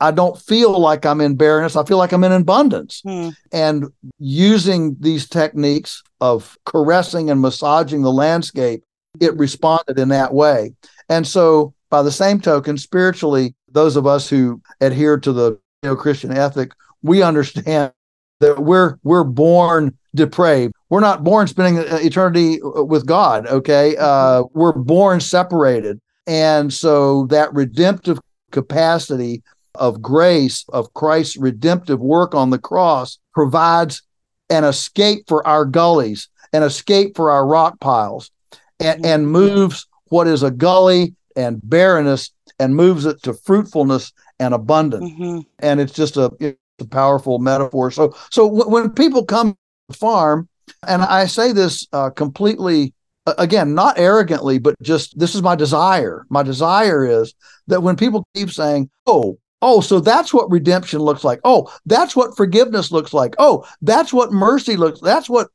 I 0.00 0.10
don't 0.10 0.36
feel 0.36 0.78
like 0.80 1.06
I'm 1.06 1.20
in 1.20 1.36
barrenness. 1.36 1.76
I 1.76 1.84
feel 1.84 1.98
like 1.98 2.10
I'm 2.10 2.24
in 2.24 2.32
abundance. 2.32 3.02
Mm. 3.06 3.34
And 3.52 3.86
using 4.18 4.96
these 4.98 5.28
techniques 5.28 6.02
of 6.20 6.58
caressing 6.64 7.30
and 7.30 7.40
massaging 7.40 8.02
the 8.02 8.10
landscape, 8.10 8.82
it 9.20 9.36
responded 9.36 10.00
in 10.00 10.08
that 10.08 10.34
way. 10.34 10.74
And 11.08 11.24
so, 11.26 11.74
by 11.88 12.02
the 12.02 12.10
same 12.10 12.40
token, 12.40 12.78
spiritually, 12.78 13.54
those 13.70 13.96
of 13.96 14.06
us 14.06 14.28
who 14.28 14.60
adhere 14.80 15.18
to 15.18 15.32
the 15.32 15.58
Christian 15.96 16.32
ethic, 16.32 16.72
we 17.02 17.22
understand 17.22 17.92
that 18.40 18.58
we're 18.58 18.98
we're 19.04 19.24
born 19.24 19.96
depraved. 20.14 20.74
We're 20.90 21.00
not 21.00 21.22
born 21.22 21.46
spending 21.46 21.84
eternity 21.86 22.58
with 22.62 23.06
God. 23.06 23.46
Okay, 23.46 23.96
uh, 23.98 24.44
we're 24.52 24.72
born 24.72 25.20
separated, 25.20 26.00
and 26.26 26.72
so 26.72 27.26
that 27.26 27.54
redemptive 27.54 28.18
capacity 28.52 29.42
of 29.74 30.00
grace 30.02 30.64
of 30.68 30.92
Christ's 30.94 31.36
redemptive 31.36 32.00
work 32.00 32.34
on 32.34 32.50
the 32.50 32.58
cross 32.58 33.18
provides 33.32 34.02
an 34.50 34.64
escape 34.64 35.24
for 35.26 35.46
our 35.46 35.64
gullies, 35.64 36.28
an 36.52 36.62
escape 36.62 37.16
for 37.16 37.30
our 37.30 37.46
rock 37.46 37.80
piles, 37.80 38.30
and, 38.78 39.04
and 39.04 39.30
moves 39.30 39.86
what 40.08 40.28
is 40.28 40.42
a 40.42 40.50
gully 40.50 41.14
and 41.34 41.58
barrenness 41.64 42.30
and 42.58 42.76
moves 42.76 43.06
it 43.06 43.22
to 43.22 43.32
fruitfulness 43.32 44.12
and 44.38 44.52
abundance. 44.52 45.10
Mm-hmm. 45.10 45.40
And 45.60 45.80
it's 45.80 45.92
just 45.92 46.16
a, 46.16 46.30
it's 46.38 46.58
a 46.80 46.86
powerful 46.86 47.38
metaphor. 47.38 47.90
So, 47.90 48.14
so 48.30 48.48
w- 48.48 48.68
when 48.68 48.90
people 48.90 49.24
come 49.24 49.52
to 49.52 49.56
the 49.88 49.94
farm, 49.94 50.48
and 50.86 51.02
I 51.02 51.26
say 51.26 51.52
this 51.52 51.88
uh, 51.92 52.10
completely, 52.10 52.92
again, 53.26 53.74
not 53.74 53.98
arrogantly, 53.98 54.58
but 54.58 54.74
just 54.82 55.18
this 55.18 55.34
is 55.34 55.42
my 55.42 55.54
desire. 55.54 56.26
My 56.28 56.42
desire 56.42 57.04
is 57.04 57.34
that 57.68 57.82
when 57.82 57.96
people 57.96 58.26
keep 58.34 58.50
saying, 58.50 58.90
"Oh, 59.06 59.38
Oh, 59.64 59.80
so 59.80 60.00
that's 60.00 60.34
what 60.34 60.50
redemption 60.50 60.98
looks 60.98 61.22
like. 61.22 61.38
Oh, 61.44 61.72
that's 61.86 62.16
what 62.16 62.36
forgiveness 62.36 62.90
looks 62.90 63.14
like. 63.14 63.36
Oh, 63.38 63.64
that's 63.80 64.12
what 64.12 64.32
mercy 64.32 64.76
looks. 64.76 65.00
That's 65.00 65.30
what 65.30 65.50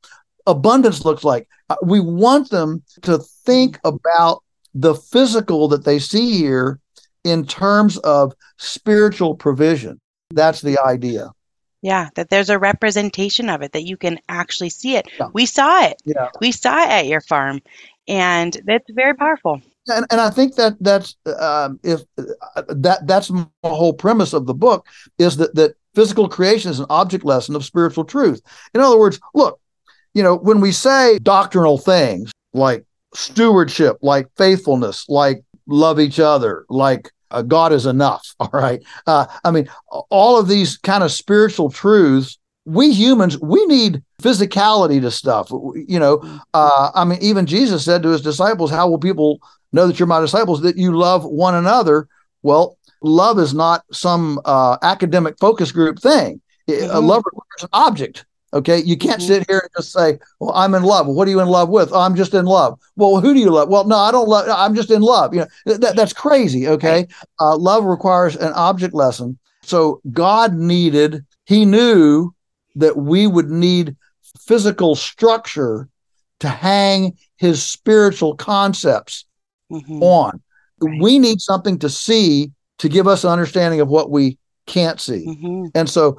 abundance 0.46 1.04
looks 1.04 1.24
like. 1.24 1.46
Uh, 1.68 1.76
we 1.82 2.00
want 2.00 2.48
them 2.48 2.82
to 3.02 3.18
think 3.18 3.78
about 3.84 4.42
the 4.74 4.94
physical 4.94 5.68
that 5.68 5.84
they 5.84 5.98
see 5.98 6.38
here 6.38 6.80
in 7.22 7.44
terms 7.44 7.98
of 7.98 8.32
spiritual 8.56 9.34
provision. 9.34 10.00
That's 10.30 10.62
the 10.62 10.78
idea. 10.82 11.30
Yeah, 11.80 12.08
that 12.16 12.30
there's 12.30 12.50
a 12.50 12.58
representation 12.58 13.48
of 13.48 13.62
it 13.62 13.72
that 13.72 13.84
you 13.84 13.96
can 13.96 14.18
actually 14.28 14.70
see 14.70 14.96
it. 14.96 15.06
Yeah. 15.18 15.28
We 15.32 15.46
saw 15.46 15.84
it. 15.84 16.02
Yeah. 16.04 16.30
We 16.40 16.50
saw 16.50 16.82
it 16.82 16.88
at 16.88 17.06
your 17.06 17.20
farm 17.20 17.60
and 18.08 18.56
that's 18.64 18.90
very 18.90 19.14
powerful. 19.14 19.60
And, 19.86 20.06
and 20.10 20.20
I 20.20 20.30
think 20.30 20.56
that 20.56 20.76
that's 20.80 21.16
um, 21.38 21.78
if 21.82 22.00
uh, 22.18 22.62
that 22.68 23.06
that's 23.06 23.28
the 23.28 23.48
whole 23.62 23.92
premise 23.92 24.32
of 24.32 24.46
the 24.46 24.54
book 24.54 24.86
is 25.18 25.36
that 25.36 25.54
that 25.54 25.76
physical 25.94 26.28
creation 26.28 26.70
is 26.70 26.80
an 26.80 26.86
object 26.90 27.24
lesson 27.24 27.54
of 27.54 27.64
spiritual 27.64 28.04
truth. 28.04 28.40
In 28.74 28.80
other 28.80 28.98
words, 28.98 29.20
look, 29.34 29.60
you 30.14 30.22
know, 30.22 30.36
when 30.36 30.60
we 30.60 30.72
say 30.72 31.18
doctrinal 31.18 31.78
things 31.78 32.32
like 32.52 32.84
stewardship, 33.14 33.98
like 34.02 34.28
faithfulness, 34.36 35.06
like 35.08 35.42
love 35.66 36.00
each 36.00 36.18
other, 36.18 36.64
like 36.68 37.10
uh, 37.30 37.42
God 37.42 37.72
is 37.72 37.86
enough. 37.86 38.34
All 38.40 38.50
right. 38.52 38.82
Uh, 39.06 39.26
I 39.44 39.50
mean, 39.50 39.68
all 40.10 40.38
of 40.38 40.48
these 40.48 40.76
kind 40.78 41.02
of 41.02 41.12
spiritual 41.12 41.70
truths, 41.70 42.38
we 42.64 42.92
humans, 42.92 43.38
we 43.40 43.64
need 43.66 44.02
physicality 44.22 45.00
to 45.00 45.10
stuff. 45.10 45.50
You 45.50 45.98
know, 45.98 46.40
uh, 46.54 46.90
I 46.94 47.04
mean, 47.04 47.18
even 47.22 47.46
Jesus 47.46 47.84
said 47.84 48.02
to 48.02 48.10
his 48.10 48.22
disciples, 48.22 48.70
How 48.70 48.88
will 48.88 48.98
people 48.98 49.40
know 49.72 49.86
that 49.86 49.98
you're 49.98 50.06
my 50.06 50.20
disciples? 50.20 50.60
That 50.62 50.76
you 50.76 50.96
love 50.96 51.24
one 51.24 51.54
another. 51.54 52.08
Well, 52.42 52.76
love 53.02 53.38
is 53.38 53.54
not 53.54 53.84
some 53.92 54.40
uh, 54.44 54.76
academic 54.82 55.36
focus 55.38 55.72
group 55.72 55.98
thing. 55.98 56.40
Mm-hmm. 56.68 56.94
A 56.94 57.00
lover 57.00 57.30
requires 57.32 57.62
an 57.62 57.68
object. 57.72 58.26
Okay, 58.54 58.78
you 58.78 58.96
can't 58.96 59.20
mm-hmm. 59.20 59.26
sit 59.26 59.46
here 59.48 59.58
and 59.58 59.70
just 59.76 59.92
say, 59.92 60.18
"Well, 60.40 60.52
I'm 60.54 60.74
in 60.74 60.82
love." 60.82 61.06
what 61.06 61.28
are 61.28 61.30
you 61.30 61.40
in 61.40 61.48
love 61.48 61.68
with? 61.68 61.90
Oh, 61.92 62.00
I'm 62.00 62.14
just 62.14 62.32
in 62.32 62.46
love. 62.46 62.78
Well, 62.96 63.20
who 63.20 63.34
do 63.34 63.40
you 63.40 63.50
love? 63.50 63.68
Well, 63.68 63.84
no, 63.84 63.96
I 63.96 64.10
don't 64.10 64.28
love. 64.28 64.48
I'm 64.48 64.74
just 64.74 64.90
in 64.90 65.02
love. 65.02 65.34
You 65.34 65.40
know, 65.66 65.76
that, 65.76 65.96
that's 65.96 66.14
crazy. 66.14 66.66
Okay, 66.66 67.06
uh, 67.40 67.56
love 67.56 67.84
requires 67.84 68.36
an 68.36 68.52
object 68.54 68.94
lesson. 68.94 69.38
So 69.62 70.00
God 70.12 70.54
needed. 70.54 71.24
He 71.44 71.66
knew 71.66 72.32
that 72.76 72.96
we 72.96 73.26
would 73.26 73.50
need 73.50 73.96
physical 74.40 74.94
structure 74.94 75.88
to 76.40 76.48
hang 76.48 77.18
His 77.36 77.62
spiritual 77.62 78.34
concepts 78.34 79.26
mm-hmm. 79.70 80.02
on. 80.02 80.40
Right. 80.80 81.00
We 81.00 81.18
need 81.18 81.40
something 81.40 81.78
to 81.80 81.90
see 81.90 82.52
to 82.78 82.88
give 82.88 83.06
us 83.06 83.24
an 83.24 83.30
understanding 83.30 83.80
of 83.80 83.88
what 83.88 84.10
we 84.10 84.37
can't 84.68 85.00
see. 85.00 85.26
Mm-hmm. 85.26 85.66
And 85.74 85.90
so 85.90 86.16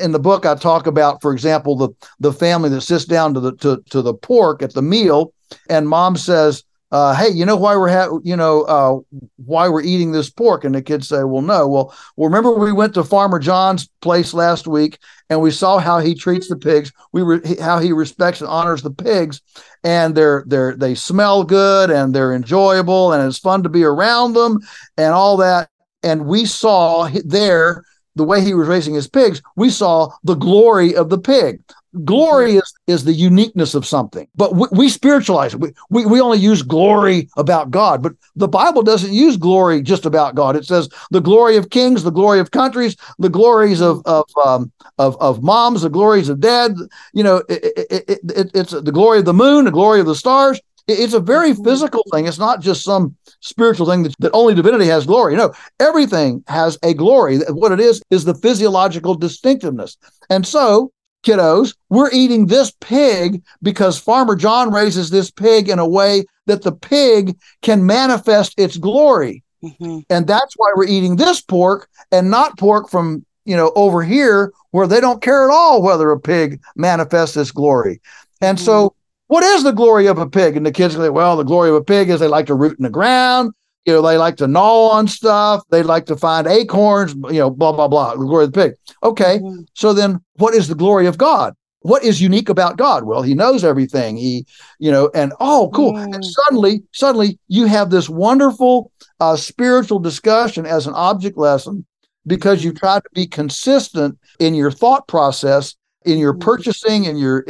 in 0.00 0.12
the 0.12 0.18
book, 0.18 0.44
I 0.44 0.54
talk 0.54 0.86
about, 0.86 1.22
for 1.22 1.32
example, 1.32 1.76
the, 1.76 1.88
the 2.20 2.32
family 2.32 2.68
that 2.70 2.82
sits 2.82 3.06
down 3.06 3.32
to 3.34 3.40
the, 3.40 3.56
to, 3.56 3.82
to 3.90 4.02
the 4.02 4.14
pork 4.14 4.62
at 4.62 4.74
the 4.74 4.82
meal 4.82 5.32
and 5.70 5.88
mom 5.88 6.16
says, 6.16 6.64
uh, 6.92 7.14
hey, 7.16 7.28
you 7.28 7.44
know 7.44 7.56
why 7.56 7.76
we're 7.76 7.90
ha- 7.90 8.20
you 8.22 8.36
know 8.36 8.62
uh, 8.62 8.96
why 9.44 9.68
we're 9.68 9.82
eating 9.82 10.12
this 10.12 10.30
pork? 10.30 10.62
And 10.62 10.74
the 10.74 10.80
kids 10.80 11.08
say, 11.08 11.24
well, 11.24 11.42
no. 11.42 11.66
Well, 11.66 11.94
well, 12.16 12.28
remember 12.28 12.52
we 12.52 12.72
went 12.72 12.94
to 12.94 13.02
Farmer 13.02 13.40
John's 13.40 13.88
place 14.00 14.32
last 14.32 14.68
week 14.68 14.98
and 15.28 15.40
we 15.40 15.50
saw 15.50 15.78
how 15.78 15.98
he 15.98 16.14
treats 16.14 16.48
the 16.48 16.56
pigs. 16.56 16.92
We 17.12 17.22
re- 17.22 17.56
how 17.60 17.80
he 17.80 17.92
respects 17.92 18.40
and 18.40 18.48
honors 18.48 18.82
the 18.82 18.92
pigs, 18.92 19.42
and 19.82 20.14
they're 20.14 20.44
they're 20.46 20.76
they 20.76 20.94
smell 20.94 21.42
good 21.42 21.90
and 21.90 22.14
they're 22.14 22.32
enjoyable 22.32 23.12
and 23.12 23.26
it's 23.26 23.38
fun 23.38 23.64
to 23.64 23.68
be 23.68 23.82
around 23.82 24.34
them 24.34 24.60
and 24.96 25.12
all 25.12 25.36
that. 25.38 25.68
And 26.06 26.26
we 26.26 26.44
saw 26.46 27.08
there 27.24 27.82
the 28.14 28.22
way 28.22 28.40
he 28.40 28.54
was 28.54 28.68
raising 28.68 28.94
his 28.94 29.08
pigs, 29.08 29.42
we 29.56 29.70
saw 29.70 30.08
the 30.22 30.36
glory 30.36 30.94
of 30.94 31.10
the 31.10 31.18
pig. 31.18 31.60
Glory 32.04 32.56
is, 32.56 32.74
is 32.86 33.04
the 33.04 33.12
uniqueness 33.12 33.74
of 33.74 33.86
something 33.86 34.28
but 34.36 34.54
we, 34.54 34.66
we 34.70 34.88
spiritualize 34.90 35.54
it. 35.54 35.60
We, 35.60 35.72
we, 35.88 36.04
we 36.04 36.20
only 36.20 36.36
use 36.36 36.60
glory 36.60 37.30
about 37.38 37.70
god 37.70 38.02
but 38.02 38.12
the 38.34 38.48
bible 38.48 38.82
doesn't 38.82 39.14
use 39.14 39.38
glory 39.38 39.80
just 39.80 40.04
about 40.04 40.34
god. 40.34 40.56
It 40.56 40.66
says 40.66 40.90
the 41.10 41.22
glory 41.22 41.56
of 41.56 41.70
kings 41.70 42.02
the 42.02 42.10
glory 42.10 42.38
of 42.38 42.50
countries 42.50 42.96
the 43.18 43.30
glories 43.30 43.80
of 43.80 44.02
of 44.04 44.26
um, 44.44 44.70
of, 44.98 45.16
of 45.22 45.42
moms 45.42 45.82
the 45.82 45.88
glories 45.88 46.28
of 46.28 46.40
dad 46.40 46.76
you 47.14 47.24
know 47.24 47.42
it, 47.48 47.86
it, 47.90 48.20
it, 48.28 48.50
it's 48.52 48.72
the 48.72 48.92
glory 48.92 49.20
of 49.20 49.24
the 49.24 49.32
moon 49.32 49.64
the 49.64 49.70
glory 49.70 50.00
of 50.00 50.06
the 50.06 50.14
stars 50.14 50.60
it's 50.88 51.14
a 51.14 51.20
very 51.20 51.52
mm-hmm. 51.52 51.64
physical 51.64 52.02
thing 52.12 52.26
it's 52.26 52.38
not 52.38 52.60
just 52.60 52.84
some 52.84 53.16
spiritual 53.40 53.86
thing 53.86 54.02
that, 54.02 54.14
that 54.18 54.32
only 54.32 54.54
divinity 54.54 54.86
has 54.86 55.06
glory 55.06 55.36
no 55.36 55.52
everything 55.80 56.42
has 56.46 56.78
a 56.82 56.94
glory 56.94 57.38
what 57.50 57.72
it 57.72 57.80
is 57.80 58.02
is 58.10 58.24
the 58.24 58.34
physiological 58.34 59.14
distinctiveness 59.14 59.96
and 60.30 60.46
so 60.46 60.90
kiddos, 61.26 61.74
we're 61.90 62.10
eating 62.12 62.46
this 62.46 62.72
pig 62.80 63.42
because 63.62 63.98
Farmer 63.98 64.36
John 64.36 64.72
raises 64.72 65.10
this 65.10 65.30
pig 65.30 65.68
in 65.68 65.78
a 65.78 65.88
way 65.88 66.24
that 66.46 66.62
the 66.62 66.72
pig 66.72 67.36
can 67.62 67.84
manifest 67.84 68.54
its 68.56 68.76
glory. 68.76 69.42
Mm-hmm. 69.62 70.00
And 70.08 70.26
that's 70.26 70.54
why 70.56 70.72
we're 70.76 70.86
eating 70.86 71.16
this 71.16 71.40
pork 71.40 71.88
and 72.12 72.30
not 72.30 72.58
pork 72.58 72.88
from, 72.88 73.26
you 73.44 73.56
know, 73.56 73.72
over 73.74 74.02
here 74.02 74.52
where 74.70 74.86
they 74.86 75.00
don't 75.00 75.22
care 75.22 75.48
at 75.48 75.52
all 75.52 75.82
whether 75.82 76.10
a 76.10 76.20
pig 76.20 76.60
manifests 76.76 77.36
its 77.36 77.50
glory. 77.50 78.00
And 78.40 78.60
so, 78.60 78.94
what 79.28 79.42
is 79.42 79.62
the 79.62 79.72
glory 79.72 80.06
of 80.06 80.18
a 80.18 80.28
pig? 80.28 80.56
And 80.56 80.64
the 80.64 80.72
kids 80.72 80.94
say, 80.94 81.08
well, 81.08 81.36
the 81.36 81.42
glory 81.42 81.70
of 81.70 81.76
a 81.76 81.84
pig 81.84 82.08
is 82.08 82.20
they 82.20 82.28
like 82.28 82.46
to 82.46 82.54
root 82.54 82.78
in 82.78 82.84
the 82.84 82.90
ground. 82.90 83.52
You 83.84 83.94
know, 83.94 84.02
they 84.02 84.18
like 84.18 84.36
to 84.38 84.48
gnaw 84.48 84.88
on 84.88 85.06
stuff. 85.06 85.62
They 85.70 85.82
like 85.82 86.06
to 86.06 86.16
find 86.16 86.46
acorns, 86.46 87.14
you 87.14 87.38
know, 87.38 87.50
blah, 87.50 87.72
blah, 87.72 87.88
blah. 87.88 88.14
The 88.14 88.24
glory 88.24 88.44
of 88.44 88.52
the 88.52 88.60
pig. 88.60 88.74
Okay. 89.02 89.38
Mm-hmm. 89.38 89.62
So 89.74 89.92
then 89.92 90.20
what 90.36 90.54
is 90.54 90.68
the 90.68 90.74
glory 90.74 91.06
of 91.06 91.18
God? 91.18 91.54
What 91.80 92.02
is 92.02 92.20
unique 92.20 92.48
about 92.48 92.78
God? 92.78 93.04
Well, 93.04 93.22
he 93.22 93.34
knows 93.34 93.62
everything. 93.62 94.16
He, 94.16 94.44
you 94.80 94.90
know, 94.90 95.08
and 95.14 95.32
oh, 95.38 95.70
cool. 95.72 95.92
Mm. 95.92 96.14
And 96.14 96.24
suddenly, 96.24 96.82
suddenly 96.92 97.38
you 97.46 97.66
have 97.66 97.90
this 97.90 98.08
wonderful 98.08 98.90
uh, 99.20 99.36
spiritual 99.36 100.00
discussion 100.00 100.66
as 100.66 100.88
an 100.88 100.94
object 100.94 101.38
lesson 101.38 101.86
because 102.26 102.64
you 102.64 102.72
try 102.72 102.98
to 102.98 103.08
be 103.12 103.26
consistent 103.26 104.18
in 104.40 104.54
your 104.54 104.72
thought 104.72 105.06
process 105.06 105.76
in 106.06 106.18
your 106.18 106.32
mm-hmm. 106.32 106.40
purchasing 106.40 107.06
and 107.06 107.18
your 107.18 107.44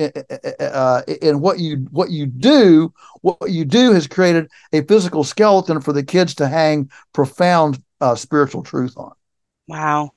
uh, 0.59 1.03
in 1.21 1.41
what 1.41 1.59
you 1.61 1.87
what 1.91 2.11
you 2.11 2.27
do 2.27 2.93
what 3.21 3.51
you 3.51 3.65
do 3.65 3.93
has 3.93 4.07
created 4.07 4.51
a 4.73 4.83
physical 4.83 5.23
skeleton 5.23 5.81
for 5.81 5.93
the 5.93 6.03
kids 6.03 6.35
to 6.35 6.49
hang 6.49 6.91
profound 7.13 7.83
uh, 8.01 8.15
spiritual 8.15 8.63
truth 8.63 8.97
on. 8.97 9.13
Wow. 9.69 10.13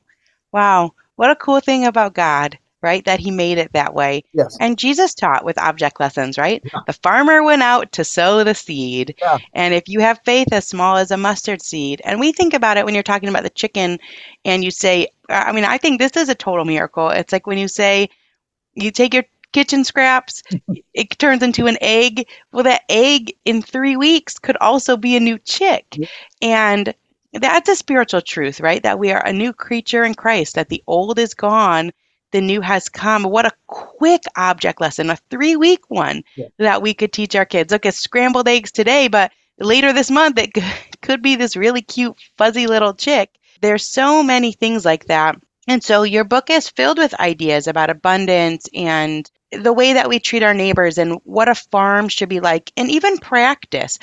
Wow. 0.51 0.91
What 1.15 1.31
a 1.31 1.35
cool 1.35 1.59
thing 1.59 1.85
about 1.85 2.13
god 2.13 2.57
right 2.81 3.03
that 3.03 3.19
he 3.19 3.29
made 3.29 3.57
it 3.57 3.73
that 3.73 3.93
way. 3.93 4.23
Yes. 4.31 4.55
And 4.61 4.77
jesus 4.77 5.13
taught 5.13 5.43
with 5.43 5.57
object 5.57 5.99
lessons 5.99 6.37
right? 6.37 6.61
Yeah. 6.63 6.79
the 6.87 6.93
farmer 6.93 7.43
went 7.43 7.61
out 7.61 7.91
to 7.93 8.05
sow 8.05 8.43
the 8.43 8.55
seed. 8.55 9.15
Yeah. 9.21 9.37
and 9.53 9.73
if 9.73 9.89
you 9.89 9.99
have 9.99 10.21
faith 10.23 10.47
as 10.53 10.65
small 10.65 10.95
as 10.95 11.11
a 11.11 11.17
mustard 11.17 11.61
seed 11.61 12.01
and 12.05 12.21
we 12.21 12.31
think 12.31 12.53
about 12.53 12.77
it 12.77 12.85
when 12.85 12.93
you're 12.93 13.03
talking 13.03 13.27
about 13.27 13.43
the 13.43 13.49
chicken 13.49 13.99
and 14.45 14.63
you 14.63 14.71
say 14.71 15.07
i 15.27 15.51
mean 15.51 15.65
i 15.65 15.77
think 15.77 15.99
this 15.99 16.15
is 16.15 16.29
a 16.29 16.35
total 16.35 16.63
miracle. 16.63 17.09
It's 17.09 17.33
like 17.33 17.47
when 17.47 17.57
you 17.57 17.67
say 17.67 18.09
you 18.81 18.91
take 18.91 19.13
your 19.13 19.25
kitchen 19.51 19.83
scraps, 19.83 20.43
it 20.93 21.17
turns 21.17 21.43
into 21.43 21.67
an 21.67 21.77
egg. 21.81 22.27
Well, 22.51 22.63
that 22.63 22.83
egg 22.89 23.35
in 23.45 23.61
three 23.61 23.95
weeks 23.95 24.39
could 24.39 24.57
also 24.57 24.97
be 24.97 25.15
a 25.15 25.19
new 25.19 25.39
chick. 25.39 25.97
And 26.41 26.93
that's 27.33 27.69
a 27.69 27.75
spiritual 27.75 28.21
truth, 28.21 28.59
right? 28.59 28.81
That 28.83 28.99
we 28.99 29.11
are 29.11 29.25
a 29.25 29.33
new 29.33 29.53
creature 29.53 30.03
in 30.03 30.15
Christ, 30.15 30.55
that 30.55 30.69
the 30.69 30.83
old 30.87 31.19
is 31.19 31.33
gone, 31.33 31.91
the 32.31 32.41
new 32.41 32.61
has 32.61 32.89
come. 32.89 33.23
What 33.23 33.45
a 33.45 33.51
quick 33.67 34.23
object 34.35 34.81
lesson, 34.81 35.09
a 35.09 35.17
three 35.29 35.55
week 35.55 35.89
one 35.89 36.23
yeah. 36.35 36.47
that 36.57 36.81
we 36.81 36.93
could 36.93 37.13
teach 37.13 37.35
our 37.35 37.45
kids. 37.45 37.71
Look, 37.71 37.85
it's 37.85 37.97
scrambled 37.97 38.47
eggs 38.47 38.71
today, 38.71 39.07
but 39.07 39.31
later 39.59 39.93
this 39.93 40.11
month, 40.11 40.37
it 40.37 40.53
could 41.01 41.21
be 41.21 41.35
this 41.35 41.55
really 41.55 41.81
cute, 41.81 42.15
fuzzy 42.37 42.67
little 42.67 42.93
chick. 42.93 43.31
There's 43.61 43.85
so 43.85 44.23
many 44.23 44.53
things 44.53 44.85
like 44.85 45.05
that 45.05 45.39
and 45.69 45.83
so 45.83 46.01
your 46.03 46.23
book 46.23 46.49
is 46.49 46.67
filled 46.67 46.97
with 46.97 47.19
ideas 47.19 47.67
about 47.67 47.91
abundance 47.91 48.67
and 48.73 49.29
the 49.51 49.73
way 49.73 49.93
that 49.93 50.09
we 50.09 50.19
treat 50.19 50.43
our 50.43 50.53
neighbors 50.53 50.97
and 50.97 51.19
what 51.23 51.47
a 51.47 51.55
farm 51.55 52.09
should 52.09 52.29
be 52.29 52.39
like, 52.39 52.71
and 52.75 52.89
even 52.89 53.19
practice. 53.19 53.99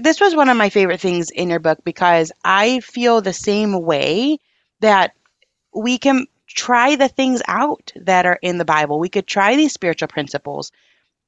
This 0.00 0.20
was 0.20 0.36
one 0.36 0.50
of 0.50 0.56
my 0.56 0.68
favorite 0.68 1.00
things 1.00 1.30
in 1.30 1.48
your 1.50 1.58
book 1.58 1.78
because 1.84 2.32
I 2.44 2.80
feel 2.80 3.20
the 3.20 3.32
same 3.32 3.82
way 3.82 4.38
that 4.80 5.12
we 5.74 5.98
can 5.98 6.26
try 6.48 6.96
the 6.96 7.08
things 7.08 7.42
out 7.48 7.92
that 7.96 8.26
are 8.26 8.38
in 8.40 8.58
the 8.58 8.64
Bible. 8.64 8.98
We 8.98 9.08
could 9.08 9.26
try 9.26 9.56
these 9.56 9.72
spiritual 9.72 10.08
principles. 10.08 10.70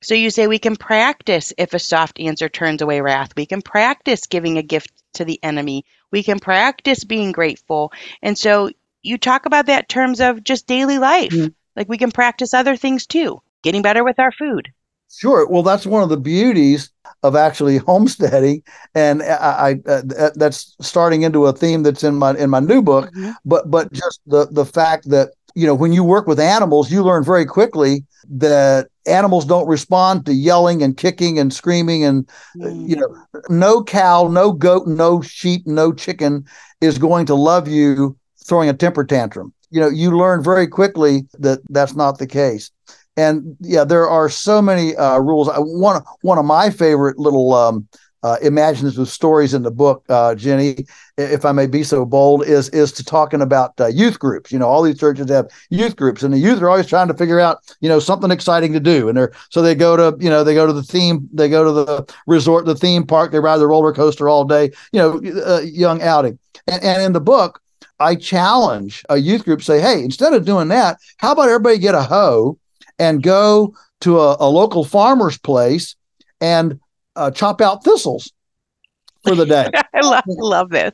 So 0.00 0.14
you 0.14 0.30
say 0.30 0.46
we 0.46 0.58
can 0.58 0.76
practice 0.76 1.52
if 1.58 1.74
a 1.74 1.78
soft 1.78 2.20
answer 2.20 2.48
turns 2.48 2.82
away 2.82 3.00
wrath. 3.00 3.32
We 3.36 3.46
can 3.46 3.62
practice 3.62 4.26
giving 4.26 4.56
a 4.56 4.62
gift 4.62 4.92
to 5.14 5.24
the 5.24 5.40
enemy. 5.42 5.84
We 6.12 6.22
can 6.22 6.38
practice 6.38 7.04
being 7.04 7.32
grateful. 7.32 7.92
And 8.22 8.38
so 8.38 8.70
you 9.08 9.18
talk 9.18 9.46
about 9.46 9.66
that 9.66 9.88
terms 9.88 10.20
of 10.20 10.44
just 10.44 10.66
daily 10.66 10.98
life. 10.98 11.32
Mm-hmm. 11.32 11.48
Like 11.76 11.88
we 11.88 11.98
can 11.98 12.10
practice 12.10 12.52
other 12.52 12.76
things 12.76 13.06
too, 13.06 13.40
getting 13.62 13.82
better 13.82 14.04
with 14.04 14.18
our 14.18 14.32
food. 14.32 14.68
Sure. 15.10 15.48
Well, 15.48 15.62
that's 15.62 15.86
one 15.86 16.02
of 16.02 16.10
the 16.10 16.18
beauties 16.18 16.90
of 17.22 17.34
actually 17.34 17.78
homesteading, 17.88 18.62
and 18.94 19.22
I, 19.22 19.80
I 19.86 19.90
uh, 19.90 20.30
that's 20.34 20.76
starting 20.80 21.22
into 21.22 21.46
a 21.46 21.52
theme 21.52 21.82
that's 21.82 22.04
in 22.04 22.16
my 22.16 22.36
in 22.36 22.50
my 22.50 22.60
new 22.60 22.82
book. 22.82 23.06
Mm-hmm. 23.12 23.30
But 23.44 23.70
but 23.70 23.92
just 23.92 24.20
the 24.26 24.46
the 24.50 24.66
fact 24.66 25.08
that 25.08 25.30
you 25.54 25.66
know 25.66 25.74
when 25.74 25.92
you 25.92 26.04
work 26.04 26.26
with 26.26 26.38
animals, 26.38 26.90
you 26.92 27.02
learn 27.02 27.24
very 27.24 27.46
quickly 27.46 28.04
that 28.30 28.88
animals 29.06 29.46
don't 29.46 29.66
respond 29.66 30.26
to 30.26 30.34
yelling 30.34 30.82
and 30.82 30.96
kicking 30.96 31.38
and 31.38 31.54
screaming 31.54 32.04
and 32.04 32.26
mm-hmm. 32.56 32.86
you 32.86 32.96
know 32.96 33.16
no 33.48 33.82
cow, 33.82 34.28
no 34.28 34.52
goat, 34.52 34.86
no 34.86 35.22
sheep, 35.22 35.66
no 35.66 35.92
chicken 35.92 36.44
is 36.82 36.98
going 36.98 37.24
to 37.26 37.34
love 37.34 37.66
you 37.66 38.16
throwing 38.48 38.68
a 38.68 38.74
temper 38.74 39.04
tantrum. 39.04 39.52
You 39.70 39.80
know, 39.80 39.88
you 39.88 40.16
learn 40.16 40.42
very 40.42 40.66
quickly 40.66 41.28
that 41.38 41.60
that's 41.68 41.94
not 41.94 42.18
the 42.18 42.26
case. 42.26 42.70
And 43.16 43.56
yeah, 43.60 43.84
there 43.84 44.08
are 44.08 44.28
so 44.28 44.62
many 44.62 44.96
uh, 44.96 45.18
rules. 45.18 45.48
I, 45.48 45.58
one 45.58 46.02
one 46.22 46.38
of 46.38 46.44
my 46.44 46.70
favorite 46.70 47.18
little 47.18 47.52
um, 47.52 47.86
uh, 48.22 48.36
imaginative 48.42 49.08
stories 49.08 49.54
in 49.54 49.62
the 49.62 49.70
book, 49.70 50.04
uh, 50.08 50.34
Ginny, 50.34 50.86
if 51.16 51.44
I 51.44 51.52
may 51.52 51.66
be 51.66 51.84
so 51.84 52.04
bold, 52.04 52.44
is 52.44 52.68
is 52.70 52.92
to 52.92 53.04
talking 53.04 53.40
about 53.40 53.80
uh, 53.80 53.86
youth 53.86 54.18
groups. 54.18 54.50
You 54.50 54.58
know, 54.58 54.68
all 54.68 54.82
these 54.82 54.98
churches 54.98 55.30
have 55.30 55.48
youth 55.70 55.96
groups, 55.96 56.22
and 56.22 56.32
the 56.32 56.38
youth 56.38 56.60
are 56.62 56.70
always 56.70 56.86
trying 56.86 57.08
to 57.08 57.14
figure 57.14 57.40
out, 57.40 57.58
you 57.80 57.88
know, 57.88 58.00
something 58.00 58.30
exciting 58.30 58.72
to 58.72 58.80
do. 58.80 59.08
And 59.08 59.16
they're 59.16 59.32
so 59.50 59.62
they 59.62 59.74
go 59.74 59.96
to, 59.96 60.16
you 60.22 60.30
know, 60.30 60.42
they 60.42 60.54
go 60.54 60.66
to 60.66 60.72
the 60.72 60.82
theme, 60.82 61.28
they 61.32 61.48
go 61.48 61.64
to 61.64 61.72
the 61.72 62.14
resort, 62.26 62.66
the 62.66 62.74
theme 62.74 63.06
park, 63.06 63.30
they 63.30 63.40
ride 63.40 63.58
the 63.58 63.66
roller 63.66 63.92
coaster 63.92 64.28
all 64.28 64.44
day. 64.44 64.70
You 64.92 65.00
know, 65.00 65.42
uh, 65.44 65.60
young 65.60 66.02
outing. 66.02 66.38
And, 66.66 66.82
and 66.82 67.02
in 67.02 67.12
the 67.12 67.20
book, 67.20 67.60
I 68.00 68.14
challenge 68.14 69.04
a 69.08 69.16
youth 69.16 69.44
group, 69.44 69.62
say, 69.62 69.80
hey, 69.80 70.02
instead 70.02 70.32
of 70.32 70.44
doing 70.44 70.68
that, 70.68 70.98
how 71.18 71.32
about 71.32 71.48
everybody 71.48 71.78
get 71.78 71.94
a 71.94 72.02
hoe 72.02 72.58
and 72.98 73.22
go 73.22 73.74
to 74.02 74.20
a, 74.20 74.36
a 74.40 74.48
local 74.48 74.84
farmer's 74.84 75.38
place 75.38 75.96
and 76.40 76.78
uh, 77.16 77.30
chop 77.30 77.60
out 77.60 77.84
thistles 77.84 78.32
for 79.24 79.34
the 79.34 79.46
day? 79.46 79.70
I 79.94 80.00
love, 80.00 80.22
love 80.26 80.70
this. 80.70 80.92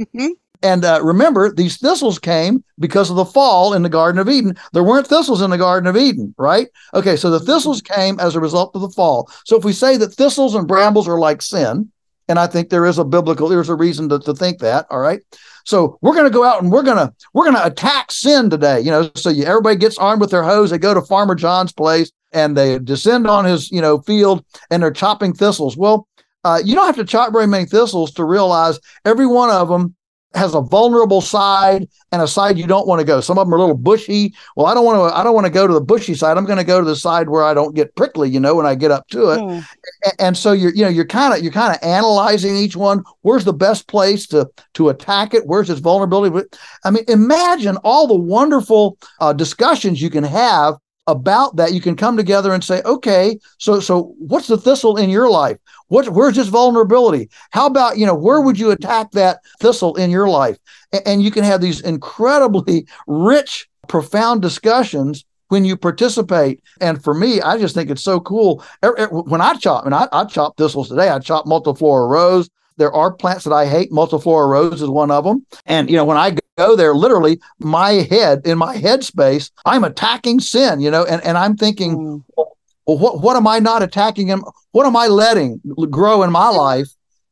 Mm-hmm. 0.00 0.32
And 0.62 0.84
uh, 0.84 1.00
remember, 1.02 1.52
these 1.52 1.76
thistles 1.76 2.18
came 2.18 2.64
because 2.78 3.10
of 3.10 3.16
the 3.16 3.24
fall 3.24 3.74
in 3.74 3.82
the 3.82 3.88
Garden 3.88 4.18
of 4.18 4.28
Eden. 4.28 4.56
There 4.72 4.82
weren't 4.82 5.06
thistles 5.06 5.42
in 5.42 5.50
the 5.50 5.58
Garden 5.58 5.86
of 5.86 5.96
Eden, 5.96 6.34
right? 6.38 6.68
Okay, 6.94 7.16
so 7.16 7.30
the 7.30 7.40
thistles 7.40 7.82
came 7.82 8.18
as 8.20 8.34
a 8.34 8.40
result 8.40 8.74
of 8.74 8.80
the 8.80 8.90
fall. 8.90 9.30
So 9.44 9.56
if 9.56 9.64
we 9.64 9.72
say 9.72 9.96
that 9.98 10.14
thistles 10.14 10.54
and 10.54 10.66
brambles 10.66 11.08
are 11.08 11.18
like 11.18 11.42
sin, 11.42 11.92
and 12.28 12.38
I 12.38 12.46
think 12.46 12.70
there 12.70 12.86
is 12.86 12.98
a 12.98 13.04
biblical, 13.04 13.48
there's 13.48 13.68
a 13.68 13.74
reason 13.74 14.08
to, 14.08 14.18
to 14.20 14.34
think 14.34 14.58
that, 14.60 14.86
all 14.90 14.98
right? 14.98 15.20
So 15.66 15.98
we're 16.00 16.14
going 16.14 16.24
to 16.24 16.30
go 16.30 16.44
out 16.44 16.62
and 16.62 16.70
we're 16.70 16.84
going 16.84 16.96
to 16.96 17.12
we're 17.34 17.44
going 17.44 17.56
to 17.56 17.66
attack 17.66 18.10
sin 18.12 18.48
today. 18.48 18.80
You 18.80 18.90
know, 18.90 19.10
so 19.16 19.30
you, 19.30 19.44
everybody 19.44 19.76
gets 19.76 19.98
armed 19.98 20.20
with 20.20 20.30
their 20.30 20.44
hoes. 20.44 20.70
They 20.70 20.78
go 20.78 20.94
to 20.94 21.02
Farmer 21.02 21.34
John's 21.34 21.72
place 21.72 22.10
and 22.32 22.56
they 22.56 22.78
descend 22.78 23.26
on 23.26 23.44
his 23.44 23.70
you 23.70 23.80
know 23.80 24.00
field 24.00 24.44
and 24.70 24.82
they're 24.82 24.90
chopping 24.92 25.34
thistles. 25.34 25.76
Well, 25.76 26.08
uh, 26.44 26.60
you 26.64 26.74
don't 26.74 26.86
have 26.86 26.96
to 26.96 27.04
chop 27.04 27.32
very 27.32 27.48
many 27.48 27.66
thistles 27.66 28.12
to 28.12 28.24
realize 28.24 28.78
every 29.04 29.26
one 29.26 29.50
of 29.50 29.68
them 29.68 29.96
has 30.34 30.54
a 30.54 30.60
vulnerable 30.60 31.20
side 31.20 31.88
and 32.12 32.22
a 32.22 32.28
side 32.28 32.58
you 32.58 32.66
don't 32.66 32.86
want 32.86 33.00
to 33.00 33.06
go. 33.06 33.20
Some 33.20 33.38
of 33.38 33.46
them 33.46 33.54
are 33.54 33.56
a 33.56 33.60
little 33.60 33.76
bushy. 33.76 34.34
Well, 34.54 34.66
I 34.66 34.74
don't 34.74 34.84
want 34.84 35.10
to. 35.10 35.16
I 35.16 35.22
don't 35.22 35.34
want 35.34 35.46
to 35.46 35.52
go 35.52 35.66
to 35.66 35.72
the 35.72 35.80
bushy 35.80 36.14
side. 36.14 36.36
I'm 36.36 36.44
going 36.44 36.58
to 36.58 36.64
go 36.64 36.80
to 36.80 36.86
the 36.86 36.96
side 36.96 37.28
where 37.28 37.42
I 37.42 37.54
don't 37.54 37.74
get 37.74 37.94
prickly. 37.96 38.28
You 38.28 38.40
know, 38.40 38.54
when 38.54 38.66
I 38.66 38.74
get 38.74 38.90
up 38.90 39.08
to 39.08 39.30
it. 39.30 39.38
Mm. 39.38 39.66
And, 40.04 40.14
and, 40.18 40.36
so 40.36 40.52
you're, 40.52 40.74
you 40.74 40.82
know, 40.82 40.88
you're 40.88 41.06
kind 41.06 41.34
of 41.34 41.42
you're 41.42 41.52
kind 41.52 41.74
of 41.74 41.82
analyzing 41.82 42.56
each 42.56 42.76
one. 42.76 43.02
Where's 43.22 43.44
the 43.44 43.52
best 43.52 43.88
place 43.88 44.26
to 44.28 44.48
to 44.74 44.88
attack 44.88 45.34
it? 45.34 45.46
Where's 45.46 45.70
its 45.70 45.80
vulnerability? 45.80 46.48
I 46.84 46.90
mean, 46.90 47.04
imagine 47.08 47.76
all 47.78 48.06
the 48.06 48.18
wonderful 48.18 48.98
uh, 49.20 49.32
discussions 49.32 50.02
you 50.02 50.10
can 50.10 50.24
have 50.24 50.76
about 51.06 51.56
that. 51.56 51.72
You 51.72 51.80
can 51.80 51.96
come 51.96 52.16
together 52.16 52.52
and 52.52 52.62
say, 52.62 52.82
okay, 52.82 53.38
so 53.58 53.80
so 53.80 54.14
what's 54.18 54.46
the 54.46 54.58
thistle 54.58 54.96
in 54.96 55.10
your 55.10 55.30
life? 55.30 55.58
What, 55.88 56.08
where's 56.10 56.36
this 56.36 56.48
vulnerability? 56.48 57.30
How 57.50 57.66
about, 57.66 57.98
you 57.98 58.06
know, 58.06 58.14
where 58.14 58.40
would 58.40 58.58
you 58.58 58.70
attack 58.70 59.12
that 59.12 59.40
thistle 59.60 59.94
in 59.96 60.10
your 60.10 60.28
life? 60.28 60.58
And, 60.92 61.02
and 61.06 61.22
you 61.22 61.30
can 61.30 61.44
have 61.44 61.60
these 61.60 61.80
incredibly 61.80 62.86
rich, 63.06 63.68
profound 63.88 64.42
discussions 64.42 65.24
when 65.48 65.64
you 65.64 65.76
participate. 65.76 66.60
And 66.80 67.02
for 67.02 67.14
me, 67.14 67.40
I 67.40 67.56
just 67.58 67.74
think 67.74 67.88
it's 67.88 68.02
so 68.02 68.18
cool. 68.18 68.64
Er, 68.84 68.94
er, 68.98 69.08
when 69.08 69.40
I 69.40 69.54
chop, 69.54 69.86
and 69.86 69.94
I, 69.94 70.08
I 70.12 70.24
chop 70.24 70.56
thistles 70.56 70.88
today, 70.88 71.08
I 71.08 71.20
chop 71.20 71.46
multiflora 71.46 72.08
rose. 72.10 72.50
There 72.76 72.92
are 72.92 73.12
plants 73.12 73.44
that 73.44 73.52
I 73.52 73.66
hate. 73.66 73.90
Multiflora 73.90 74.48
rose 74.48 74.82
is 74.82 74.88
one 74.88 75.10
of 75.10 75.24
them. 75.24 75.46
And, 75.64 75.88
you 75.88 75.96
know, 75.96 76.04
when 76.04 76.18
I 76.18 76.36
go 76.58 76.76
there, 76.76 76.94
literally, 76.94 77.40
my 77.58 77.92
head, 77.92 78.42
in 78.46 78.58
my 78.58 78.76
head 78.76 79.04
space, 79.04 79.50
I'm 79.64 79.84
attacking 79.84 80.40
sin, 80.40 80.80
you 80.80 80.90
know, 80.90 81.04
and, 81.04 81.22
and 81.24 81.38
I'm 81.38 81.56
thinking, 81.56 81.96
mm. 81.96 82.24
well, 82.36 82.98
what, 82.98 83.20
what 83.22 83.36
am 83.36 83.46
I 83.46 83.58
not 83.58 83.82
attacking 83.82 84.26
him? 84.26 84.44
What 84.72 84.86
am 84.86 84.96
I 84.96 85.06
letting 85.06 85.60
grow 85.90 86.22
in 86.22 86.30
my 86.30 86.48
life 86.48 86.88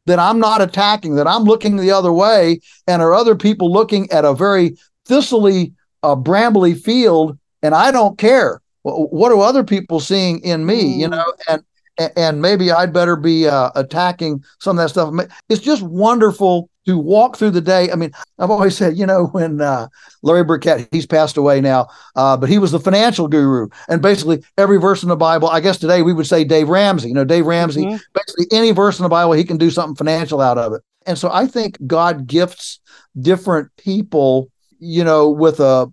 that 0.07 0.18
I'm 0.18 0.38
not 0.38 0.61
attacking, 0.61 1.14
that 1.16 1.26
I'm 1.26 1.45
looking 1.45 1.76
the 1.76 1.90
other 1.90 2.12
way, 2.12 2.61
and 2.86 3.01
are 3.01 3.14
other 3.14 3.34
people 3.34 3.72
looking 3.72 4.11
at 4.11 4.24
a 4.24 4.34
very 4.34 4.76
thistly, 5.07 5.72
uh, 6.03 6.16
brambly 6.16 6.78
field, 6.78 7.38
and 7.62 7.74
I 7.74 7.90
don't 7.90 8.18
care. 8.18 8.61
What 8.82 9.32
are 9.32 9.40
other 9.40 9.64
people 9.64 9.99
seeing 10.01 10.40
in 10.40 10.66
me? 10.66 11.01
You 11.01 11.09
know, 11.09 11.32
and 11.49 11.62
and 11.99 12.42
maybe 12.42 12.70
I'd 12.70 12.92
better 12.92 13.16
be 13.16 13.47
uh, 13.47 13.70
attacking 13.74 14.45
some 14.61 14.78
of 14.78 14.84
that 14.84 14.88
stuff. 14.90 15.14
It's 15.49 15.62
just 15.62 15.82
wonderful 15.82 16.68
to 16.86 16.99
walk 16.99 17.36
through 17.36 17.51
the 17.51 17.61
day. 17.61 17.90
I 17.90 17.95
mean, 17.95 18.12
I've 18.38 18.51
always 18.51 18.76
said, 18.76 18.97
you 18.97 19.07
know, 19.07 19.26
when 19.26 19.61
uh, 19.61 19.88
Larry 20.22 20.45
Burkett, 20.45 20.88
he's 20.92 21.07
passed 21.07 21.36
away 21.36 21.61
now, 21.61 21.88
uh, 22.16 22.36
but 22.36 22.49
he 22.49 22.59
was 22.59 22.72
the 22.72 22.80
financial 22.80 23.28
guru. 23.28 23.68
And 23.88 24.03
basically, 24.03 24.42
every 24.59 24.78
verse 24.78 25.03
in 25.03 25.09
the 25.09 25.16
Bible, 25.16 25.49
I 25.49 25.61
guess 25.61 25.78
today 25.78 26.03
we 26.03 26.12
would 26.12 26.26
say 26.26 26.45
Dave 26.45 26.68
Ramsey. 26.68 27.09
You 27.09 27.14
know, 27.14 27.24
Dave 27.24 27.47
Ramsey, 27.47 27.84
mm-hmm. 27.84 27.97
basically 28.12 28.47
any 28.53 28.72
verse 28.72 28.99
in 28.99 29.05
the 29.05 29.09
Bible, 29.09 29.32
he 29.32 29.45
can 29.45 29.57
do 29.57 29.70
something 29.70 29.97
financial 29.97 30.40
out 30.40 30.59
of 30.59 30.72
it. 30.72 30.82
And 31.07 31.18
so 31.18 31.30
I 31.30 31.47
think 31.47 31.78
God 31.86 32.26
gifts 32.26 32.80
different 33.18 33.70
people, 33.76 34.51
you 34.78 35.05
know, 35.05 35.30
with 35.30 35.61
a 35.61 35.92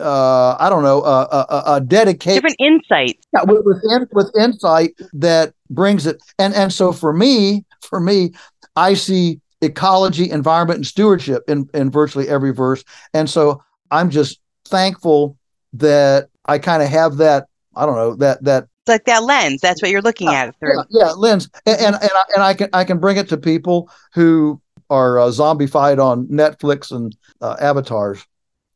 uh, 0.00 0.56
I 0.58 0.68
don't 0.68 0.82
know, 0.82 1.02
a, 1.02 1.22
a, 1.30 1.62
a 1.74 1.80
dedicated 1.80 2.42
different 2.42 2.56
insight. 2.58 3.18
Yeah, 3.32 3.42
with, 3.44 3.64
with, 3.64 4.08
with 4.12 4.32
insight 4.38 4.94
that 5.12 5.54
brings 5.68 6.06
it. 6.06 6.22
And 6.38 6.54
and 6.54 6.72
so 6.72 6.92
for 6.92 7.12
me, 7.12 7.64
for 7.82 8.00
me, 8.00 8.32
I 8.76 8.94
see 8.94 9.40
ecology, 9.60 10.30
environment, 10.30 10.78
and 10.78 10.86
stewardship 10.86 11.42
in, 11.48 11.68
in 11.74 11.90
virtually 11.90 12.28
every 12.28 12.52
verse. 12.52 12.82
And 13.12 13.28
so 13.28 13.62
I'm 13.90 14.10
just 14.10 14.40
thankful 14.66 15.36
that 15.74 16.28
I 16.46 16.58
kind 16.58 16.82
of 16.82 16.88
have 16.88 17.18
that, 17.18 17.46
I 17.76 17.86
don't 17.86 17.96
know, 17.96 18.14
that 18.16 18.42
that 18.44 18.64
it's 18.82 18.88
like 18.88 19.04
that 19.04 19.22
lens. 19.22 19.60
That's 19.60 19.82
what 19.82 19.90
you're 19.90 20.02
looking 20.02 20.28
uh, 20.28 20.32
at 20.32 20.58
through. 20.58 20.78
Yeah, 20.90 21.06
yeah 21.06 21.10
lens. 21.12 21.50
And, 21.66 21.78
and 21.80 21.94
and 21.96 22.10
I, 22.12 22.22
and 22.34 22.42
I 22.42 22.54
can 22.54 22.68
I 22.72 22.84
can 22.84 22.98
bring 22.98 23.18
it 23.18 23.28
to 23.28 23.36
people 23.36 23.90
who 24.14 24.60
are 24.88 25.18
uh, 25.18 25.26
zombified 25.26 26.02
on 26.02 26.26
Netflix 26.26 26.90
and 26.90 27.16
uh, 27.40 27.56
avatars. 27.60 28.26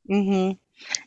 Mm-hmm. 0.08 0.52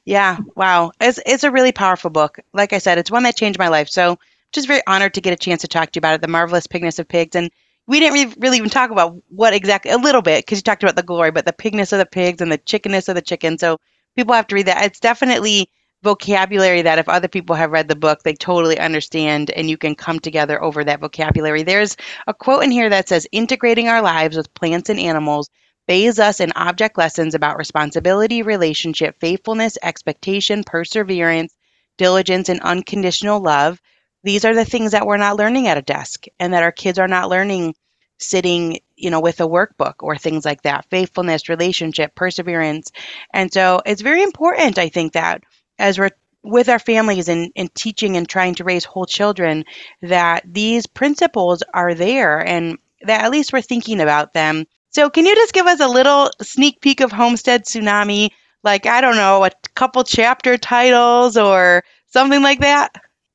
Yeah. 0.07 0.37
Wow. 0.55 0.93
It's 1.01 1.19
it's 1.25 1.43
a 1.43 1.51
really 1.51 1.73
powerful 1.73 2.09
book. 2.09 2.39
Like 2.53 2.71
I 2.71 2.77
said, 2.77 2.97
it's 2.97 3.11
one 3.11 3.23
that 3.23 3.35
changed 3.35 3.59
my 3.59 3.67
life. 3.67 3.89
So 3.89 4.17
just 4.53 4.65
very 4.67 4.81
honored 4.87 5.13
to 5.15 5.21
get 5.21 5.33
a 5.33 5.35
chance 5.35 5.61
to 5.61 5.67
talk 5.67 5.91
to 5.91 5.97
you 5.97 5.99
about 5.99 6.15
it. 6.15 6.21
The 6.21 6.29
marvelous 6.29 6.65
pigness 6.65 6.97
of 6.97 7.09
pigs 7.09 7.35
and 7.35 7.51
we 7.87 7.99
didn't 7.99 8.13
really, 8.13 8.33
really 8.39 8.57
even 8.57 8.69
talk 8.69 8.89
about 8.89 9.21
what 9.27 9.53
exactly 9.53 9.91
a 9.91 9.97
little 9.97 10.21
bit 10.21 10.45
because 10.45 10.59
you 10.59 10.63
talked 10.63 10.81
about 10.83 10.95
the 10.95 11.03
glory, 11.03 11.31
but 11.31 11.45
the 11.45 11.51
pigness 11.51 11.91
of 11.91 11.99
the 11.99 12.05
pigs 12.05 12.41
and 12.41 12.49
the 12.51 12.57
chickenness 12.57 13.09
of 13.09 13.15
the 13.15 13.21
chicken. 13.21 13.57
So 13.57 13.79
people 14.15 14.33
have 14.33 14.47
to 14.47 14.55
read 14.55 14.67
that. 14.67 14.85
It's 14.85 14.99
definitely 15.01 15.69
vocabulary 16.03 16.81
that 16.83 16.99
if 16.99 17.09
other 17.09 17.27
people 17.27 17.55
have 17.57 17.71
read 17.71 17.89
the 17.89 17.95
book, 17.95 18.23
they 18.23 18.33
totally 18.33 18.79
understand 18.79 19.51
and 19.51 19.69
you 19.69 19.77
can 19.77 19.93
come 19.93 20.21
together 20.21 20.63
over 20.63 20.85
that 20.85 21.01
vocabulary. 21.01 21.63
There's 21.63 21.97
a 22.27 22.33
quote 22.33 22.63
in 22.63 22.71
here 22.71 22.89
that 22.89 23.09
says, 23.09 23.27
integrating 23.33 23.89
our 23.89 24.01
lives 24.01 24.37
with 24.37 24.53
plants 24.53 24.89
and 24.89 25.01
animals 25.01 25.49
bathes 25.87 26.19
us 26.19 26.39
in 26.39 26.51
object 26.55 26.97
lessons 26.97 27.33
about 27.33 27.57
responsibility, 27.57 28.41
relationship, 28.41 29.17
faithfulness, 29.19 29.77
expectation, 29.83 30.63
perseverance, 30.63 31.55
diligence, 31.97 32.49
and 32.49 32.61
unconditional 32.61 33.39
love. 33.39 33.81
These 34.23 34.45
are 34.45 34.53
the 34.55 34.65
things 34.65 34.91
that 34.91 35.05
we're 35.05 35.17
not 35.17 35.37
learning 35.37 35.67
at 35.67 35.77
a 35.77 35.81
desk 35.81 36.25
and 36.39 36.53
that 36.53 36.63
our 36.63 36.71
kids 36.71 36.99
are 36.99 37.07
not 37.07 37.29
learning 37.29 37.75
sitting 38.19 38.79
you 38.95 39.11
know 39.11 39.19
with 39.19 39.39
a 39.39 39.47
workbook 39.47 39.93
or 39.99 40.17
things 40.17 40.43
like 40.43 40.63
that. 40.63 40.85
Faithfulness 40.89 41.49
relationship 41.49 42.15
perseverance. 42.15 42.91
And 43.33 43.53
so 43.53 43.81
it's 43.85 44.01
very 44.01 44.23
important 44.23 44.77
i 44.77 44.89
think 44.89 45.13
that 45.13 45.43
as 45.79 45.99
we're 45.99 46.09
with 46.43 46.69
our 46.69 46.79
families 46.79 47.27
and, 47.27 47.51
and 47.55 47.73
teaching 47.75 48.15
and 48.15 48.27
trying 48.27 48.55
to 48.55 48.63
raise 48.63 48.85
whole 48.85 49.05
children 49.05 49.65
that 50.01 50.43
these 50.45 50.87
principles 50.87 51.61
are 51.73 51.93
there 51.93 52.45
and 52.45 52.77
that 53.01 53.23
at 53.23 53.31
least 53.31 53.51
we're 53.51 53.61
thinking 53.61 53.99
about 53.99 54.33
them 54.33 54.65
so 54.89 55.09
can 55.09 55.25
you 55.25 55.35
just 55.35 55.53
give 55.53 55.67
us 55.67 55.79
a 55.79 55.87
little 55.87 56.29
sneak 56.41 56.79
peek 56.81 57.01
of 57.01 57.11
homestead 57.11 57.63
tsunami 57.65 58.29
like 58.63 58.85
i 58.85 59.01
don't 59.01 59.15
know 59.15 59.43
a 59.43 59.51
couple 59.75 60.03
chapter 60.03 60.57
titles 60.57 61.37
or 61.37 61.83
something 62.07 62.41
like 62.41 62.59
that 62.59 62.91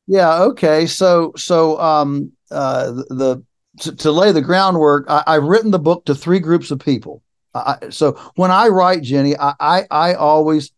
yeah. 0.07 0.43
Okay. 0.43 0.87
So 0.87 1.33
so 1.37 1.81
um 1.81 2.33
uh 2.51 2.91
the 2.91 3.43
to, 3.81 3.97
to 3.97 4.13
lay 4.13 4.33
the 4.33 4.43
groundwork, 4.43 5.07
I, 5.09 5.25
I've 5.27 5.45
written 5.45 5.71
the 5.71 5.79
book 5.79 6.05
to 6.05 6.15
three 6.15 6.39
groups 6.39 6.71
of 6.71 6.79
people. 6.79 7.23
I, 7.55 7.89
so 7.91 8.19
when 8.37 8.51
I 8.51 8.69
write, 8.69 9.03
Ginny, 9.03 9.37
I, 9.39 9.55
I 9.61 9.87
I 9.91 10.15
always 10.15 10.71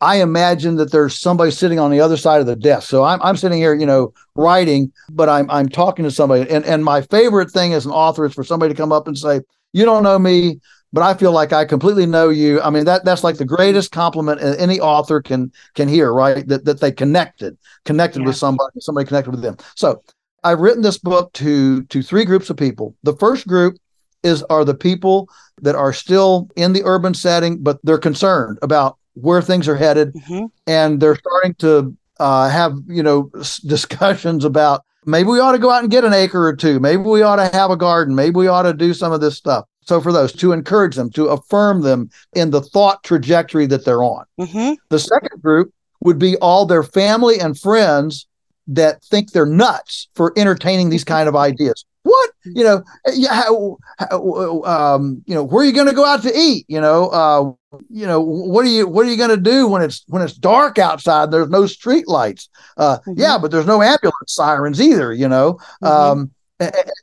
I 0.00 0.22
imagine 0.22 0.76
that 0.76 0.90
there's 0.90 1.18
somebody 1.18 1.50
sitting 1.50 1.78
on 1.78 1.90
the 1.90 2.00
other 2.00 2.16
side 2.16 2.40
of 2.40 2.46
the 2.46 2.56
desk. 2.56 2.88
So 2.88 3.04
I'm, 3.04 3.20
I'm 3.22 3.36
sitting 3.36 3.58
here, 3.58 3.74
you 3.74 3.86
know, 3.86 4.12
writing, 4.34 4.92
but 5.10 5.28
I'm 5.28 5.50
I'm 5.50 5.68
talking 5.68 6.04
to 6.04 6.10
somebody. 6.10 6.48
And 6.50 6.64
and 6.64 6.84
my 6.84 7.02
favorite 7.02 7.50
thing 7.50 7.74
as 7.74 7.84
an 7.84 7.92
author 7.92 8.24
is 8.24 8.34
for 8.34 8.44
somebody 8.44 8.72
to 8.72 8.76
come 8.76 8.92
up 8.92 9.06
and 9.06 9.18
say, 9.18 9.40
"You 9.72 9.84
don't 9.84 10.02
know 10.02 10.18
me, 10.18 10.60
but 10.92 11.02
I 11.02 11.14
feel 11.14 11.32
like 11.32 11.52
I 11.52 11.64
completely 11.64 12.06
know 12.06 12.28
you. 12.28 12.60
I 12.60 12.70
mean, 12.70 12.84
that 12.84 13.04
that's 13.04 13.24
like 13.24 13.36
the 13.36 13.44
greatest 13.44 13.92
compliment 13.92 14.40
any 14.42 14.78
author 14.80 15.22
can 15.22 15.52
can 15.74 15.88
hear, 15.88 16.12
right? 16.12 16.46
That 16.46 16.64
that 16.64 16.80
they 16.80 16.92
connected, 16.92 17.56
connected 17.84 18.20
yeah. 18.20 18.26
with 18.26 18.36
somebody, 18.36 18.80
somebody 18.80 19.06
connected 19.06 19.30
with 19.30 19.42
them. 19.42 19.56
So 19.74 20.02
I've 20.44 20.60
written 20.60 20.82
this 20.82 20.98
book 20.98 21.32
to 21.34 21.84
to 21.84 22.02
three 22.02 22.24
groups 22.24 22.50
of 22.50 22.56
people. 22.56 22.94
The 23.02 23.16
first 23.16 23.46
group 23.46 23.76
is 24.22 24.42
are 24.44 24.64
the 24.64 24.74
people 24.74 25.28
that 25.62 25.74
are 25.74 25.92
still 25.92 26.50
in 26.56 26.72
the 26.72 26.82
urban 26.84 27.14
setting, 27.14 27.62
but 27.62 27.78
they're 27.82 27.98
concerned 27.98 28.58
about 28.62 28.98
where 29.14 29.42
things 29.42 29.68
are 29.68 29.76
headed, 29.76 30.12
mm-hmm. 30.14 30.46
and 30.66 31.00
they're 31.00 31.16
starting 31.16 31.54
to 31.54 31.96
uh, 32.20 32.48
have 32.48 32.76
you 32.86 33.02
know 33.02 33.30
discussions 33.66 34.44
about 34.44 34.84
maybe 35.04 35.28
we 35.28 35.40
ought 35.40 35.52
to 35.52 35.58
go 35.58 35.70
out 35.70 35.82
and 35.82 35.90
get 35.90 36.04
an 36.04 36.12
acre 36.12 36.46
or 36.46 36.54
two, 36.54 36.80
maybe 36.80 37.02
we 37.02 37.22
ought 37.22 37.36
to 37.36 37.48
have 37.56 37.70
a 37.70 37.76
garden, 37.76 38.14
maybe 38.14 38.36
we 38.36 38.46
ought 38.46 38.62
to 38.62 38.74
do 38.74 38.94
some 38.94 39.12
of 39.12 39.20
this 39.20 39.36
stuff. 39.36 39.64
So 39.84 40.00
for 40.00 40.12
those 40.12 40.32
to 40.34 40.52
encourage 40.52 40.94
them, 40.94 41.10
to 41.10 41.26
affirm 41.26 41.82
them 41.82 42.10
in 42.34 42.50
the 42.50 42.60
thought 42.60 43.02
trajectory 43.02 43.66
that 43.66 43.84
they're 43.84 44.04
on. 44.04 44.24
Mm-hmm. 44.38 44.74
The 44.90 44.98
second 44.98 45.42
group 45.42 45.72
would 46.00 46.18
be 46.18 46.36
all 46.36 46.66
their 46.66 46.82
family 46.82 47.40
and 47.40 47.58
friends 47.58 48.26
that 48.68 49.02
think 49.04 49.32
they're 49.32 49.44
nuts 49.44 50.08
for 50.14 50.32
entertaining 50.36 50.90
these 50.90 51.04
kind 51.04 51.28
of 51.28 51.34
ideas. 51.34 51.84
What 52.02 52.30
you 52.44 52.64
know? 52.64 52.82
How, 53.28 53.78
how 53.98 54.62
um, 54.64 55.22
you 55.26 55.34
know? 55.34 55.44
Where 55.44 55.62
are 55.62 55.66
you 55.66 55.72
going 55.72 55.86
to 55.86 55.94
go 55.94 56.04
out 56.04 56.22
to 56.22 56.32
eat? 56.36 56.64
You 56.68 56.80
know? 56.80 57.08
Uh, 57.08 57.78
you 57.88 58.06
know? 58.06 58.20
What 58.20 58.64
are 58.64 58.68
you 58.68 58.88
What 58.88 59.06
are 59.06 59.10
you 59.10 59.16
going 59.16 59.30
to 59.30 59.36
do 59.36 59.68
when 59.68 59.82
it's 59.82 60.04
when 60.08 60.22
it's 60.22 60.34
dark 60.34 60.78
outside? 60.78 61.30
There's 61.30 61.48
no 61.48 61.66
street 61.66 62.08
lights. 62.08 62.48
Uh, 62.76 62.98
mm-hmm. 62.98 63.20
Yeah, 63.20 63.38
but 63.38 63.50
there's 63.50 63.66
no 63.66 63.82
ambulance 63.82 64.14
sirens 64.26 64.80
either. 64.80 65.12
You 65.12 65.28
know? 65.28 65.54
Mm-hmm. 65.82 65.86
Um, 65.86 66.30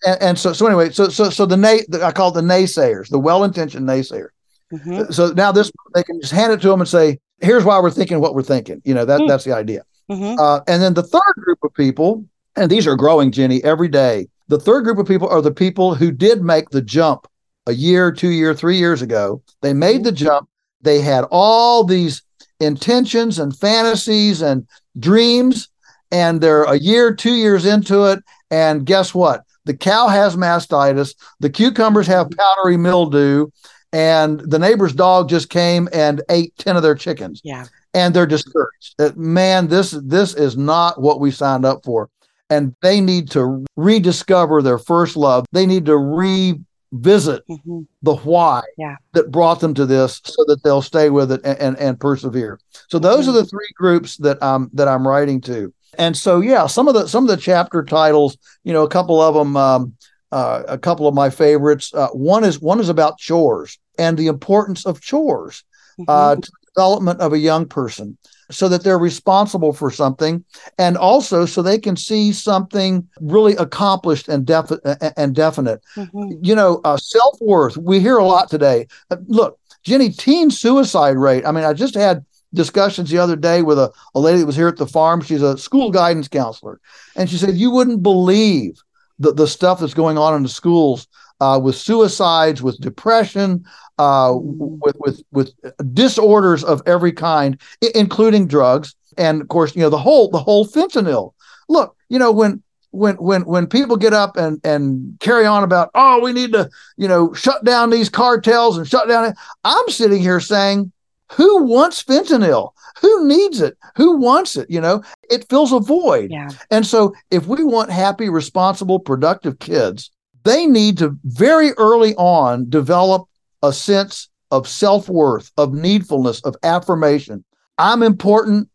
and, 0.05 0.21
and, 0.21 0.39
so 0.39 0.53
so 0.53 0.65
anyway, 0.67 0.89
so 0.89 1.09
so 1.09 1.29
so 1.29 1.45
the, 1.45 1.57
nay, 1.57 1.81
I 2.01 2.11
call 2.11 2.29
it 2.29 2.33
the 2.33 2.41
naysayers, 2.41 3.09
the 3.09 3.19
well-intentioned 3.19 3.87
naysayers. 3.87 4.29
Mm-hmm. 4.71 5.11
So 5.11 5.31
now 5.31 5.51
this 5.51 5.71
they 5.93 6.03
can 6.03 6.21
just 6.21 6.33
hand 6.33 6.53
it 6.53 6.61
to 6.61 6.69
them 6.69 6.79
and 6.79 6.87
say, 6.87 7.19
"Here's 7.39 7.65
why 7.65 7.79
we're 7.79 7.91
thinking 7.91 8.19
what 8.19 8.35
we're 8.35 8.43
thinking." 8.43 8.81
You 8.85 8.93
know 8.93 9.05
that 9.05 9.19
mm-hmm. 9.19 9.27
that's 9.27 9.43
the 9.43 9.53
idea. 9.53 9.83
Mm-hmm. 10.09 10.39
Uh, 10.39 10.61
and 10.67 10.81
then 10.81 10.93
the 10.93 11.03
third 11.03 11.35
group 11.37 11.59
of 11.63 11.73
people, 11.73 12.25
and 12.55 12.69
these 12.69 12.87
are 12.87 12.95
growing, 12.95 13.31
Ginny, 13.31 13.63
every 13.63 13.87
day. 13.87 14.27
The 14.49 14.59
third 14.59 14.83
group 14.83 14.97
of 14.97 15.07
people 15.07 15.29
are 15.29 15.41
the 15.41 15.51
people 15.51 15.95
who 15.95 16.11
did 16.11 16.41
make 16.41 16.69
the 16.69 16.81
jump 16.81 17.27
a 17.67 17.71
year, 17.71 18.11
two 18.11 18.31
year, 18.31 18.55
three 18.55 18.77
years 18.77 19.01
ago. 19.01 19.43
They 19.61 19.73
made 19.73 20.03
the 20.03 20.11
jump. 20.11 20.49
They 20.81 21.01
had 21.01 21.25
all 21.29 21.83
these 21.83 22.23
intentions 22.59 23.37
and 23.37 23.55
fantasies 23.55 24.41
and 24.41 24.67
dreams, 24.97 25.69
and 26.11 26.41
they're 26.41 26.63
a 26.63 26.79
year, 26.79 27.13
two 27.13 27.35
years 27.35 27.65
into 27.65 28.05
it. 28.05 28.19
And 28.49 28.87
guess 28.87 29.13
what? 29.13 29.43
The 29.65 29.77
cow 29.77 30.07
has 30.07 30.35
mastitis. 30.35 31.13
The 31.39 31.51
cucumbers 31.51 32.07
have 32.07 32.31
powdery 32.31 32.77
mildew. 32.77 33.49
And 33.93 34.39
the 34.39 34.59
neighbor's 34.59 34.93
dog 34.93 35.29
just 35.29 35.49
came 35.49 35.89
and 35.93 36.23
ate 36.29 36.55
10 36.57 36.75
of 36.75 36.81
their 36.81 36.95
chickens. 36.95 37.41
Yeah. 37.43 37.65
And 37.93 38.15
they're 38.15 38.25
discouraged. 38.25 38.95
Uh, 38.99 39.11
man, 39.15 39.67
this 39.67 39.91
this 40.03 40.35
is 40.35 40.55
not 40.55 41.01
what 41.01 41.19
we 41.19 41.31
signed 41.31 41.65
up 41.65 41.83
for. 41.83 42.09
And 42.49 42.75
they 42.81 42.99
need 43.01 43.29
to 43.31 43.65
rediscover 43.75 44.61
their 44.61 44.77
first 44.79 45.15
love. 45.15 45.45
They 45.51 45.65
need 45.65 45.85
to 45.85 45.97
revisit 45.97 47.43
mm-hmm. 47.47 47.81
the 48.01 48.15
why 48.15 48.61
yeah. 48.77 48.95
that 49.13 49.31
brought 49.31 49.59
them 49.59 49.73
to 49.75 49.85
this 49.85 50.21
so 50.23 50.43
that 50.47 50.63
they'll 50.63 50.81
stay 50.81 51.09
with 51.09 51.31
it 51.31 51.41
and, 51.43 51.59
and, 51.59 51.77
and 51.77 51.99
persevere. 51.99 52.59
So 52.87 52.97
those 52.97 53.27
mm-hmm. 53.27 53.29
are 53.29 53.41
the 53.41 53.45
three 53.45 53.69
groups 53.75 54.17
that 54.17 54.41
I'm 54.41 54.69
that 54.73 54.87
I'm 54.87 55.07
writing 55.07 55.41
to. 55.41 55.73
And 55.97 56.15
so, 56.15 56.39
yeah, 56.39 56.67
some 56.67 56.87
of 56.87 56.93
the 56.93 57.07
some 57.07 57.23
of 57.23 57.29
the 57.29 57.37
chapter 57.37 57.83
titles, 57.83 58.37
you 58.63 58.73
know, 58.73 58.83
a 58.83 58.89
couple 58.89 59.21
of 59.21 59.35
them, 59.35 59.57
um, 59.57 59.93
uh, 60.31 60.63
a 60.67 60.77
couple 60.77 61.07
of 61.07 61.13
my 61.13 61.29
favorites. 61.29 61.93
Uh, 61.93 62.07
one 62.09 62.43
is 62.43 62.59
one 62.59 62.79
is 62.79 62.89
about 62.89 63.17
chores 63.17 63.77
and 63.97 64.17
the 64.17 64.27
importance 64.27 64.85
of 64.85 65.01
chores 65.01 65.63
uh, 66.07 66.31
mm-hmm. 66.31 66.41
to 66.41 66.51
the 66.51 66.59
development 66.74 67.20
of 67.22 67.34
a 67.34 67.39
young 67.39 67.65
person, 67.65 68.17
so 68.51 68.67
that 68.70 68.84
they're 68.84 68.99
responsible 68.99 69.74
for 69.74 69.91
something, 69.91 70.43
and 70.78 70.97
also 70.97 71.45
so 71.45 71.61
they 71.61 71.78
can 71.78 71.95
see 71.95 72.32
something 72.32 73.07
really 73.20 73.55
accomplished 73.57 74.28
and 74.28 74.45
defi- 74.45 74.80
and 75.17 75.36
definite. 75.36 75.82
Mm-hmm. 75.95 76.43
You 76.43 76.55
know, 76.55 76.82
uh, 76.84 76.97
self 76.97 77.38
worth. 77.41 77.78
We 77.78 77.99
hear 77.99 78.17
a 78.17 78.26
lot 78.26 78.49
today. 78.49 78.88
Uh, 79.09 79.17
look, 79.28 79.59
Ginny, 79.84 80.09
teen 80.09 80.51
suicide 80.51 81.17
rate. 81.17 81.45
I 81.45 81.51
mean, 81.51 81.63
I 81.63 81.74
just 81.74 81.95
had 81.95 82.26
discussions 82.53 83.09
the 83.09 83.17
other 83.17 83.36
day 83.36 83.61
with 83.61 83.78
a, 83.78 83.91
a 84.15 84.20
lady 84.20 84.39
that 84.39 84.45
was 84.45 84.55
here 84.55 84.67
at 84.67 84.78
the 84.78 84.88
farm. 84.88 85.22
She's 85.22 85.41
a 85.41 85.57
school 85.57 85.91
guidance 85.91 86.28
counselor. 86.28 86.80
And 87.15 87.30
she 87.30 87.38
said, 87.38 87.55
You 87.55 87.72
wouldn't 87.72 88.03
believe 88.03 88.82
the, 89.20 89.34
the 89.34 89.47
stuff 89.47 89.80
that's 89.80 89.93
going 89.93 90.17
on 90.17 90.36
in 90.36 90.43
the 90.43 90.49
schools 90.49 91.07
uh, 91.41 91.59
with 91.61 91.76
suicides, 91.76 92.61
with 92.61 92.80
depression, 92.82 93.65
uh, 93.99 94.33
with, 94.35 94.95
with, 94.99 95.21
with 95.31 95.53
disorders 95.93 96.63
of 96.63 96.81
every 96.87 97.11
kind, 97.11 97.59
including 97.93 98.47
drugs. 98.47 98.95
And 99.17 99.41
of 99.41 99.47
course, 99.49 99.75
you 99.75 99.81
know, 99.81 99.89
the 99.89 99.97
whole, 99.97 100.29
the 100.29 100.39
whole 100.39 100.65
fentanyl. 100.65 101.33
Look, 101.67 101.95
you 102.09 102.17
know, 102.17 102.31
when 102.31 102.63
when 102.91 103.15
when 103.17 103.43
when 103.45 103.67
people 103.67 103.97
get 103.97 104.13
up 104.13 104.35
and 104.37 104.59
and 104.63 105.15
carry 105.19 105.45
on 105.45 105.63
about 105.63 105.91
oh 105.93 106.19
we 106.23 106.33
need 106.33 106.51
to 106.53 106.67
you 106.97 107.07
know 107.07 107.31
shut 107.33 107.63
down 107.63 107.91
these 107.91 108.09
cartels 108.09 108.79
and 108.79 108.87
shut 108.87 109.07
down 109.07 109.31
i'm 109.63 109.89
sitting 109.89 110.19
here 110.19 110.39
saying 110.39 110.91
who 111.31 111.65
wants 111.65 112.03
fentanyl 112.03 112.71
who 112.99 113.27
needs 113.27 113.61
it 113.61 113.77
who 113.95 114.17
wants 114.17 114.55
it 114.57 114.67
you 114.71 114.81
know 114.81 115.03
it 115.29 115.47
fills 115.49 115.71
a 115.71 115.79
void 115.79 116.31
Yeah. 116.31 116.49
and 116.71 116.83
so 116.83 117.13
if 117.29 117.45
we 117.45 117.63
want 117.63 117.91
happy 117.91 118.27
responsible 118.27 118.97
productive 118.97 119.59
kids 119.59 120.09
they 120.43 120.65
need 120.65 120.97
to 120.97 121.15
very 121.25 121.73
early 121.73 122.15
on 122.15 122.67
develop 122.71 123.27
a 123.62 123.74
sense 123.74 124.30
of 124.51 124.68
self-worth 124.68 125.51
of 125.57 125.74
needfulness 125.74 126.41
of 126.43 126.55
affirmation. 126.64 127.43
I'm 127.78 128.03
important. 128.03 128.70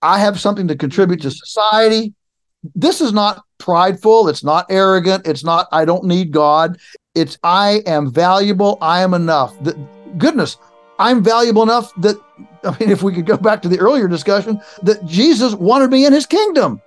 I 0.00 0.18
have 0.18 0.40
something 0.40 0.68
to 0.68 0.76
contribute 0.76 1.22
to 1.22 1.30
society. 1.30 2.12
This 2.74 3.00
is 3.00 3.12
not 3.12 3.44
prideful. 3.58 4.28
It's 4.28 4.42
not 4.42 4.66
arrogant. 4.68 5.26
It's 5.26 5.44
not 5.44 5.68
i 5.72 5.84
don't 5.84 6.04
need 6.04 6.32
god. 6.32 6.78
It's 7.14 7.38
i 7.42 7.82
am 7.86 8.12
valuable. 8.12 8.78
I 8.80 9.02
am 9.02 9.14
enough. 9.14 9.58
That 9.62 9.76
goodness 10.18 10.58
i'm 10.98 11.22
valuable 11.22 11.62
enough 11.62 11.92
that 11.96 12.16
i 12.64 12.76
mean 12.78 12.90
if 12.90 13.02
we 13.02 13.12
could 13.12 13.26
go 13.26 13.36
back 13.36 13.62
to 13.62 13.68
the 13.68 13.78
earlier 13.78 14.06
discussion 14.06 14.60
that 14.82 15.04
jesus 15.06 15.54
wanted 15.54 15.90
me 15.90 16.04
in 16.06 16.12
his 16.12 16.26
kingdom. 16.26 16.80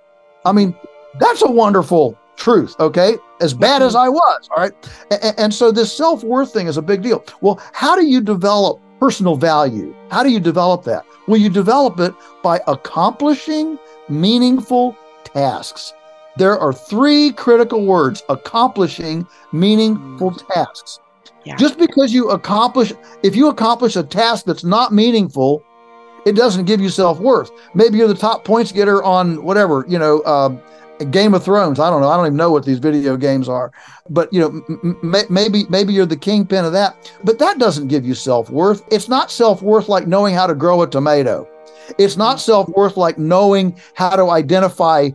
I 0.44 0.52
mean 0.52 0.76
that's 1.18 1.42
a 1.42 1.50
wonderful 1.50 2.18
truth 2.36 2.74
okay? 2.80 3.16
As 3.40 3.52
bad 3.52 3.82
as 3.82 3.94
i 3.94 4.08
was 4.08 4.48
all 4.50 4.62
right? 4.62 4.72
And, 5.10 5.34
and 5.38 5.54
so 5.54 5.70
this 5.70 5.94
self-worth 5.96 6.52
thing 6.52 6.66
is 6.66 6.76
a 6.76 6.82
big 6.82 7.02
deal. 7.02 7.24
Well 7.40 7.60
how 7.72 7.96
do 7.96 8.06
you 8.06 8.20
develop 8.20 8.80
personal 9.00 9.36
value? 9.36 9.94
How 10.10 10.22
do 10.22 10.30
you 10.30 10.40
develop 10.40 10.84
that? 10.84 11.04
Well 11.26 11.40
you 11.40 11.50
develop 11.50 11.98
it 12.00 12.14
by 12.42 12.60
accomplishing 12.66 13.78
meaningful 14.08 14.96
tasks. 15.24 15.92
There 16.36 16.58
are 16.58 16.72
three 16.72 17.32
critical 17.32 17.86
words 17.86 18.22
accomplishing 18.28 19.26
meaningful 19.52 20.32
tasks. 20.32 21.00
Yeah. 21.44 21.56
Just 21.56 21.78
because 21.78 22.12
you 22.12 22.30
accomplish, 22.30 22.92
if 23.22 23.36
you 23.36 23.48
accomplish 23.48 23.96
a 23.96 24.02
task 24.02 24.44
that's 24.44 24.64
not 24.64 24.92
meaningful, 24.92 25.62
it 26.26 26.34
doesn't 26.34 26.64
give 26.64 26.80
you 26.80 26.88
self 26.88 27.20
worth. 27.20 27.50
Maybe 27.74 27.98
you're 27.98 28.08
the 28.08 28.14
top 28.14 28.44
points 28.44 28.72
getter 28.72 29.02
on 29.02 29.42
whatever, 29.44 29.86
you 29.88 29.98
know, 29.98 30.24
um, 30.24 30.60
Game 31.04 31.34
of 31.34 31.44
Thrones. 31.44 31.78
I 31.78 31.90
don't 31.90 32.00
know. 32.00 32.08
I 32.08 32.16
don't 32.16 32.26
even 32.26 32.36
know 32.36 32.50
what 32.50 32.64
these 32.64 32.78
video 32.78 33.16
games 33.16 33.48
are, 33.48 33.70
but 34.08 34.32
you 34.32 34.40
know, 34.40 34.62
m- 34.68 35.26
maybe 35.28 35.64
maybe 35.68 35.92
you're 35.92 36.06
the 36.06 36.16
kingpin 36.16 36.64
of 36.64 36.72
that. 36.72 37.12
But 37.24 37.38
that 37.38 37.58
doesn't 37.58 37.88
give 37.88 38.06
you 38.06 38.14
self 38.14 38.50
worth. 38.50 38.82
It's 38.90 39.08
not 39.08 39.30
self 39.30 39.62
worth 39.62 39.88
like 39.88 40.06
knowing 40.06 40.34
how 40.34 40.46
to 40.46 40.54
grow 40.54 40.82
a 40.82 40.86
tomato. 40.88 41.48
It's 41.98 42.16
not 42.16 42.40
self 42.40 42.68
worth 42.70 42.96
like 42.96 43.18
knowing 43.18 43.78
how 43.94 44.16
to 44.16 44.30
identify 44.30 45.10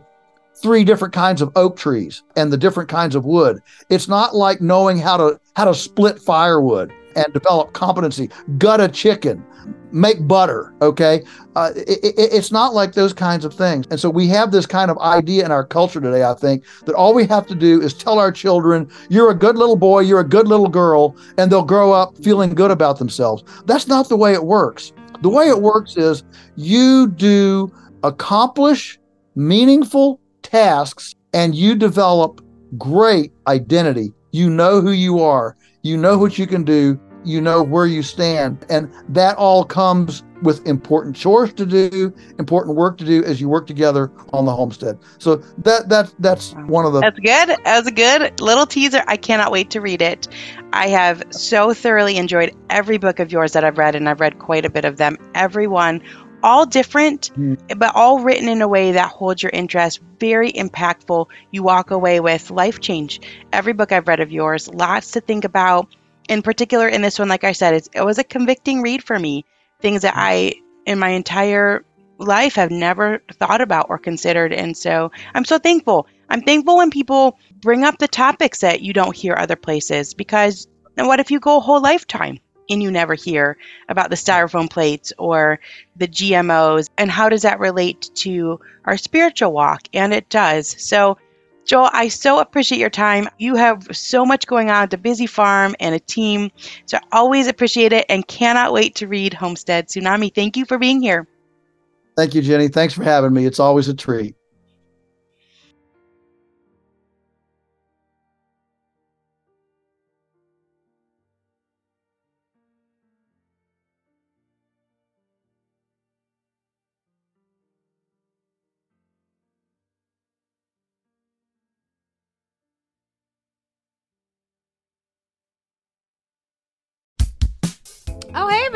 three 0.54 0.84
different 0.84 1.14
kinds 1.14 1.42
of 1.42 1.50
oak 1.56 1.76
trees 1.76 2.22
and 2.36 2.52
the 2.52 2.56
different 2.58 2.88
kinds 2.88 3.14
of 3.14 3.24
wood. 3.24 3.60
It's 3.88 4.08
not 4.08 4.36
like 4.36 4.60
knowing 4.60 4.98
how 4.98 5.16
to 5.16 5.40
how 5.56 5.64
to 5.64 5.74
split 5.74 6.18
firewood 6.20 6.92
and 7.16 7.32
develop 7.32 7.72
competency, 7.72 8.30
gut 8.58 8.80
a 8.80 8.88
chicken, 8.88 9.44
make 9.92 10.26
butter. 10.26 10.74
Okay, 10.82 11.22
uh, 11.56 11.72
it, 11.76 12.04
it, 12.04 12.14
it's 12.16 12.50
not 12.50 12.74
like 12.74 12.92
those 12.92 13.12
kinds 13.12 13.44
of 13.44 13.54
things. 13.54 13.86
And 13.90 13.98
so 13.98 14.10
we 14.10 14.26
have 14.28 14.50
this 14.50 14.66
kind 14.66 14.90
of 14.90 14.98
idea 14.98 15.44
in 15.44 15.52
our 15.52 15.64
culture 15.64 16.00
today. 16.00 16.24
I 16.24 16.34
think 16.34 16.64
that 16.86 16.94
all 16.94 17.14
we 17.14 17.26
have 17.26 17.46
to 17.48 17.54
do 17.54 17.80
is 17.80 17.94
tell 17.94 18.18
our 18.18 18.32
children, 18.32 18.90
"You're 19.08 19.30
a 19.30 19.34
good 19.34 19.56
little 19.56 19.76
boy, 19.76 20.00
you're 20.00 20.20
a 20.20 20.28
good 20.28 20.48
little 20.48 20.68
girl," 20.68 21.16
and 21.38 21.50
they'll 21.50 21.62
grow 21.62 21.92
up 21.92 22.16
feeling 22.18 22.54
good 22.54 22.70
about 22.70 22.98
themselves. 22.98 23.44
That's 23.66 23.86
not 23.86 24.08
the 24.08 24.16
way 24.16 24.32
it 24.32 24.44
works. 24.44 24.92
The 25.22 25.28
way 25.28 25.48
it 25.48 25.60
works 25.60 25.96
is 25.96 26.24
you 26.56 27.08
do 27.08 27.72
accomplish 28.02 28.98
meaningful 29.36 30.20
tasks 30.42 31.14
and 31.32 31.54
you 31.54 31.74
develop 31.74 32.44
great 32.76 33.32
identity. 33.46 34.12
You 34.32 34.50
know 34.50 34.80
who 34.80 34.92
you 34.92 35.20
are, 35.20 35.56
you 35.82 35.96
know 35.96 36.18
what 36.18 36.38
you 36.38 36.46
can 36.46 36.64
do, 36.64 36.98
you 37.24 37.40
know 37.40 37.62
where 37.62 37.86
you 37.86 38.02
stand. 38.02 38.64
And 38.68 38.92
that 39.08 39.36
all 39.36 39.64
comes 39.64 40.22
with 40.42 40.66
important 40.66 41.14
chores 41.14 41.52
to 41.52 41.64
do, 41.64 42.12
important 42.38 42.76
work 42.76 42.98
to 42.98 43.04
do 43.04 43.22
as 43.24 43.40
you 43.40 43.48
work 43.48 43.66
together 43.66 44.10
on 44.32 44.44
the 44.44 44.54
homestead. 44.54 44.98
So 45.18 45.36
that 45.58 45.88
that 45.88 46.12
that's 46.18 46.52
one 46.66 46.84
of 46.84 46.92
the 46.92 47.00
That's 47.00 47.18
good. 47.18 47.56
That's 47.64 47.86
a 47.86 47.92
good 47.92 48.40
little 48.40 48.66
teaser. 48.66 49.02
I 49.06 49.16
cannot 49.16 49.52
wait 49.52 49.70
to 49.70 49.80
read 49.80 50.02
it. 50.02 50.26
I 50.72 50.88
have 50.88 51.22
so 51.30 51.72
thoroughly 51.72 52.16
enjoyed 52.16 52.54
every 52.70 52.98
book 52.98 53.20
of 53.20 53.30
yours 53.30 53.52
that 53.52 53.64
I've 53.64 53.78
read, 53.78 53.94
and 53.94 54.08
I've 54.08 54.20
read 54.20 54.38
quite 54.38 54.64
a 54.64 54.70
bit 54.70 54.84
of 54.84 54.96
them. 54.96 55.16
Everyone, 55.34 56.00
all 56.42 56.66
different, 56.66 57.30
Mm. 57.38 57.78
but 57.78 57.94
all 57.94 58.18
written 58.18 58.48
in 58.48 58.62
a 58.62 58.68
way 58.68 58.90
that 58.90 59.10
holds 59.10 59.42
your 59.42 59.50
interest. 59.50 60.00
Very 60.18 60.50
impactful. 60.52 61.26
You 61.52 61.62
walk 61.62 61.90
away 61.92 62.18
with 62.18 62.50
life 62.50 62.80
change. 62.80 63.20
Every 63.52 63.72
book 63.72 63.92
I've 63.92 64.08
read 64.08 64.18
of 64.20 64.32
yours, 64.32 64.68
lots 64.68 65.12
to 65.12 65.20
think 65.20 65.44
about. 65.44 65.86
In 66.28 66.42
particular, 66.42 66.88
in 66.88 67.02
this 67.02 67.18
one, 67.18 67.28
like 67.28 67.44
I 67.44 67.52
said, 67.52 67.88
it 67.92 68.04
was 68.04 68.18
a 68.18 68.24
convicting 68.24 68.82
read 68.82 69.02
for 69.02 69.18
me. 69.18 69.44
Things 69.80 70.02
that 70.02 70.14
I, 70.16 70.54
in 70.86 70.98
my 70.98 71.10
entire 71.10 71.84
life, 72.18 72.54
have 72.54 72.70
never 72.70 73.22
thought 73.32 73.60
about 73.60 73.86
or 73.88 73.98
considered. 73.98 74.52
And 74.52 74.76
so 74.76 75.10
I'm 75.34 75.44
so 75.44 75.58
thankful. 75.58 76.06
I'm 76.28 76.42
thankful 76.42 76.76
when 76.76 76.90
people 76.90 77.38
bring 77.60 77.84
up 77.84 77.98
the 77.98 78.08
topics 78.08 78.60
that 78.60 78.80
you 78.80 78.92
don't 78.92 79.16
hear 79.16 79.34
other 79.36 79.56
places 79.56 80.14
because 80.14 80.68
what 80.96 81.20
if 81.20 81.30
you 81.30 81.40
go 81.40 81.56
a 81.58 81.60
whole 81.60 81.80
lifetime 81.80 82.38
and 82.70 82.82
you 82.82 82.90
never 82.90 83.14
hear 83.14 83.56
about 83.88 84.08
the 84.08 84.16
styrofoam 84.16 84.70
plates 84.70 85.12
or 85.18 85.60
the 85.96 86.08
GMOs 86.08 86.88
and 86.96 87.10
how 87.10 87.28
does 87.28 87.42
that 87.42 87.60
relate 87.60 88.10
to 88.14 88.60
our 88.84 88.96
spiritual 88.96 89.52
walk? 89.52 89.82
And 89.92 90.14
it 90.14 90.28
does. 90.28 90.74
So, 90.82 91.18
Joel, 91.64 91.90
I 91.92 92.08
so 92.08 92.38
appreciate 92.38 92.78
your 92.78 92.90
time. 92.90 93.28
You 93.38 93.54
have 93.54 93.86
so 93.92 94.26
much 94.26 94.46
going 94.46 94.70
on 94.70 94.84
at 94.84 94.94
a 94.94 94.98
busy 94.98 95.26
farm 95.26 95.74
and 95.80 95.94
a 95.94 96.00
team. 96.00 96.50
So, 96.86 96.98
I 96.98 97.18
always 97.18 97.46
appreciate 97.46 97.92
it 97.92 98.04
and 98.08 98.26
cannot 98.26 98.72
wait 98.72 98.94
to 98.96 99.06
read 99.06 99.32
Homestead 99.32 99.88
Tsunami. 99.88 100.34
Thank 100.34 100.56
you 100.56 100.64
for 100.64 100.78
being 100.78 101.00
here. 101.00 101.26
Thank 102.16 102.34
you, 102.34 102.42
Ginny. 102.42 102.68
Thanks 102.68 102.94
for 102.94 103.04
having 103.04 103.32
me. 103.32 103.46
It's 103.46 103.60
always 103.60 103.88
a 103.88 103.94
treat. 103.94 104.34